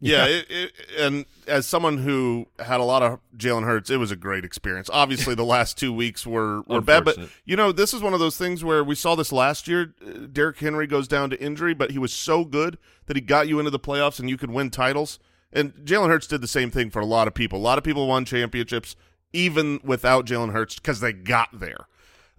Yeah, 0.03 0.25
It, 0.25 0.45
it, 0.49 0.71
and 0.99 1.25
as 1.45 1.67
someone 1.67 1.99
who 1.99 2.47
had 2.57 2.79
a 2.79 2.83
lot 2.83 3.03
of 3.03 3.19
Jalen 3.37 3.65
Hurts, 3.65 3.91
it 3.91 3.97
was 3.97 4.09
a 4.09 4.15
great 4.15 4.43
experience. 4.43 4.89
Obviously, 4.91 5.35
the 5.35 5.45
last 5.45 5.77
two 5.77 5.93
weeks 5.93 6.25
were, 6.25 6.61
were 6.63 6.81
bad, 6.81 7.05
but 7.05 7.19
you 7.45 7.55
know, 7.55 7.71
this 7.71 7.93
is 7.93 8.01
one 8.01 8.15
of 8.15 8.19
those 8.19 8.35
things 8.35 8.63
where 8.63 8.83
we 8.83 8.95
saw 8.95 9.13
this 9.13 9.31
last 9.31 9.67
year. 9.67 9.93
Uh, 10.03 10.25
Derrick 10.31 10.57
Henry 10.57 10.87
goes 10.87 11.07
down 11.07 11.29
to 11.29 11.39
injury, 11.39 11.75
but 11.75 11.91
he 11.91 11.99
was 11.99 12.11
so 12.11 12.43
good 12.43 12.79
that 13.05 13.15
he 13.15 13.21
got 13.21 13.47
you 13.47 13.59
into 13.59 13.69
the 13.69 13.79
playoffs 13.79 14.19
and 14.19 14.27
you 14.27 14.37
could 14.37 14.49
win 14.49 14.71
titles. 14.71 15.19
And 15.53 15.73
Jalen 15.85 16.07
Hurts 16.07 16.25
did 16.25 16.41
the 16.41 16.47
same 16.47 16.71
thing 16.71 16.89
for 16.89 16.99
a 16.99 17.05
lot 17.05 17.27
of 17.27 17.35
people. 17.35 17.59
A 17.59 17.61
lot 17.61 17.77
of 17.77 17.83
people 17.83 18.07
won 18.07 18.25
championships 18.25 18.95
even 19.33 19.79
without 19.83 20.25
Jalen 20.25 20.51
Hurts 20.51 20.75
because 20.75 20.99
they 20.99 21.13
got 21.13 21.49
there. 21.53 21.85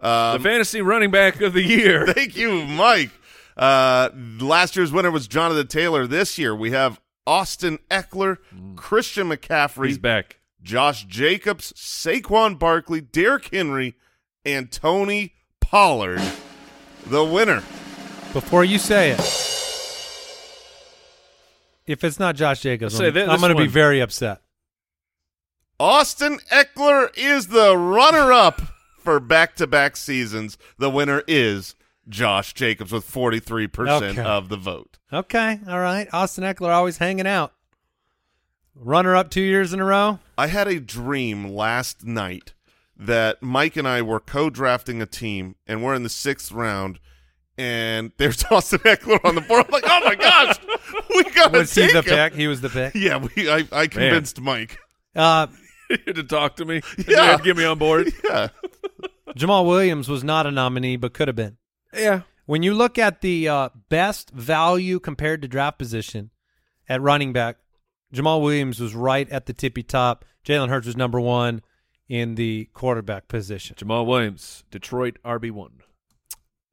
The 0.00 0.08
Um, 0.08 0.42
fantasy 0.42 0.82
running 0.82 1.12
back 1.12 1.40
of 1.40 1.52
the 1.52 1.62
year. 1.62 2.06
Thank 2.12 2.36
you, 2.36 2.64
Mike. 2.66 3.10
Uh, 3.56 4.10
last 4.40 4.76
year's 4.76 4.92
winner 4.92 5.10
was 5.10 5.28
Jonathan 5.28 5.66
Taylor. 5.66 6.06
This 6.06 6.38
year 6.38 6.54
we 6.54 6.70
have 6.70 7.00
Austin 7.26 7.78
Ekeler, 7.90 8.38
Christian 8.76 9.28
McCaffrey, 9.28 9.88
He's 9.88 9.98
back. 9.98 10.40
Josh 10.62 11.04
Jacobs, 11.04 11.72
Saquon 11.74 12.58
Barkley, 12.58 13.00
Derrick 13.00 13.48
Henry, 13.52 13.94
and 14.44 14.70
Tony 14.70 15.34
Pollard. 15.60 16.22
The 17.06 17.24
winner. 17.24 17.62
Before 18.32 18.64
you 18.64 18.78
say 18.78 19.10
it, 19.10 19.20
if 21.86 22.02
it's 22.04 22.18
not 22.18 22.36
Josh 22.36 22.60
Jacobs, 22.60 22.96
Say 22.96 23.08
I'm, 23.08 23.28
I'm 23.28 23.40
going 23.40 23.54
to 23.54 23.60
be 23.60 23.66
very 23.66 24.00
upset. 24.00 24.40
Austin 25.78 26.38
Ekeler 26.50 27.10
is 27.16 27.48
the 27.48 27.76
runner-up 27.76 28.62
for 28.98 29.18
back-to-back 29.20 29.96
seasons. 29.96 30.56
The 30.78 30.88
winner 30.88 31.24
is 31.26 31.74
Josh 32.08 32.52
Jacobs 32.54 32.92
with 32.92 33.08
43% 33.10 34.02
Okay. 34.02 34.20
of 34.22 34.48
the 34.48 34.56
vote. 34.56 34.98
Okay, 35.12 35.60
all 35.68 35.78
right. 35.80 36.08
Austin 36.12 36.44
Ekeler 36.44 36.72
always 36.72 36.98
hanging 36.98 37.26
out. 37.26 37.52
Runner 38.74 39.14
up 39.14 39.30
two 39.30 39.42
years 39.42 39.72
in 39.72 39.80
a 39.80 39.84
row. 39.84 40.18
I 40.38 40.46
had 40.46 40.66
a 40.66 40.80
dream 40.80 41.48
last 41.48 42.04
night 42.04 42.54
that 42.96 43.42
Mike 43.42 43.76
and 43.76 43.86
I 43.86 44.00
were 44.02 44.18
co-drafting 44.20 45.02
a 45.02 45.06
team, 45.06 45.56
and 45.66 45.82
we're 45.82 45.94
in 45.94 46.02
the 46.04 46.08
sixth 46.08 46.50
round, 46.52 46.98
and 47.58 48.12
there's 48.16 48.42
Austin 48.50 48.78
Ekeler 48.80 49.20
on 49.24 49.34
the 49.34 49.40
board. 49.42 49.66
I'm 49.66 49.70
like, 49.72 49.84
oh 49.86 50.00
my 50.04 50.14
gosh, 50.14 50.56
we 51.14 51.22
gotta 51.24 51.58
Was 51.58 51.74
he 51.74 51.86
the 51.92 51.98
him. 51.98 52.04
pick? 52.04 52.34
He 52.34 52.48
was 52.48 52.62
the 52.62 52.70
pick. 52.70 52.94
Yeah, 52.94 53.18
we. 53.18 53.50
I, 53.50 53.66
I 53.70 53.86
convinced 53.88 54.40
Mike. 54.40 54.78
Uh, 55.14 55.48
to 56.06 56.22
talk 56.24 56.56
to 56.56 56.64
me. 56.64 56.80
Yeah. 57.06 57.36
To 57.36 57.42
get 57.42 57.56
me 57.56 57.64
on 57.66 57.78
board. 57.78 58.10
Yeah, 58.24 58.48
Jamaal 59.36 59.66
Williams 59.66 60.08
was 60.08 60.24
not 60.24 60.46
a 60.46 60.50
nominee, 60.50 60.96
but 60.96 61.12
could 61.12 61.28
have 61.28 61.36
been. 61.36 61.58
Yeah. 61.94 62.22
When 62.46 62.62
you 62.62 62.74
look 62.74 62.98
at 62.98 63.20
the 63.20 63.48
uh, 63.48 63.68
best 63.88 64.30
value 64.30 64.98
compared 64.98 65.42
to 65.42 65.48
draft 65.48 65.78
position 65.78 66.30
at 66.88 67.00
running 67.00 67.32
back, 67.32 67.56
Jamaal 68.14 68.42
Williams 68.42 68.80
was 68.80 68.94
right 68.94 69.28
at 69.30 69.46
the 69.46 69.52
tippy 69.52 69.82
top. 69.82 70.24
Jalen 70.44 70.68
Hurts 70.68 70.86
was 70.86 70.96
number 70.96 71.20
one 71.20 71.62
in 72.08 72.34
the 72.34 72.68
quarterback 72.74 73.28
position. 73.28 73.76
Jamaal 73.76 74.06
Williams, 74.06 74.64
Detroit 74.70 75.18
RB1. 75.24 75.70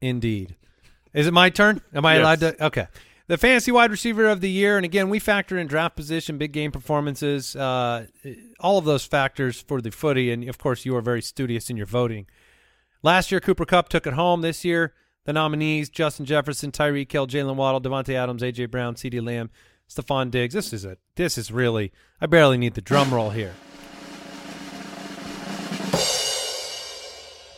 Indeed. 0.00 0.56
Is 1.12 1.26
it 1.26 1.32
my 1.34 1.50
turn? 1.50 1.80
Am 1.94 2.04
I 2.06 2.14
Yes. 2.16 2.20
allowed 2.20 2.40
to? 2.40 2.64
Okay. 2.66 2.86
The 3.26 3.38
fantasy 3.38 3.70
wide 3.70 3.92
receiver 3.92 4.26
of 4.26 4.40
the 4.40 4.50
year, 4.50 4.76
and 4.76 4.84
again, 4.84 5.08
we 5.08 5.20
factor 5.20 5.56
in 5.56 5.68
draft 5.68 5.94
position, 5.94 6.36
big 6.36 6.50
game 6.52 6.72
performances, 6.72 7.54
uh, 7.54 8.06
all 8.58 8.76
of 8.78 8.84
those 8.84 9.04
factors 9.04 9.60
for 9.60 9.80
the 9.80 9.92
footy, 9.92 10.32
and 10.32 10.48
of 10.48 10.58
course, 10.58 10.84
you 10.84 10.96
are 10.96 11.00
very 11.00 11.22
studious 11.22 11.70
in 11.70 11.76
your 11.76 11.86
voting. 11.86 12.26
Last 13.04 13.30
year, 13.30 13.40
Cooper 13.40 13.64
Kupp 13.64 13.88
took 13.88 14.04
it 14.06 14.14
home. 14.14 14.40
This 14.40 14.64
year, 14.64 14.94
the 15.24 15.32
nominees: 15.32 15.88
Justin 15.88 16.26
Jefferson, 16.26 16.72
Tyreek 16.72 17.10
Hill, 17.10 17.26
Jaylen 17.26 17.56
Waddle, 17.56 17.80
Davante 17.80 18.14
Adams, 18.14 18.42
AJ 18.42 18.70
Brown, 18.70 18.94
CeeDee 18.94 19.24
Lamb, 19.24 19.50
Stefon 19.88 20.30
Diggs. 20.30 20.54
This 20.54 20.72
is 20.72 20.84
a 20.84 20.96
this 21.16 21.36
is 21.38 21.50
really. 21.52 21.92
I 22.20 22.26
barely 22.26 22.58
need 22.58 22.74
the 22.74 22.80
drum 22.80 23.12
roll 23.12 23.30
here. 23.30 23.54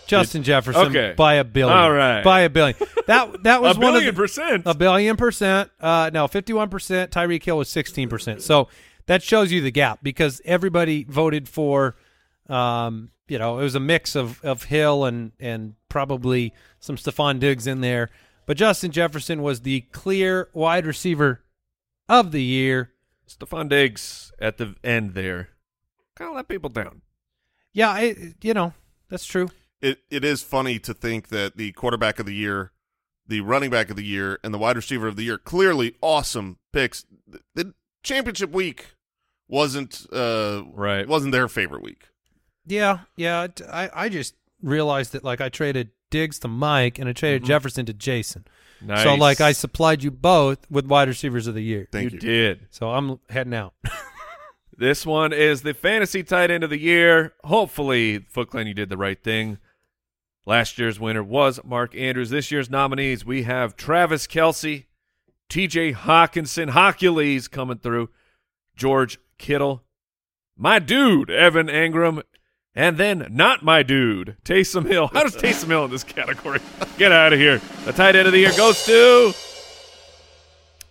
Justin 0.06 0.42
Jefferson 0.42 0.86
Okay. 0.88 1.14
by 1.16 1.34
a 1.34 1.44
billion. 1.44 1.76
All 1.78 1.90
right. 1.90 2.22
by 2.22 2.40
a 2.42 2.50
billion. 2.50 2.76
That 3.06 3.42
that 3.44 3.62
was 3.62 3.76
a 3.76 3.80
one 3.80 3.88
of 3.88 3.94
billion 3.94 4.14
the, 4.14 4.20
percent. 4.20 4.62
a 4.66 4.74
billion 4.74 5.16
percent. 5.16 5.70
Uh, 5.80 6.10
no, 6.12 6.28
fifty-one 6.28 6.68
percent. 6.68 7.10
Tyreek 7.12 7.42
Hill 7.42 7.56
was 7.56 7.68
sixteen 7.70 8.08
percent. 8.10 8.42
So 8.42 8.68
that 9.06 9.22
shows 9.22 9.50
you 9.50 9.62
the 9.62 9.70
gap 9.70 10.00
because 10.02 10.40
everybody 10.44 11.04
voted 11.04 11.48
for. 11.48 11.96
Um, 12.48 13.10
you 13.28 13.38
know, 13.38 13.58
it 13.58 13.62
was 13.62 13.74
a 13.74 13.80
mix 13.80 14.14
of 14.14 14.44
of 14.44 14.64
Hill 14.64 15.06
and 15.06 15.32
and 15.40 15.74
probably 15.88 16.52
some 16.82 16.96
Stefon 16.96 17.38
Diggs 17.40 17.66
in 17.66 17.80
there, 17.80 18.10
but 18.44 18.56
Justin 18.58 18.90
Jefferson 18.90 19.40
was 19.40 19.60
the 19.62 19.82
clear 19.92 20.48
wide 20.52 20.84
receiver 20.84 21.40
of 22.08 22.32
the 22.32 22.42
year. 22.42 22.90
Stefon 23.26 23.68
Diggs 23.70 24.32
at 24.40 24.58
the 24.58 24.74
end 24.84 25.14
there. 25.14 25.48
kind 26.16 26.28
of 26.28 26.34
let 26.36 26.48
people 26.48 26.68
down. 26.68 27.00
Yeah, 27.72 27.88
I, 27.88 28.34
you 28.42 28.52
know 28.52 28.74
that's 29.08 29.24
true. 29.24 29.48
it 29.80 30.00
it 30.10 30.24
is 30.24 30.42
funny 30.42 30.78
to 30.80 30.92
think 30.92 31.28
that 31.28 31.56
the 31.56 31.72
quarterback 31.72 32.18
of 32.18 32.26
the 32.26 32.34
year, 32.34 32.72
the 33.26 33.40
running 33.40 33.70
back 33.70 33.88
of 33.88 33.96
the 33.96 34.04
year, 34.04 34.38
and 34.44 34.52
the 34.52 34.58
wide 34.58 34.76
receiver 34.76 35.06
of 35.06 35.16
the 35.16 35.22
year 35.22 35.38
clearly 35.38 35.94
awesome 36.02 36.58
picks. 36.72 37.06
The, 37.26 37.40
the 37.54 37.74
championship 38.02 38.50
week 38.50 38.96
wasn't 39.48 40.06
uh 40.12 40.64
Right. 40.74 41.06
wasn't 41.08 41.32
their 41.32 41.48
favorite 41.48 41.82
week. 41.82 42.08
Yeah, 42.66 43.00
yeah. 43.16 43.46
I 43.72 43.88
I 43.94 44.08
just 44.10 44.34
realized 44.60 45.12
that 45.12 45.24
like 45.24 45.40
I 45.40 45.48
traded 45.48 45.90
Diggs 46.12 46.38
to 46.40 46.48
Mike 46.48 47.00
and 47.00 47.08
I 47.08 47.12
traded 47.12 47.42
mm-hmm. 47.42 47.48
Jefferson 47.48 47.86
to 47.86 47.92
Jason. 47.92 48.44
Nice. 48.80 49.02
So 49.02 49.14
like 49.14 49.40
I 49.40 49.50
supplied 49.50 50.04
you 50.04 50.12
both 50.12 50.70
with 50.70 50.86
wide 50.86 51.08
receivers 51.08 51.48
of 51.48 51.54
the 51.54 51.62
year. 51.62 51.88
Thank 51.90 52.12
you 52.12 52.16
you. 52.16 52.20
did. 52.20 52.66
So 52.70 52.90
I'm 52.90 53.18
heading 53.28 53.54
out. 53.54 53.74
This 54.82 55.04
one 55.04 55.32
is 55.32 55.62
the 55.62 55.74
fantasy 55.74 56.24
tight 56.24 56.50
end 56.50 56.64
of 56.64 56.70
the 56.70 56.80
year. 56.80 57.34
Hopefully, 57.44 58.18
Foot 58.30 58.50
Clan, 58.50 58.66
you 58.66 58.74
did 58.74 58.88
the 58.88 58.96
right 58.96 59.22
thing. 59.22 59.58
Last 60.44 60.76
year's 60.76 60.98
winner 60.98 61.22
was 61.22 61.60
Mark 61.62 61.94
Andrews. 61.94 62.30
This 62.30 62.50
year's 62.50 62.70
nominees, 62.70 63.24
we 63.24 63.44
have 63.44 63.76
Travis 63.76 64.26
Kelce, 64.26 64.86
TJ 65.48 65.94
Hockenson, 65.94 66.70
Hockules 66.70 67.48
coming 67.48 67.78
through, 67.78 68.10
George 68.74 69.20
Kittle, 69.38 69.84
my 70.56 70.78
dude, 70.78 71.30
Evan 71.30 71.68
Engram, 71.68 72.22
and 72.74 72.96
then 72.96 73.26
not 73.30 73.62
my 73.62 73.82
dude, 73.82 74.36
Taysom 74.44 74.86
Hill. 74.86 75.08
How 75.12 75.22
does 75.22 75.36
Taysom 75.36 75.68
Hill 75.68 75.84
in 75.84 75.90
this 75.90 76.04
category? 76.04 76.60
Get 76.98 77.12
out 77.12 77.32
of 77.32 77.38
here. 77.38 77.60
The 77.84 77.92
tight 77.92 78.16
end 78.16 78.26
of 78.26 78.32
the 78.32 78.38
year 78.40 78.52
goes 78.56 78.84
to 78.86 79.32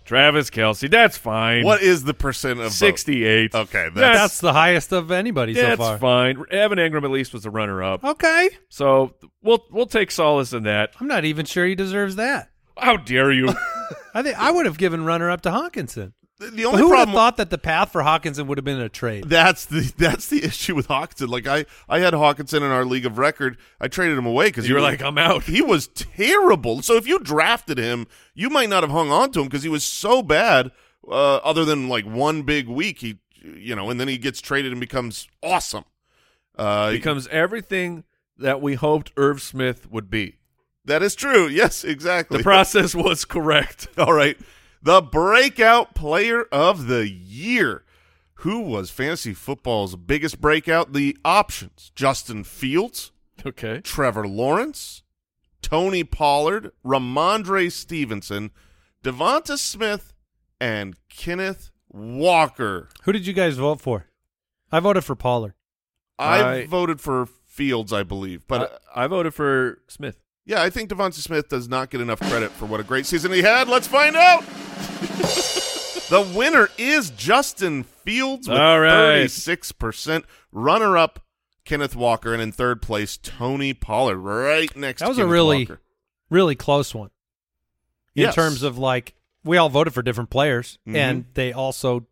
Travis 0.05 0.49
Kelce. 0.49 0.89
That's 0.89 1.17
fine. 1.17 1.63
What 1.63 1.82
is 1.82 2.03
the 2.03 2.13
percent 2.13 2.59
of 2.59 2.65
vote? 2.65 2.71
68. 2.73 3.55
Okay, 3.55 3.89
that's, 3.93 3.95
That's 3.95 4.39
the 4.41 4.53
highest 4.53 4.91
of 4.91 5.09
anybody 5.11 5.53
so 5.53 5.61
far. 5.61 5.69
That's 5.69 5.79
far. 5.79 5.97
fine. 5.97 6.43
Evan 6.51 6.77
Engram 6.79 7.03
at 7.05 7.11
least 7.11 7.34
was 7.34 7.43
the 7.43 7.49
runner 7.49 7.82
up. 7.82 8.03
Okay. 8.03 8.49
So 8.69 9.13
we'll 9.41 9.63
we'll 9.71 9.86
take 9.86 10.11
solace 10.11 10.53
in 10.53 10.63
that. 10.63 10.93
I'm 10.99 11.07
not 11.07 11.23
even 11.23 11.45
sure 11.45 11.65
he 11.65 11.75
deserves 11.75 12.17
that. 12.17 12.49
How 12.77 12.97
dare 12.97 13.32
you? 13.32 13.47
I 14.13 14.21
think 14.21 14.38
I 14.38 14.51
would 14.51 14.65
have 14.65 14.77
given 14.77 15.05
runner 15.05 15.29
up 15.29 15.41
to 15.41 15.49
Hockenson. 15.49 16.13
The, 16.50 16.66
only 16.66 16.80
who 16.82 16.89
would 16.89 16.98
have 16.98 17.10
thought 17.10 17.38
that 17.38 17.50
the 17.52 17.58
path 17.58 17.92
for 17.92 18.02
Hockenson 18.02 18.48
would 18.48 18.58
have 18.58 18.66
been 18.66 18.80
a 18.80 18.89
trade? 18.89 19.26
That's 19.30 19.66
the 19.66 19.94
that's 19.98 20.28
the 20.28 20.44
issue 20.44 20.76
with 20.76 20.88
Hockenson. 20.88 21.28
Like 21.30 21.46
I, 21.48 21.66
I 21.88 22.00
had 22.00 22.14
Hockenson 22.14 22.58
in 22.58 22.64
our 22.64 22.84
league 22.86 23.06
of 23.06 23.18
record. 23.18 23.58
I 23.80 23.88
traded 23.88 24.18
him 24.18 24.26
away 24.26 24.48
because 24.48 24.68
You 24.68 24.76
were 24.76 24.82
like, 24.82 25.02
I'm 25.02 25.18
out. 25.18 25.44
He 25.44 25.62
was 25.62 25.88
terrible. 25.89 26.82
So 26.82 26.96
if 26.96 27.08
you 27.08 27.20
drafted 27.20 27.78
him, 27.78 28.08
you 28.34 28.50
might 28.50 28.70
not 28.70 28.82
have 28.84 28.92
hung 28.92 29.12
on 29.12 29.32
to 29.34 29.42
him 29.42 29.48
because 29.48 29.64
he 29.64 29.70
was 29.70 29.84
so 29.84 30.22
bad. 30.24 30.72
Uh, 31.08 31.38
other 31.38 31.66
than 31.66 31.89
like 31.89 32.06
one 32.06 32.44
big 32.44 32.68
week, 32.68 33.00
he 33.00 33.20
you 33.44 33.76
know, 33.76 33.89
and 33.89 34.00
then 34.00 34.08
he 34.08 34.18
gets 34.18 34.39
traded 34.42 34.72
and 34.72 34.80
becomes 34.82 35.28
awesome. 35.42 35.86
Uh, 36.58 36.92
Becomes 36.92 37.28
everything 37.30 38.04
that 38.38 38.62
we 38.62 38.76
hoped 38.76 39.12
Irv 39.18 39.42
Smith 39.42 39.89
would 39.92 40.10
be. 40.10 40.36
that 40.86 41.02
is 41.02 41.16
true. 41.16 41.48
Yes, 41.48 41.84
exactly. 41.84 42.38
The 42.38 42.44
process 42.44 42.94
was 42.94 43.26
correct. 43.26 43.88
All 43.98 44.14
right. 44.14 44.38
The 44.82 45.01
breakout 45.01 45.93
player 45.95 46.43
of 46.51 46.88
the 46.88 47.07
year. 47.07 47.84
Who 48.36 48.61
was 48.61 48.89
fantasy 48.89 49.34
football's 49.36 49.95
biggest 49.95 50.41
breakout? 50.41 50.93
The 50.93 51.15
options 51.23 51.91
Justin 51.95 52.43
Fields, 52.43 53.11
Okay. 53.45 53.82
Trevor 53.82 54.27
Lawrence, 54.27 55.03
Tony 55.61 56.03
Pollard, 56.03 56.71
Rhamondre 56.84 57.71
Stevenson, 57.71 58.49
DeVonta 59.03 59.57
Smith, 59.59 60.13
and 60.59 60.95
Kenneth 61.09 61.69
Walker. 61.89 62.89
Who 63.03 63.11
did 63.11 63.27
you 63.27 63.34
guys 63.34 63.57
vote 63.57 63.79
for? 63.82 64.07
I 64.71 64.79
voted 64.79 65.03
for 65.03 65.15
Pollard. 65.15 65.53
I, 66.17 66.43
I- 66.43 66.65
voted 66.65 66.99
for 67.01 67.27
Fields, 67.45 67.91
I 67.93 68.01
believe. 68.03 68.47
But 68.47 68.82
I, 68.95 69.03
I 69.03 69.07
voted 69.07 69.34
for 69.36 69.79
Smith. 69.88 70.17
yeah, 70.45 70.61
I 70.63 70.69
think 70.71 70.89
DeVonta 70.89 71.15
Smith 71.15 71.49
does 71.49 71.67
not 71.67 71.89
get 71.91 71.99
enough 72.01 72.19
credit 72.21 72.49
for 72.51 72.65
what 72.65 72.79
a 72.79 72.84
great 72.84 73.05
season 73.05 73.32
he 73.32 73.41
had. 73.41 73.67
Let's 73.67 73.88
find 73.88 74.15
out. 74.15 74.43
The 76.09 76.29
winner 76.36 76.69
is 76.77 77.09
Justin 77.11 77.84
Fields 77.84 78.47
with 78.47 78.57
All 78.57 78.79
right. 78.79 79.25
36%. 79.25 80.23
Runner 80.51 80.97
up, 80.97 81.23
Kenneth 81.65 81.95
Walker. 81.95 82.34
And 82.34 82.41
in 82.41 82.51
third 82.51 82.82
place, 82.82 83.17
Tony 83.17 83.73
Pollard, 83.73 84.17
right 84.17 84.75
next 84.75 84.99
to 84.99 85.05
him. 85.05 85.07
That 85.07 85.07
to 85.07 85.09
was 85.09 85.17
a 85.17 85.21
Kenneth 85.21 85.32
really, 85.32 85.59
Walker. 85.59 85.82
really 86.29 86.55
close 86.55 86.93
one. 86.93 87.09
In 88.15 88.23
Yes. 88.23 88.36
terms 88.36 88.63
of 88.63 88.77
like, 88.77 89.15
we 89.43 89.57
all 89.57 89.69
voted 89.69 89.93
for 89.93 90.01
different 90.01 90.29
players, 90.29 90.77
Mhm. 90.88 90.95
and 90.95 91.25
they 91.34 91.53
also 91.53 92.07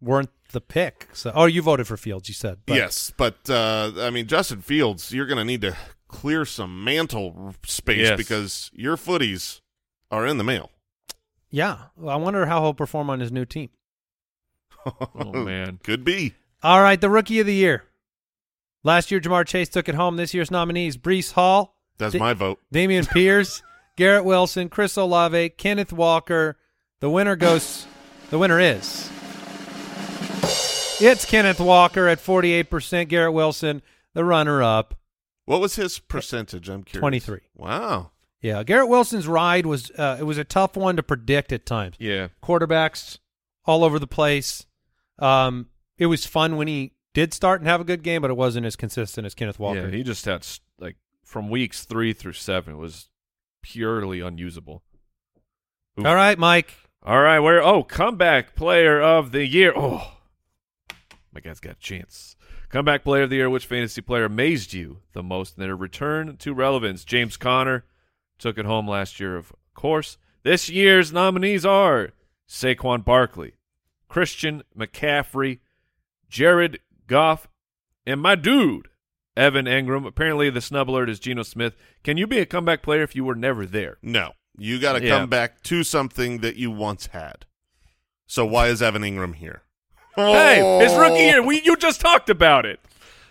weren't 0.00 0.30
the 0.52 0.60
pick. 0.60 1.08
So, 1.12 1.30
oh, 1.34 1.44
you 1.46 1.60
voted 1.60 1.86
for 1.86 1.96
Fields. 1.96 2.28
You 2.28 2.34
said, 2.34 2.58
but 2.66 2.74
yes, 2.76 3.12
but 3.16 3.50
uh, 3.50 3.92
I 3.98 4.10
mean, 4.10 4.26
Justin 4.28 4.62
Fields, 4.62 5.12
you're 5.12 5.26
going 5.26 5.38
to 5.38 5.44
need 5.44 5.60
to 5.62 5.76
clear 6.08 6.44
some 6.46 6.82
mantle 6.84 7.54
space 7.66 7.98
Yes. 7.98 8.16
because 8.16 8.70
your 8.72 8.96
footies 8.96 9.60
are 10.10 10.26
in 10.26 10.38
the 10.38 10.44
mail. 10.44 10.70
Yeah, 11.50 11.78
Well, 11.96 12.12
I 12.12 12.16
wonder 12.16 12.46
how 12.46 12.60
he'll 12.62 12.74
perform 12.74 13.08
on 13.10 13.20
his 13.20 13.30
new 13.32 13.44
team. 13.44 13.70
Oh 15.14 15.32
man. 15.32 15.80
Could 15.82 16.04
be. 16.04 16.34
All 16.62 16.80
right, 16.80 17.00
the 17.00 17.10
rookie 17.10 17.40
of 17.40 17.46
the 17.46 17.54
year. 17.54 17.84
Last 18.84 19.10
year, 19.10 19.20
Ja'Marr 19.20 19.44
Chase 19.46 19.68
took 19.68 19.88
it 19.88 19.96
home. 19.96 20.16
This 20.16 20.32
year's 20.32 20.50
nominees: 20.50 20.96
Breece 20.96 21.32
Hall, 21.32 21.76
That's 21.98 22.12
Da- 22.12 22.18
my 22.20 22.34
vote. 22.34 22.60
Dameon 22.72 23.08
Pierce, 23.10 23.62
Garrett 23.96 24.24
Wilson, 24.24 24.68
Chris 24.68 24.96
Olave, 24.96 25.50
Kenneth 25.50 25.92
Walker. 25.92 26.56
The 27.00 27.10
winner 27.10 27.34
goes. 27.34 27.86
The 28.30 28.38
winner 28.38 28.60
is. 28.60 29.10
It's 30.98 31.24
Kenneth 31.26 31.60
Walker 31.60 32.06
at 32.08 32.20
forty-eight 32.20 32.70
percent. 32.70 33.08
Garrett 33.08 33.32
Wilson, 33.34 33.82
the 34.14 34.24
runner-up, 34.24 34.94
What 35.44 35.60
was 35.60 35.76
his 35.76 35.98
percentage? 35.98 36.68
I'm 36.68 36.84
curious. 36.84 37.00
23. 37.00 37.40
Wow. 37.56 38.12
Yeah, 38.46 38.62
Garrett 38.62 38.88
Wilson's 38.88 39.26
ride 39.26 39.66
was 39.66 39.90
uh, 39.98 40.18
it 40.20 40.22
was 40.22 40.38
a 40.38 40.44
tough 40.44 40.76
one 40.76 40.94
to 40.98 41.02
predict 41.02 41.52
at 41.52 41.66
times. 41.66 41.96
Yeah. 41.98 42.28
Quarterbacks 42.44 43.18
all 43.64 43.82
over 43.82 43.98
the 43.98 44.06
place. 44.06 44.66
Um, 45.18 45.66
it 45.98 46.06
was 46.06 46.24
fun 46.26 46.56
when 46.56 46.68
he 46.68 46.92
did 47.12 47.34
start 47.34 47.60
and 47.60 47.66
have 47.66 47.80
a 47.80 47.84
good 47.84 48.04
game, 48.04 48.22
but 48.22 48.30
it 48.30 48.36
wasn't 48.36 48.64
as 48.64 48.76
consistent 48.76 49.26
as 49.26 49.34
Kenneth 49.34 49.58
Walker. 49.58 49.88
Yeah. 49.88 49.96
He 49.96 50.04
just 50.04 50.24
had 50.26 50.46
like 50.78 50.94
from 51.24 51.50
weeks 51.50 51.86
three 51.86 52.12
through 52.12 52.34
seven 52.34 52.74
it 52.74 52.76
was 52.76 53.08
purely 53.62 54.20
unusable. 54.20 54.84
Oof. 55.98 56.06
all 56.06 56.14
right, 56.14 56.38
Mike. 56.38 56.72
All 57.02 57.20
right, 57.20 57.40
where 57.40 57.60
oh 57.60 57.82
comeback 57.82 58.54
player 58.54 59.02
of 59.02 59.32
the 59.32 59.44
year. 59.44 59.72
Oh, 59.74 60.18
my 61.32 61.40
guy's 61.40 61.58
got 61.58 61.72
a 61.72 61.80
chance. 61.80 62.36
Comeback 62.68 63.02
player 63.02 63.24
of 63.24 63.30
the 63.30 63.36
year. 63.36 63.50
Which 63.50 63.66
fantasy 63.66 64.02
player 64.02 64.24
amazed 64.24 64.72
you 64.72 64.98
the 65.14 65.24
most 65.24 65.56
in 65.58 65.64
their 65.64 65.74
return 65.74 66.36
to 66.36 66.54
relevance? 66.54 67.02
James 67.02 67.36
Conner 67.36 67.84
took 68.38 68.58
it 68.58 68.64
home 68.66 68.88
last 68.88 69.18
year, 69.20 69.36
of 69.36 69.52
course. 69.74 70.18
This 70.42 70.68
year's 70.68 71.12
nominees 71.12 71.64
are 71.66 72.10
Saquon 72.48 73.04
Barkley, 73.04 73.54
Christian 74.08 74.62
McCaffrey, 74.78 75.60
Jared 76.28 76.80
Goff, 77.06 77.48
and 78.06 78.20
my 78.20 78.34
dude 78.34 78.88
Evan 79.36 79.66
Engram. 79.66 80.06
Apparently, 80.06 80.48
the 80.50 80.60
snub 80.60 80.88
alert 80.90 81.10
is 81.10 81.18
Geno 81.18 81.42
Smith. 81.42 81.76
Can 82.04 82.16
you 82.16 82.26
be 82.26 82.38
a 82.38 82.46
comeback 82.46 82.82
player 82.82 83.02
if 83.02 83.14
you 83.14 83.24
were 83.24 83.34
never 83.34 83.66
there? 83.66 83.98
No. 84.02 84.32
You 84.58 84.78
got 84.80 84.94
to 84.94 85.04
Yeah. 85.04 85.18
come 85.18 85.28
back 85.28 85.62
to 85.64 85.84
something 85.84 86.38
that 86.38 86.56
you 86.56 86.70
once 86.70 87.08
had. 87.08 87.44
So 88.26 88.46
why 88.46 88.68
is 88.68 88.80
Evan 88.82 89.02
Engram 89.02 89.34
here? 89.34 89.62
Hey, 90.14 90.62
oh. 90.62 90.78
his 90.80 90.94
rookie 90.94 91.22
year. 91.24 91.42
We 91.42 91.60
you 91.60 91.76
just 91.76 92.00
talked 92.00 92.30
about 92.30 92.64
it. 92.64 92.80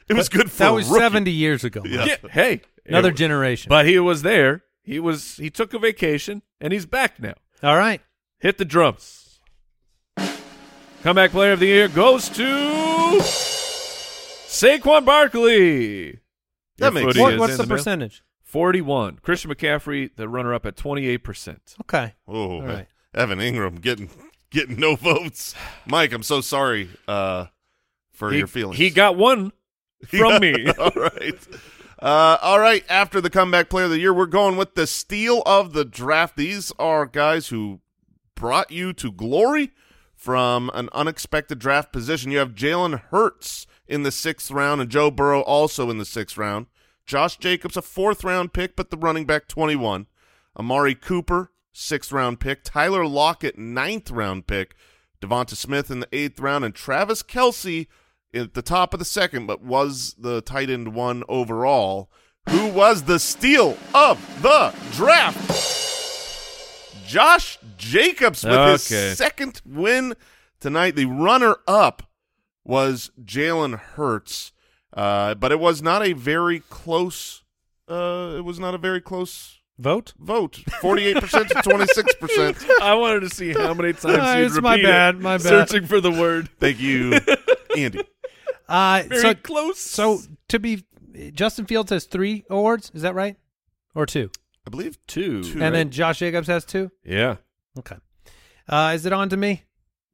It 0.07 0.13
was 0.13 0.29
good 0.29 0.51
for 0.51 0.57
That 0.59 0.69
was 0.69 0.87
rookie. 0.87 0.99
seventy 0.99 1.31
years 1.31 1.63
ago. 1.63 1.81
Yeah. 1.83 2.05
Yeah, 2.05 2.29
hey, 2.31 2.61
Another 2.85 3.09
it- 3.09 3.15
generation. 3.17 3.69
But 3.69 3.87
he 3.87 3.97
was 3.97 4.21
there. 4.21 4.63
He 4.85 4.99
was. 4.99 5.37
He 5.37 5.49
took 5.49 5.73
a 5.73 5.79
vacation, 5.79 6.41
and 6.61 6.71
he's 6.71 6.85
back 6.85 7.19
now. 7.19 7.33
all 7.63 7.77
right. 7.77 8.01
Hit 8.39 8.57
the 8.57 8.65
drums. 8.65 9.39
Comeback 11.01 11.31
player 11.31 11.51
of 11.53 11.59
the 11.59 11.67
year 11.67 11.87
goes 11.87 12.29
to 12.29 12.43
Saquon 14.47 15.05
Barkley. 15.05 16.19
That 16.77 16.93
makes 16.93 17.05
footy 17.05 17.19
sense. 17.19 17.23
What, 17.23 17.33
is 17.33 17.39
what's 17.39 17.53
in 17.53 17.57
the 17.59 17.67
percentage? 17.75 18.23
Forty-one. 18.43 19.19
Christian 19.21 19.51
McCaffrey, 19.51 20.09
the 20.15 20.27
runner-up 20.29 20.65
at 20.65 20.75
twenty-eight 20.75 21.23
percent. 21.23 21.75
Okay. 21.81 22.13
Oh, 22.27 22.55
All 22.57 22.61
right. 22.61 22.87
Evan 23.13 23.39
Engram 23.39 23.81
getting 23.81 24.09
getting 24.49 24.79
no 24.79 24.95
votes. 24.95 25.55
Mike, 25.87 26.11
I'm 26.13 26.23
so 26.23 26.41
sorry 26.41 26.89
uh, 27.07 27.45
for 28.11 28.31
He, 28.31 28.39
your 28.39 28.47
feelings. 28.47 28.77
he 28.77 28.89
got 28.89 29.15
one 29.15 29.51
from 30.07 30.41
me. 30.41 30.67
all 30.79 30.91
right. 30.95 31.47
Uh, 31.99 32.37
all 32.41 32.59
right. 32.59 32.83
After 32.89 33.21
the 33.21 33.29
comeback 33.29 33.69
player 33.69 33.85
of 33.85 33.91
the 33.91 33.99
year, 33.99 34.13
we're 34.13 34.25
going 34.25 34.57
with 34.57 34.75
the 34.75 34.87
steal 34.87 35.41
of 35.45 35.73
the 35.73 35.85
draft. 35.85 36.35
These 36.35 36.71
are 36.77 37.05
guys 37.05 37.47
who 37.47 37.79
brought 38.35 38.71
you 38.71 38.93
to 38.93 39.11
glory 39.11 39.71
from 40.13 40.69
an 40.73 40.89
unexpected 40.93 41.59
draft 41.59 41.91
position. 41.91 42.31
You 42.31 42.39
have 42.39 42.55
Jalen 42.55 43.01
Hurts 43.11 43.65
in 43.87 44.03
the 44.03 44.11
sixth 44.11 44.51
round 44.51 44.81
and 44.81 44.89
Joe 44.89 45.11
Burrow 45.11 45.41
also 45.41 45.89
in 45.89 45.97
the 45.97 46.05
sixth 46.05 46.37
round. 46.37 46.67
Josh 47.05 47.37
Jacobs, 47.37 47.77
a 47.77 47.81
fourth 47.81 48.23
round 48.23 48.51
pick, 48.51 48.75
but 48.75 48.89
the 48.89 48.97
running 48.97 49.25
back 49.25 49.47
21. 49.47 50.07
Amari 50.57 50.95
Cooper, 50.95 51.51
sixth 51.71 52.11
round 52.11 52.39
pick. 52.39 52.63
Tyler 52.63 53.05
Lockett, 53.05 53.57
ninth 53.57 54.09
round 54.09 54.47
pick. 54.47 54.75
DeVonta 55.21 55.55
Smith 55.55 55.89
in 55.89 56.01
the 56.01 56.09
eighth 56.11 56.39
round, 56.39 56.65
and 56.65 56.75
Travis 56.75 57.23
Kelce 57.23 57.87
at 58.35 58.53
the 58.53 58.61
top 58.61 58.93
of 58.93 58.99
the 58.99 59.05
second, 59.05 59.45
but 59.47 59.61
was 59.61 60.15
the 60.19 60.41
tight 60.41 60.69
end 60.69 60.93
one 60.93 61.23
overall. 61.29 62.09
Who 62.49 62.67
was 62.67 63.03
the 63.03 63.17
steal 63.17 63.77
of 63.93 64.19
the 64.43 64.73
draft? 64.91 65.83
Josh 67.07 67.57
Jacobs 67.77 68.43
with 68.43 68.53
Okay. 68.53 69.09
his 69.09 69.17
second 69.17 69.61
win 69.65 70.15
tonight. 70.59 70.95
The 70.95 71.05
runner 71.05 71.55
up 71.67 72.03
was 72.63 73.11
Jalen 73.23 73.79
Hurts, 73.79 74.51
uh, 74.93 75.35
but 75.35 75.51
it 75.51 75.59
was 75.59 75.81
not 75.81 76.05
a 76.05 76.13
very 76.13 76.59
close. 76.69 77.43
Uh, 77.87 78.33
it 78.37 78.43
was 78.43 78.59
not 78.59 78.73
a 78.73 78.77
very 78.79 79.01
close 79.01 79.59
Vote? 79.77 80.13
vote. 80.17 80.61
Forty-eight 80.81 81.17
percent 81.17 81.49
to 81.49 81.55
twenty-six 81.63 82.15
percent. 82.15 82.57
I 82.81 82.95
wanted 82.95 83.19
to 83.21 83.29
see 83.29 83.53
how 83.53 83.73
many 83.73 83.93
times 83.93 84.05
Ah, 84.19 84.37
you'd 84.37 84.45
it's 84.47 84.61
my 84.61 84.81
bad, 84.81 85.15
it, 85.15 85.21
my 85.21 85.37
bad. 85.37 85.41
Searching 85.41 85.85
for 85.85 85.99
the 86.01 86.11
word. 86.11 86.49
Thank 86.59 86.79
you, 86.79 87.19
Andy. 87.77 88.01
Uh, 88.67 89.03
Very 89.07 89.21
so, 89.21 89.33
close. 89.35 89.79
so 89.79 90.19
to 90.49 90.59
be, 90.59 90.85
Justin 91.33 91.65
Fields 91.65 91.91
has 91.91 92.05
three 92.05 92.45
awards. 92.49 92.91
Is 92.93 93.01
that 93.03 93.15
right? 93.15 93.37
Or 93.93 94.05
two? 94.05 94.29
I 94.65 94.69
believe 94.69 94.97
two. 95.07 95.43
Two. 95.43 95.51
And 95.53 95.61
right. 95.61 95.69
then 95.71 95.89
Josh 95.91 96.19
Jacobs 96.19 96.47
has 96.47 96.65
two? 96.65 96.91
Yeah. 97.03 97.37
Okay. 97.79 97.97
Uh, 98.67 98.93
is 98.95 99.05
it 99.05 99.13
on 99.13 99.29
to 99.29 99.37
me? 99.37 99.63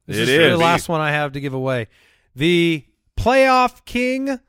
This 0.07 0.17
It 0.17 0.23
is 0.23 0.29
is. 0.29 0.51
the 0.51 0.57
last 0.57 0.89
one 0.89 0.99
I 0.99 1.11
have 1.11 1.31
to 1.33 1.39
give 1.39 1.53
away. 1.53 1.87
The 2.35 2.85
playoff 3.17 3.85
king. 3.85 4.39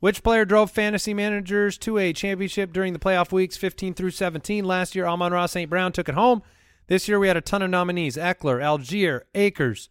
Which 0.00 0.24
player 0.24 0.44
drove 0.44 0.72
fantasy 0.72 1.14
managers 1.14 1.78
to 1.78 1.96
a 1.96 2.12
championship 2.12 2.72
during 2.72 2.92
the 2.92 2.98
playoff 2.98 3.30
weeks 3.30 3.56
15 3.56 3.94
through 3.94 4.10
17? 4.10 4.64
Last 4.64 4.96
year, 4.96 5.06
Amon-Ra 5.06 5.46
St. 5.46 5.70
Brown 5.70 5.92
took 5.92 6.08
it 6.08 6.16
home. 6.16 6.42
This 6.88 7.06
year, 7.06 7.20
we 7.20 7.28
had 7.28 7.36
a 7.36 7.40
ton 7.40 7.62
of 7.62 7.70
nominees 7.70 8.16
Ekeler, 8.16 8.60
Allgeier, 8.60 9.20
Akers, 9.32 9.90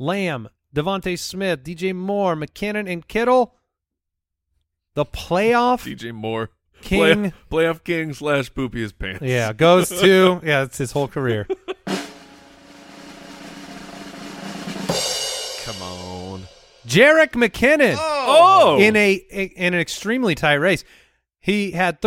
Lamb, 0.00 0.48
DeVonta 0.76 1.18
Smith, 1.18 1.64
DJ 1.64 1.94
Moore, 1.94 2.36
McKinnon, 2.36 2.90
and 2.90 3.08
Kittle. 3.08 3.54
The 4.94 5.06
playoff 5.06 5.90
DJ 5.90 6.12
Moore. 6.12 6.50
king. 6.82 7.32
Play, 7.48 7.64
playoff 7.64 7.82
king 7.82 8.12
slash 8.12 8.52
poopy 8.54 8.82
his 8.82 8.92
pants. 8.92 9.22
Yeah, 9.22 9.54
goes 9.54 9.88
to, 9.88 10.40
yeah, 10.44 10.64
it's 10.64 10.76
his 10.76 10.92
whole 10.92 11.08
career. 11.08 11.46
come 15.64 15.82
on. 15.82 16.42
Jerick 16.86 17.32
McKinnon. 17.32 17.96
Oh. 17.98 18.78
in 18.78 18.96
a, 18.96 19.14
in 19.14 19.72
an 19.72 19.80
extremely 19.80 20.34
tight 20.34 20.54
race. 20.54 20.84
He 21.40 21.70
had 21.70 22.02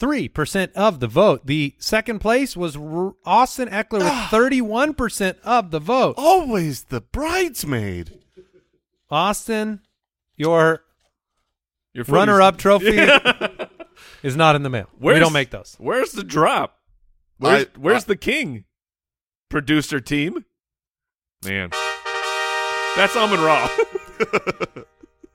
33% 0.00 0.72
of 0.72 0.98
the 1.00 1.06
vote. 1.06 1.46
The 1.46 1.74
second 1.78 2.20
place 2.20 2.56
was 2.56 2.76
R- 2.76 3.12
Austin 3.24 3.68
Ekeler 3.68 3.98
with 3.98 4.04
ah. 4.06 4.28
31% 4.32 5.38
of 5.44 5.70
the 5.70 5.78
vote. 5.78 6.14
Always 6.16 6.84
the 6.84 7.00
bridesmaid. 7.02 8.18
Austin, 9.10 9.80
your 10.36 10.82
Your 11.92 12.04
runner-up 12.04 12.56
trophy 12.56 12.96
is 14.22 14.36
not 14.36 14.56
in 14.56 14.62
the 14.62 14.70
mail. 14.70 14.88
we 14.98 15.18
don't 15.18 15.32
make 15.32 15.50
those. 15.50 15.76
Where's 15.78 16.12
the 16.12 16.24
drop? 16.24 16.78
Where's, 17.38 17.66
I- 17.66 17.78
where's 17.78 18.04
I- 18.04 18.08
the 18.08 18.16
king? 18.16 18.64
Producer 19.50 20.00
team? 20.00 20.44
Man. 21.44 21.70
That's 22.96 23.16
Amon 23.16 23.40
Ra. 23.40 23.68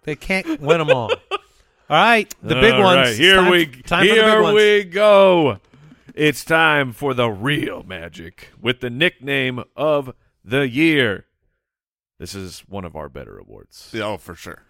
They 0.04 0.16
can't 0.16 0.60
win 0.62 0.78
them 0.80 0.90
all. 0.90 1.12
All 1.90 1.98
right, 1.98 2.34
the 2.42 2.56
big 2.56 2.74
All 2.74 2.82
ones. 2.84 3.10
right, 3.10 3.16
here 3.16 3.36
time, 3.36 3.52
we 3.52 3.66
time 3.68 4.04
here 4.06 4.16
for 4.16 4.22
the 4.30 4.36
big 4.36 4.42
ones. 4.44 4.56
we 4.56 4.84
go. 4.86 5.60
It's 6.16 6.44
time 6.46 6.94
for 6.94 7.14
the 7.14 7.30
real 7.30 7.84
magic 7.84 8.50
with 8.60 8.80
the 8.80 8.90
nickname 8.90 9.64
of 9.76 10.14
the 10.44 10.68
year. 10.68 11.26
This 12.18 12.34
is 12.34 12.62
one 12.62 12.86
of 12.86 12.96
our 12.96 13.10
better 13.10 13.38
awards. 13.38 13.90
Yeah, 13.94 14.04
Oh, 14.06 14.18
for 14.18 14.34
sure. 14.36 14.64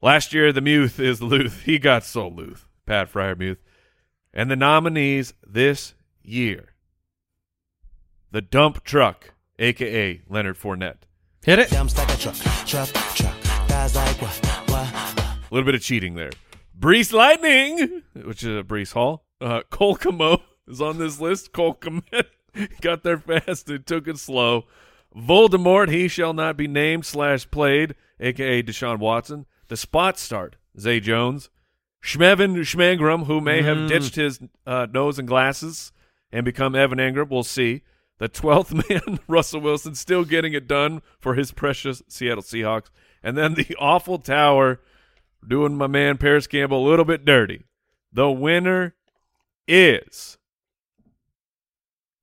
Last 0.00 0.32
year, 0.32 0.52
the 0.52 0.60
Muth 0.60 1.00
is 1.00 1.20
Luth. 1.20 1.62
He 1.64 1.78
got 1.78 2.04
so 2.04 2.28
Luth. 2.28 2.68
Pat 2.86 3.12
Freiermuth. 3.12 3.56
And 4.32 4.50
the 4.50 4.56
nominees 4.56 5.34
this 5.46 5.94
year 6.22 6.72
the 8.30 8.42
dump 8.42 8.84
truck, 8.84 9.32
a.k.a. 9.58 10.20
Leonard 10.32 10.56
Fournette. 10.58 10.98
Hit 11.44 11.58
it. 11.58 11.72
A 11.72 11.82
little 15.50 15.64
bit 15.64 15.74
of 15.74 15.80
cheating 15.80 16.14
there. 16.14 16.30
Breece 16.78 17.12
Lightning, 17.12 18.02
which 18.14 18.42
is 18.42 18.58
a 18.58 18.62
Breece 18.62 18.92
Hall. 18.92 19.24
Uh, 19.40 19.62
Cole 19.70 19.96
Komet 19.96 20.42
is 20.68 20.80
on 20.80 20.98
this 20.98 21.20
list. 21.20 21.52
Cole 21.52 21.74
Komet 21.74 22.26
got 22.80 23.02
there 23.02 23.18
fast 23.18 23.70
and 23.70 23.86
took 23.86 24.06
it 24.08 24.18
slow. 24.18 24.66
Voldemort, 25.16 25.90
he 25.90 26.08
shall 26.08 26.34
not 26.34 26.56
be 26.56 26.68
named 26.68 27.06
slash 27.06 27.50
played, 27.50 27.94
aka 28.20 28.62
Deshaun 28.62 28.98
Watson. 28.98 29.46
The 29.68 29.76
spot 29.76 30.18
start, 30.18 30.56
Zay 30.78 31.00
Jones. 31.00 31.48
Schmevin 32.04 32.56
Schmangram, 32.58 33.26
who 33.26 33.40
may 33.40 33.62
have 33.62 33.88
ditched 33.88 34.14
his 34.14 34.38
uh, 34.66 34.86
nose 34.92 35.18
and 35.18 35.26
glasses 35.26 35.92
and 36.30 36.44
become 36.44 36.76
Evan 36.76 36.98
Engram, 36.98 37.30
we'll 37.30 37.42
see. 37.42 37.82
The 38.18 38.28
12th 38.28 38.88
man, 38.90 39.18
Russell 39.26 39.60
Wilson, 39.60 39.94
still 39.94 40.24
getting 40.24 40.52
it 40.52 40.68
done 40.68 41.02
for 41.18 41.34
his 41.34 41.52
precious 41.52 42.02
Seattle 42.08 42.42
Seahawks. 42.42 42.90
And 43.22 43.36
then 43.36 43.54
the 43.54 43.74
awful 43.78 44.18
tower 44.18 44.80
doing 45.46 45.76
my 45.76 45.86
man 45.86 46.16
Parris 46.18 46.46
Campbell 46.46 46.86
a 46.86 46.88
little 46.88 47.04
bit 47.04 47.24
dirty. 47.24 47.64
The 48.12 48.30
winner 48.30 48.94
is. 49.68 50.38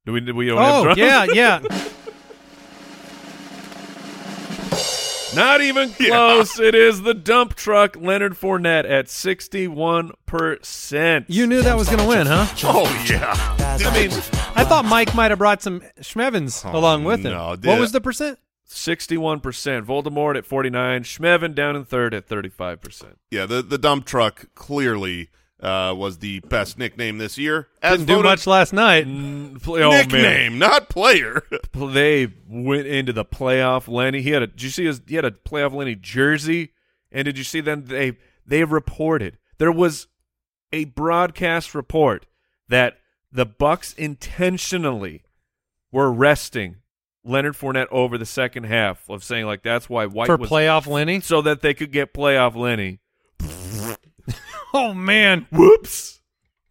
Do 0.06 0.12
we? 0.14 0.20
Do 0.22 0.34
we 0.34 0.52
Oh, 0.52 0.94
yeah, 0.96 1.26
yeah. 1.32 1.60
Not 5.36 5.62
even 5.62 5.90
close. 5.94 6.60
It 6.60 6.76
is 6.76 7.02
the 7.02 7.16
dump 7.16 7.56
truck 7.56 7.96
Leonard 7.96 8.34
Fournette 8.34 8.88
at 8.88 9.10
sixty-one 9.10 10.12
percent. 10.28 11.26
You 11.28 11.48
knew 11.48 11.64
that 11.64 11.76
was 11.76 11.88
going 11.88 12.00
to 12.00 12.08
win, 12.08 12.28
huh? 12.28 12.46
Oh 12.64 13.06
yeah. 13.10 13.34
I 13.60 13.94
mean, 13.96 14.12
I 14.56 14.64
thought 14.64 14.86
Mike 14.86 15.16
might 15.16 15.32
have 15.32 15.40
brought 15.40 15.64
some 15.64 15.82
Schmevins 16.02 16.64
Oh, 16.72 16.78
along 16.78 17.04
with 17.06 17.22
him. 17.26 17.32
no, 17.34 17.56
what 17.64 17.80
was 17.80 17.92
the 17.92 18.02
percent? 18.02 18.38
Sixty-one 18.74 19.40
percent. 19.40 19.86
Voldemort 19.86 20.38
at 20.38 20.46
forty-nine. 20.46 21.04
Schmevin 21.04 21.54
down 21.56 21.76
in 21.76 21.86
third 21.86 22.14
at 22.14 22.28
thirty-five 22.28 22.82
percent. 22.82 23.20
Yeah, 23.32 23.46
the 23.46 23.62
the 23.62 23.78
dump 23.78 24.06
truck 24.06 24.48
clearly 24.56 25.30
uh, 25.64 25.94
was 25.96 26.18
the 26.18 26.42
best 26.42 26.78
nickname 26.78 27.18
this 27.18 27.38
year. 27.38 27.70
As 27.82 28.00
Didn't 28.00 28.08
do 28.08 28.24
much 28.24 28.46
last 28.46 28.74
night. 28.74 29.06
Play, 29.06 29.82
oh 29.82 29.92
man, 29.92 30.08
nickname, 30.08 30.60
not 30.60 30.90
player. 30.90 31.44
they 31.74 32.34
went 32.48 32.86
into 32.86 33.14
the 33.14 33.26
playoff 33.26 33.88
Lenny. 33.88 34.22
He 34.22 34.32
had 34.32 34.44
a 34.44 34.48
did 34.48 34.62
you 34.62 34.70
see 34.70 34.86
his 34.86 35.02
he 35.08 35.16
had 35.16 35.26
a 35.26 35.32
playoff 35.32 35.74
Lenny 35.74 35.96
jersey? 35.96 36.74
And 37.12 37.26
did 37.26 37.38
you 37.38 37.44
see 37.44 37.62
then 37.62 37.86
they 37.86 38.18
they 38.46 38.64
reported 38.66 39.38
there 39.58 39.72
was 39.72 40.08
a 40.74 40.86
broadcast 40.86 41.74
report 41.74 42.26
that 42.68 42.98
the 43.32 43.46
Bucs 43.46 43.98
intentionally 43.98 45.24
were 45.92 46.12
resting 46.12 46.78
Leonard 47.26 47.56
Fournette 47.56 47.88
over 47.92 48.18
the 48.18 48.26
second 48.26 48.66
half 48.66 49.10
of 49.10 49.24
saying 49.24 49.46
like 49.46 49.64
that's 49.64 49.90
why 49.90 50.06
White 50.06 50.28
For 50.28 50.36
was 50.38 50.50
playoff 50.50 50.88
Lenny? 50.88 51.20
so 51.22 51.42
that 51.42 51.62
they 51.62 51.74
could 51.74 51.92
get 51.92 52.14
playoff 52.14 52.56
Lenny. 52.56 53.00
Oh, 54.76 54.92
man. 54.92 55.46
Whoops. 55.52 56.20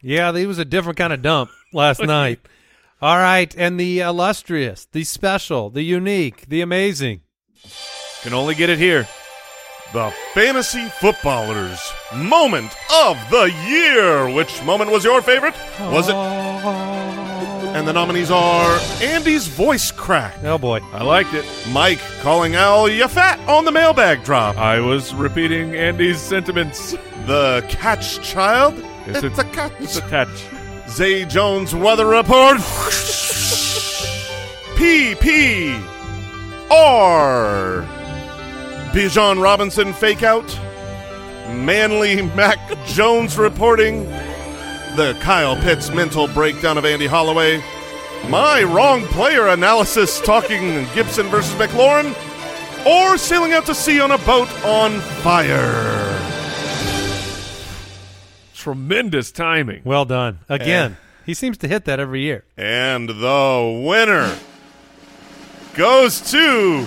Yeah, 0.00 0.32
he 0.36 0.44
was 0.46 0.58
a 0.58 0.64
different 0.64 0.98
kind 0.98 1.12
of 1.12 1.22
dump 1.22 1.50
last 1.72 2.00
night. 2.02 2.40
All 3.00 3.16
right. 3.16 3.54
And 3.56 3.78
the 3.78 4.00
illustrious, 4.00 4.86
the 4.86 5.04
special, 5.04 5.70
the 5.70 5.82
unique, 5.82 6.46
the 6.48 6.62
amazing. 6.62 7.20
Can 8.22 8.34
only 8.34 8.56
get 8.56 8.70
it 8.70 8.78
here. 8.78 9.06
The 9.92 10.12
Fantasy 10.34 10.88
Footballers 10.88 11.92
Moment 12.12 12.74
of 13.04 13.16
the 13.30 13.52
Year. 13.68 14.28
Which 14.34 14.60
moment 14.64 14.90
was 14.90 15.04
your 15.04 15.22
favorite? 15.22 15.54
Was 15.78 16.08
it? 16.08 16.14
Oh. 16.16 16.41
And 17.74 17.88
the 17.88 17.92
nominees 17.92 18.30
are 18.30 18.78
Andy's 19.00 19.46
voice 19.48 19.90
crack, 19.90 20.34
Oh, 20.44 20.58
boy. 20.58 20.80
I 20.92 21.02
liked 21.02 21.32
it. 21.32 21.44
Mike 21.70 22.00
calling 22.20 22.54
Al 22.54 22.88
ya 22.88 23.06
fat 23.08 23.38
on 23.48 23.64
the 23.64 23.72
mailbag 23.72 24.24
drop, 24.24 24.56
I 24.58 24.78
was 24.80 25.14
repeating 25.14 25.74
Andy's 25.74 26.20
sentiments. 26.20 26.92
the 27.26 27.64
catch 27.70 28.20
child. 28.20 28.74
It's 29.06 29.22
It's, 29.22 29.38
a- 29.38 29.42
a, 29.42 29.44
catch. 29.44 29.72
It's 29.80 29.96
a 29.96 30.00
touch. 30.02 30.44
Zay 30.88 31.24
Jones 31.24 31.74
weather 31.74 32.06
report. 32.06 32.58
P 34.76 35.14
P 35.14 35.74
R. 36.70 37.86
Bijan 38.92 39.42
Robinson 39.42 39.92
fake 39.94 40.22
out. 40.22 40.46
Manly 41.54 42.22
Mac 42.36 42.58
Jones 42.86 43.38
reporting. 43.38 44.06
The 44.96 45.16
Kyle 45.20 45.56
Pitts 45.56 45.90
mental 45.90 46.28
breakdown 46.28 46.76
of 46.76 46.84
Andy 46.84 47.06
Holloway. 47.06 47.62
My 48.28 48.62
wrong 48.62 49.04
player 49.06 49.48
analysis 49.48 50.20
talking 50.20 50.86
Gibson 50.94 51.28
versus 51.28 51.54
McLaurin. 51.54 52.14
Or 52.86 53.16
sailing 53.16 53.54
out 53.54 53.64
to 53.66 53.74
sea 53.74 54.00
on 54.00 54.10
a 54.10 54.18
boat 54.18 54.50
on 54.64 55.00
fire. 55.22 56.18
Tremendous 58.54 59.32
timing. 59.32 59.80
Well 59.82 60.04
done. 60.04 60.40
Again, 60.50 60.98
he 61.24 61.32
seems 61.32 61.56
to 61.58 61.68
hit 61.68 61.86
that 61.86 61.98
every 61.98 62.20
year. 62.20 62.44
And 62.58 63.08
the 63.08 63.82
winner 63.86 64.36
goes 65.74 66.20
to 66.32 66.86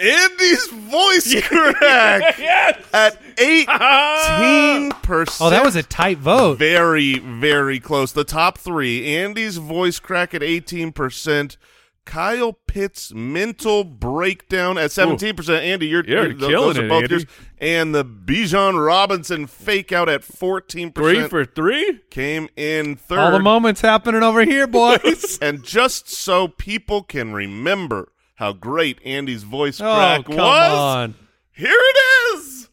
Andy's 0.00 0.66
voice 0.68 1.34
crack 1.48 2.38
yes. 2.38 2.84
at 2.92 3.22
18%. 3.36 4.92
Oh, 5.40 5.50
that 5.50 5.64
was 5.64 5.76
a 5.76 5.82
tight 5.82 6.18
vote. 6.18 6.58
very, 6.58 7.18
very 7.18 7.78
close. 7.80 8.12
The 8.12 8.24
top 8.24 8.58
three 8.58 9.06
Andy's 9.16 9.56
voice 9.56 9.98
crack 9.98 10.34
at 10.34 10.42
18%. 10.42 11.56
Kyle 12.04 12.52
Pitt's 12.52 13.12
mental 13.14 13.82
breakdown 13.84 14.78
at 14.78 14.90
17%. 14.90 15.48
Andy, 15.60 15.86
you're, 15.88 16.04
You're 16.04 16.26
you're- 16.28 16.38
killing 16.38 16.52
those 16.52 16.78
are 16.78 16.84
it, 16.84 16.88
both 16.88 17.02
Andy. 17.04 17.14
yours. 17.14 17.26
And 17.58 17.94
the 17.94 18.04
Bijan 18.04 18.84
Robinson 18.86 19.46
fake 19.46 19.90
out 19.92 20.08
at 20.08 20.22
14% 20.22 20.94
Three 20.94 21.26
for 21.28 21.44
three. 21.44 22.00
came 22.10 22.48
in 22.56 22.96
third. 22.96 23.18
All 23.18 23.30
the 23.32 23.38
moments 23.40 23.80
happening 23.80 24.22
over 24.22 24.44
here, 24.44 24.66
boys. 24.66 25.38
and 25.42 25.64
just 25.64 26.08
so 26.08 26.46
people 26.48 27.02
can 27.02 27.32
remember 27.32 28.08
how 28.36 28.52
great 28.52 28.98
Andy's 29.04 29.42
voice 29.42 29.80
oh, 29.80 29.84
crack 29.84 30.26
come 30.26 30.36
was, 30.36 30.72
on. 30.72 31.14
here 31.52 31.70
it 31.72 31.96
is. 32.36 32.68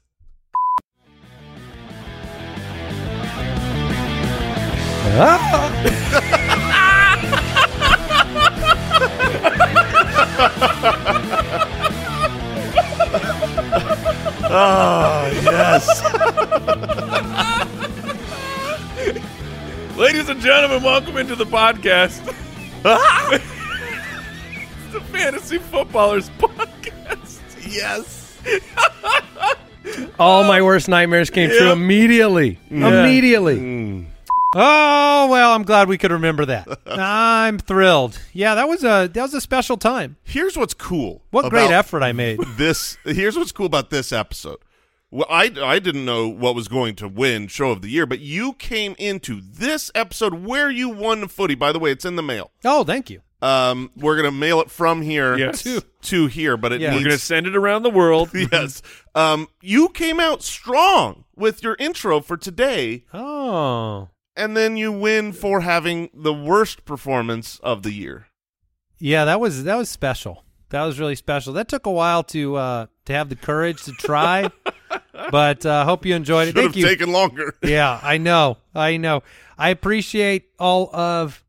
Ah, 14.55 15.27
yes. 15.43 16.03
Ladies 19.97 20.27
and 20.27 20.41
gentlemen, 20.41 20.83
welcome 20.83 21.17
into 21.17 21.35
the 21.35 21.45
podcast. 21.45 22.21
it's 24.93 25.05
the 25.05 25.17
Fantasy 25.17 25.57
Footballers 25.57 26.29
Podcast. 26.31 27.41
yes. 27.67 28.37
All 30.19 30.43
my 30.43 30.61
worst 30.61 30.87
nightmares 30.87 31.29
came 31.29 31.49
true 31.49 31.71
immediately. 31.71 32.59
Immediately. 32.69 33.57
Mm. 33.57 34.05
Oh 34.55 35.27
well, 35.31 35.53
I'm 35.53 35.63
glad 35.63 35.87
we 35.87 35.97
could 35.97 36.11
remember 36.11 36.45
that. 36.45 36.67
I'm 36.85 37.57
thrilled. 37.57 38.19
Yeah, 38.33 38.55
that 38.55 38.67
was 38.67 38.83
a 38.83 39.09
that 39.11 39.21
was 39.21 39.33
a 39.33 39.41
special 39.41 39.77
time. 39.77 40.17
Here's 40.23 40.55
what's 40.55 40.75
cool. 40.75 41.23
What 41.31 41.49
great 41.49 41.71
effort 41.71 42.03
I 42.03 42.11
made. 42.11 42.39
This 42.57 42.97
here's 43.03 43.35
what's 43.35 43.51
cool 43.51 43.65
about 43.65 43.89
this 43.89 44.11
episode. 44.11 44.59
Well, 45.09 45.27
I 45.29 45.51
I 45.61 45.79
didn't 45.79 46.05
know 46.05 46.27
what 46.27 46.55
was 46.55 46.67
going 46.67 46.95
to 46.97 47.07
win 47.07 47.47
show 47.47 47.71
of 47.71 47.81
the 47.81 47.89
year, 47.89 48.05
but 48.05 48.19
you 48.19 48.53
came 48.53 48.95
into 48.99 49.41
this 49.41 49.89
episode 49.95 50.45
where 50.45 50.69
you 50.69 50.89
won 50.89 51.27
footy. 51.27 51.55
By 51.55 51.71
the 51.71 51.79
way, 51.79 51.91
it's 51.91 52.05
in 52.05 52.15
the 52.15 52.23
mail. 52.23 52.51
Oh, 52.63 52.83
thank 52.83 53.09
you. 53.09 53.21
Um, 53.43 53.91
we're 53.97 54.15
gonna 54.15 54.31
mail 54.31 54.61
it 54.61 54.71
from 54.71 55.01
here 55.01 55.37
Yes. 55.37 55.63
to, 55.63 55.81
to 56.03 56.27
here, 56.27 56.55
but 56.55 56.71
it 56.71 56.79
Yeah. 56.81 56.89
We're 56.91 56.93
needs 56.93 57.03
going 57.05 57.17
to 57.17 57.23
send 57.25 57.45
it 57.47 57.55
around 57.57 57.83
the 57.83 57.89
world. 57.89 58.29
yes. 58.51 58.81
Um, 59.15 59.47
you 59.61 59.89
came 59.89 60.19
out 60.19 60.41
strong 60.41 61.25
with 61.35 61.61
your 61.61 61.75
intro 61.77 62.21
for 62.21 62.37
today, 62.37 63.03
Oh. 63.13 64.09
and 64.37 64.55
then 64.55 64.77
you 64.77 64.91
win 64.93 65.33
for 65.33 65.59
having 65.61 66.09
the 66.13 66.33
worst 66.33 66.85
performance 66.85 67.59
of 67.59 67.83
the 67.83 67.91
year. 67.91 68.27
Yeah, 68.99 69.25
that 69.25 69.39
was 69.41 69.65
that 69.65 69.75
was 69.75 69.89
special. 69.89 70.45
That 70.69 70.83
was 70.85 70.97
really 70.99 71.15
special. 71.15 71.51
That 71.53 71.67
took 71.67 71.85
a 71.85 71.91
while 71.91 72.23
to 72.25 72.55
uh 72.55 72.85
to 73.05 73.13
have 73.13 73.27
the 73.27 73.35
courage 73.35 73.83
to 73.83 73.91
try. 73.91 74.49
but 75.31 75.65
uh 75.65 75.83
hope 75.83 76.05
you 76.05 76.15
enjoyed 76.15 76.47
it. 76.47 76.51
Should 76.55 76.63
have 76.63 76.73
Thank 76.73 76.75
you. 76.77 76.85
taken 76.85 77.11
longer. 77.11 77.55
yeah, 77.61 77.99
I 78.01 78.17
know. 78.17 78.57
I 78.73 78.95
know. 78.97 79.21
I 79.57 79.69
appreciate 79.69 80.49
all 80.57 80.89
of 80.95 81.43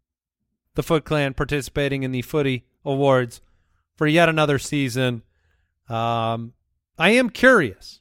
the 0.74 0.82
Foot 0.82 1.04
Clan 1.04 1.34
participating 1.34 2.02
in 2.02 2.12
the 2.12 2.22
Footy 2.22 2.64
Awards 2.84 3.40
for 3.96 4.06
yet 4.06 4.28
another 4.28 4.58
season. 4.58 5.22
Um, 5.88 6.52
I 6.98 7.10
am 7.10 7.30
curious. 7.30 8.00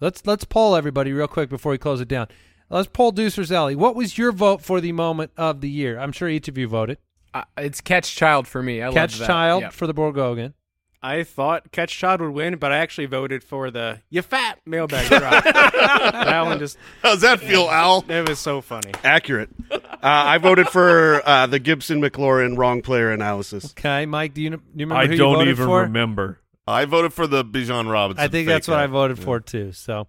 Let's 0.00 0.26
let's 0.26 0.44
poll 0.44 0.76
everybody 0.76 1.12
real 1.12 1.28
quick 1.28 1.48
before 1.48 1.72
we 1.72 1.78
close 1.78 2.00
it 2.00 2.08
down. 2.08 2.28
Let's 2.68 2.88
poll 2.88 3.12
Deucer's 3.12 3.52
Alley. 3.52 3.76
What 3.76 3.94
was 3.94 4.18
your 4.18 4.32
vote 4.32 4.60
for 4.60 4.80
the 4.80 4.92
moment 4.92 5.30
of 5.36 5.60
the 5.60 5.70
year? 5.70 5.98
I'm 5.98 6.12
sure 6.12 6.28
each 6.28 6.48
of 6.48 6.58
you 6.58 6.66
voted. 6.68 6.98
Uh, 7.32 7.44
it's 7.56 7.80
Catch 7.80 8.14
Child 8.16 8.48
for 8.48 8.62
me. 8.62 8.82
I 8.82 8.86
Catch 8.92 8.94
love 8.94 8.96
that. 8.96 9.18
Catch 9.18 9.26
Child 9.26 9.62
Yeah. 9.62 9.70
for 9.70 9.86
the 9.86 9.94
Borgogan. 9.94 10.54
I 11.02 11.22
thought 11.22 11.70
Catch 11.72 11.96
Child 11.96 12.20
would 12.22 12.30
win, 12.30 12.56
but 12.56 12.72
I 12.72 12.78
actually 12.78 13.06
voted 13.06 13.44
for 13.44 13.70
the 13.70 14.00
"You 14.10 14.22
Fat" 14.22 14.58
mailbag 14.66 15.06
drop. 15.08 15.44
that 15.44 16.42
one 16.44 16.58
just 16.58 16.76
How's 17.02 17.20
that 17.20 17.40
feel, 17.40 17.68
Al? 17.70 18.04
it 18.08 18.28
was 18.28 18.38
so 18.38 18.60
funny. 18.60 18.92
Accurate. 19.04 19.50
Uh, 19.70 19.80
I 20.02 20.38
voted 20.38 20.68
for 20.68 21.22
uh, 21.26 21.46
the 21.46 21.58
Gibson 21.58 22.00
McLaurin 22.00 22.56
wrong 22.56 22.82
player 22.82 23.10
analysis. 23.12 23.72
Okay, 23.72 24.06
Mike, 24.06 24.34
do 24.34 24.42
you, 24.42 24.50
do 24.50 24.56
you 24.56 24.86
remember 24.86 25.02
I 25.02 25.06
who 25.06 25.12
you 25.12 25.18
don't 25.18 25.34
voted 25.34 25.48
even 25.48 25.66
for? 25.66 25.80
remember. 25.82 26.40
I 26.66 26.84
voted 26.84 27.12
for 27.12 27.26
the 27.26 27.44
Bijan 27.44 27.90
Robinson. 27.90 28.24
I 28.24 28.28
think 28.28 28.48
that's 28.48 28.66
what 28.66 28.78
I 28.78 28.84
out. 28.84 28.90
voted 28.90 29.18
for 29.18 29.38
too. 29.40 29.72
So, 29.72 30.08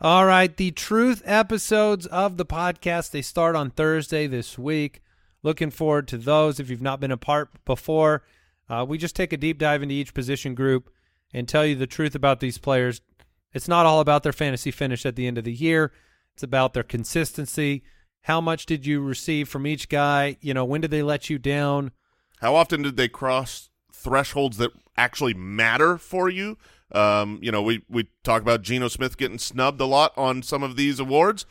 all 0.00 0.26
right, 0.26 0.54
the 0.56 0.72
truth 0.72 1.22
episodes 1.24 2.06
of 2.06 2.36
the 2.36 2.44
podcast 2.46 3.10
they 3.12 3.22
start 3.22 3.54
on 3.54 3.70
Thursday 3.70 4.26
this 4.26 4.58
week. 4.58 5.02
Looking 5.44 5.70
forward 5.70 6.08
to 6.08 6.18
those. 6.18 6.58
If 6.58 6.70
you've 6.70 6.82
not 6.82 6.98
been 7.00 7.12
a 7.12 7.16
part 7.16 7.50
before, 7.64 8.22
uh, 8.68 8.84
we 8.88 8.98
just 8.98 9.16
take 9.16 9.32
a 9.32 9.36
deep 9.36 9.58
dive 9.58 9.82
into 9.82 9.94
each 9.94 10.14
position 10.14 10.54
group 10.54 10.90
and 11.32 11.48
tell 11.48 11.66
you 11.66 11.74
the 11.74 11.86
truth 11.86 12.14
about 12.14 12.40
these 12.40 12.58
players. 12.58 13.00
It's 13.52 13.68
not 13.68 13.86
all 13.86 14.00
about 14.00 14.22
their 14.22 14.32
fantasy 14.32 14.70
finish 14.70 15.04
at 15.06 15.16
the 15.16 15.26
end 15.26 15.38
of 15.38 15.44
the 15.44 15.52
year. 15.52 15.92
It's 16.34 16.42
about 16.42 16.74
their 16.74 16.82
consistency. 16.82 17.82
How 18.22 18.40
much 18.40 18.66
did 18.66 18.86
you 18.86 19.00
receive 19.00 19.48
from 19.48 19.66
each 19.66 19.88
guy? 19.88 20.36
You 20.40 20.54
know, 20.54 20.64
when 20.64 20.80
did 20.80 20.90
they 20.90 21.02
let 21.02 21.28
you 21.30 21.38
down? 21.38 21.92
How 22.40 22.54
often 22.56 22.82
did 22.82 22.96
they 22.96 23.08
cross 23.08 23.70
thresholds 23.92 24.56
that 24.56 24.70
actually 24.96 25.34
matter 25.34 25.98
for 25.98 26.28
you? 26.28 26.56
Um, 26.92 27.38
you 27.42 27.52
know, 27.52 27.62
we 27.62 27.82
we 27.88 28.08
talk 28.22 28.42
about 28.42 28.62
Geno 28.62 28.88
Smith 28.88 29.16
getting 29.16 29.38
snubbed 29.38 29.80
a 29.80 29.84
lot 29.86 30.12
on 30.16 30.42
some 30.42 30.62
of 30.62 30.76
these 30.76 30.98
awards. 30.98 31.46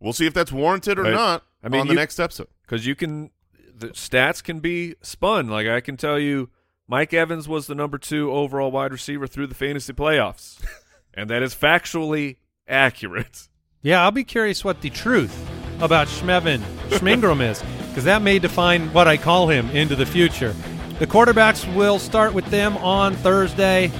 We'll 0.00 0.12
see 0.12 0.26
if 0.26 0.34
that's 0.34 0.52
warranted 0.52 0.98
or 0.98 1.02
Right. 1.02 1.12
not 1.14 1.44
I 1.62 1.68
mean, 1.68 1.80
on 1.82 1.86
the 1.88 1.94
you- 1.94 1.98
next 1.98 2.18
episode. 2.20 2.48
because 2.62 2.86
you 2.86 2.94
can 2.94 3.30
the 3.74 3.88
stats 3.88 4.42
can 4.42 4.58
be 4.58 4.96
spun 5.02 5.46
like 5.48 5.68
i 5.68 5.80
can 5.80 5.96
tell 5.96 6.18
you 6.18 6.50
mike 6.88 7.12
evans 7.14 7.46
was 7.46 7.66
the 7.66 7.74
number 7.74 7.98
two 7.98 8.32
overall 8.32 8.70
wide 8.70 8.90
receiver 8.92 9.26
through 9.26 9.46
the 9.46 9.54
fantasy 9.54 9.92
playoffs 9.92 10.58
and 11.14 11.30
that 11.30 11.42
is 11.42 11.54
factually 11.54 12.36
accurate 12.66 13.48
Yeah, 13.82 14.02
I'll 14.02 14.10
be 14.10 14.24
curious 14.24 14.64
what 14.64 14.80
the 14.80 14.90
truth 14.90 15.32
about 15.80 16.08
Schmevin 16.08 16.58
Schmingram 16.90 17.40
is, 17.48 17.62
because 17.88 18.02
that 18.04 18.22
may 18.22 18.40
define 18.40 18.92
what 18.92 19.06
I 19.06 19.16
call 19.16 19.48
him 19.48 19.70
into 19.70 19.94
the 19.94 20.04
future. 20.04 20.52
The 20.98 21.06
quarterbacks 21.06 21.62
will 21.76 22.00
start 22.00 22.34
with 22.34 22.44
them 22.46 22.76
on 22.78 23.14
Thursday. 23.14 23.92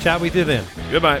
Chat 0.00 0.20
with 0.20 0.36
you 0.36 0.44
then. 0.44 0.64
goodbye 0.92 1.20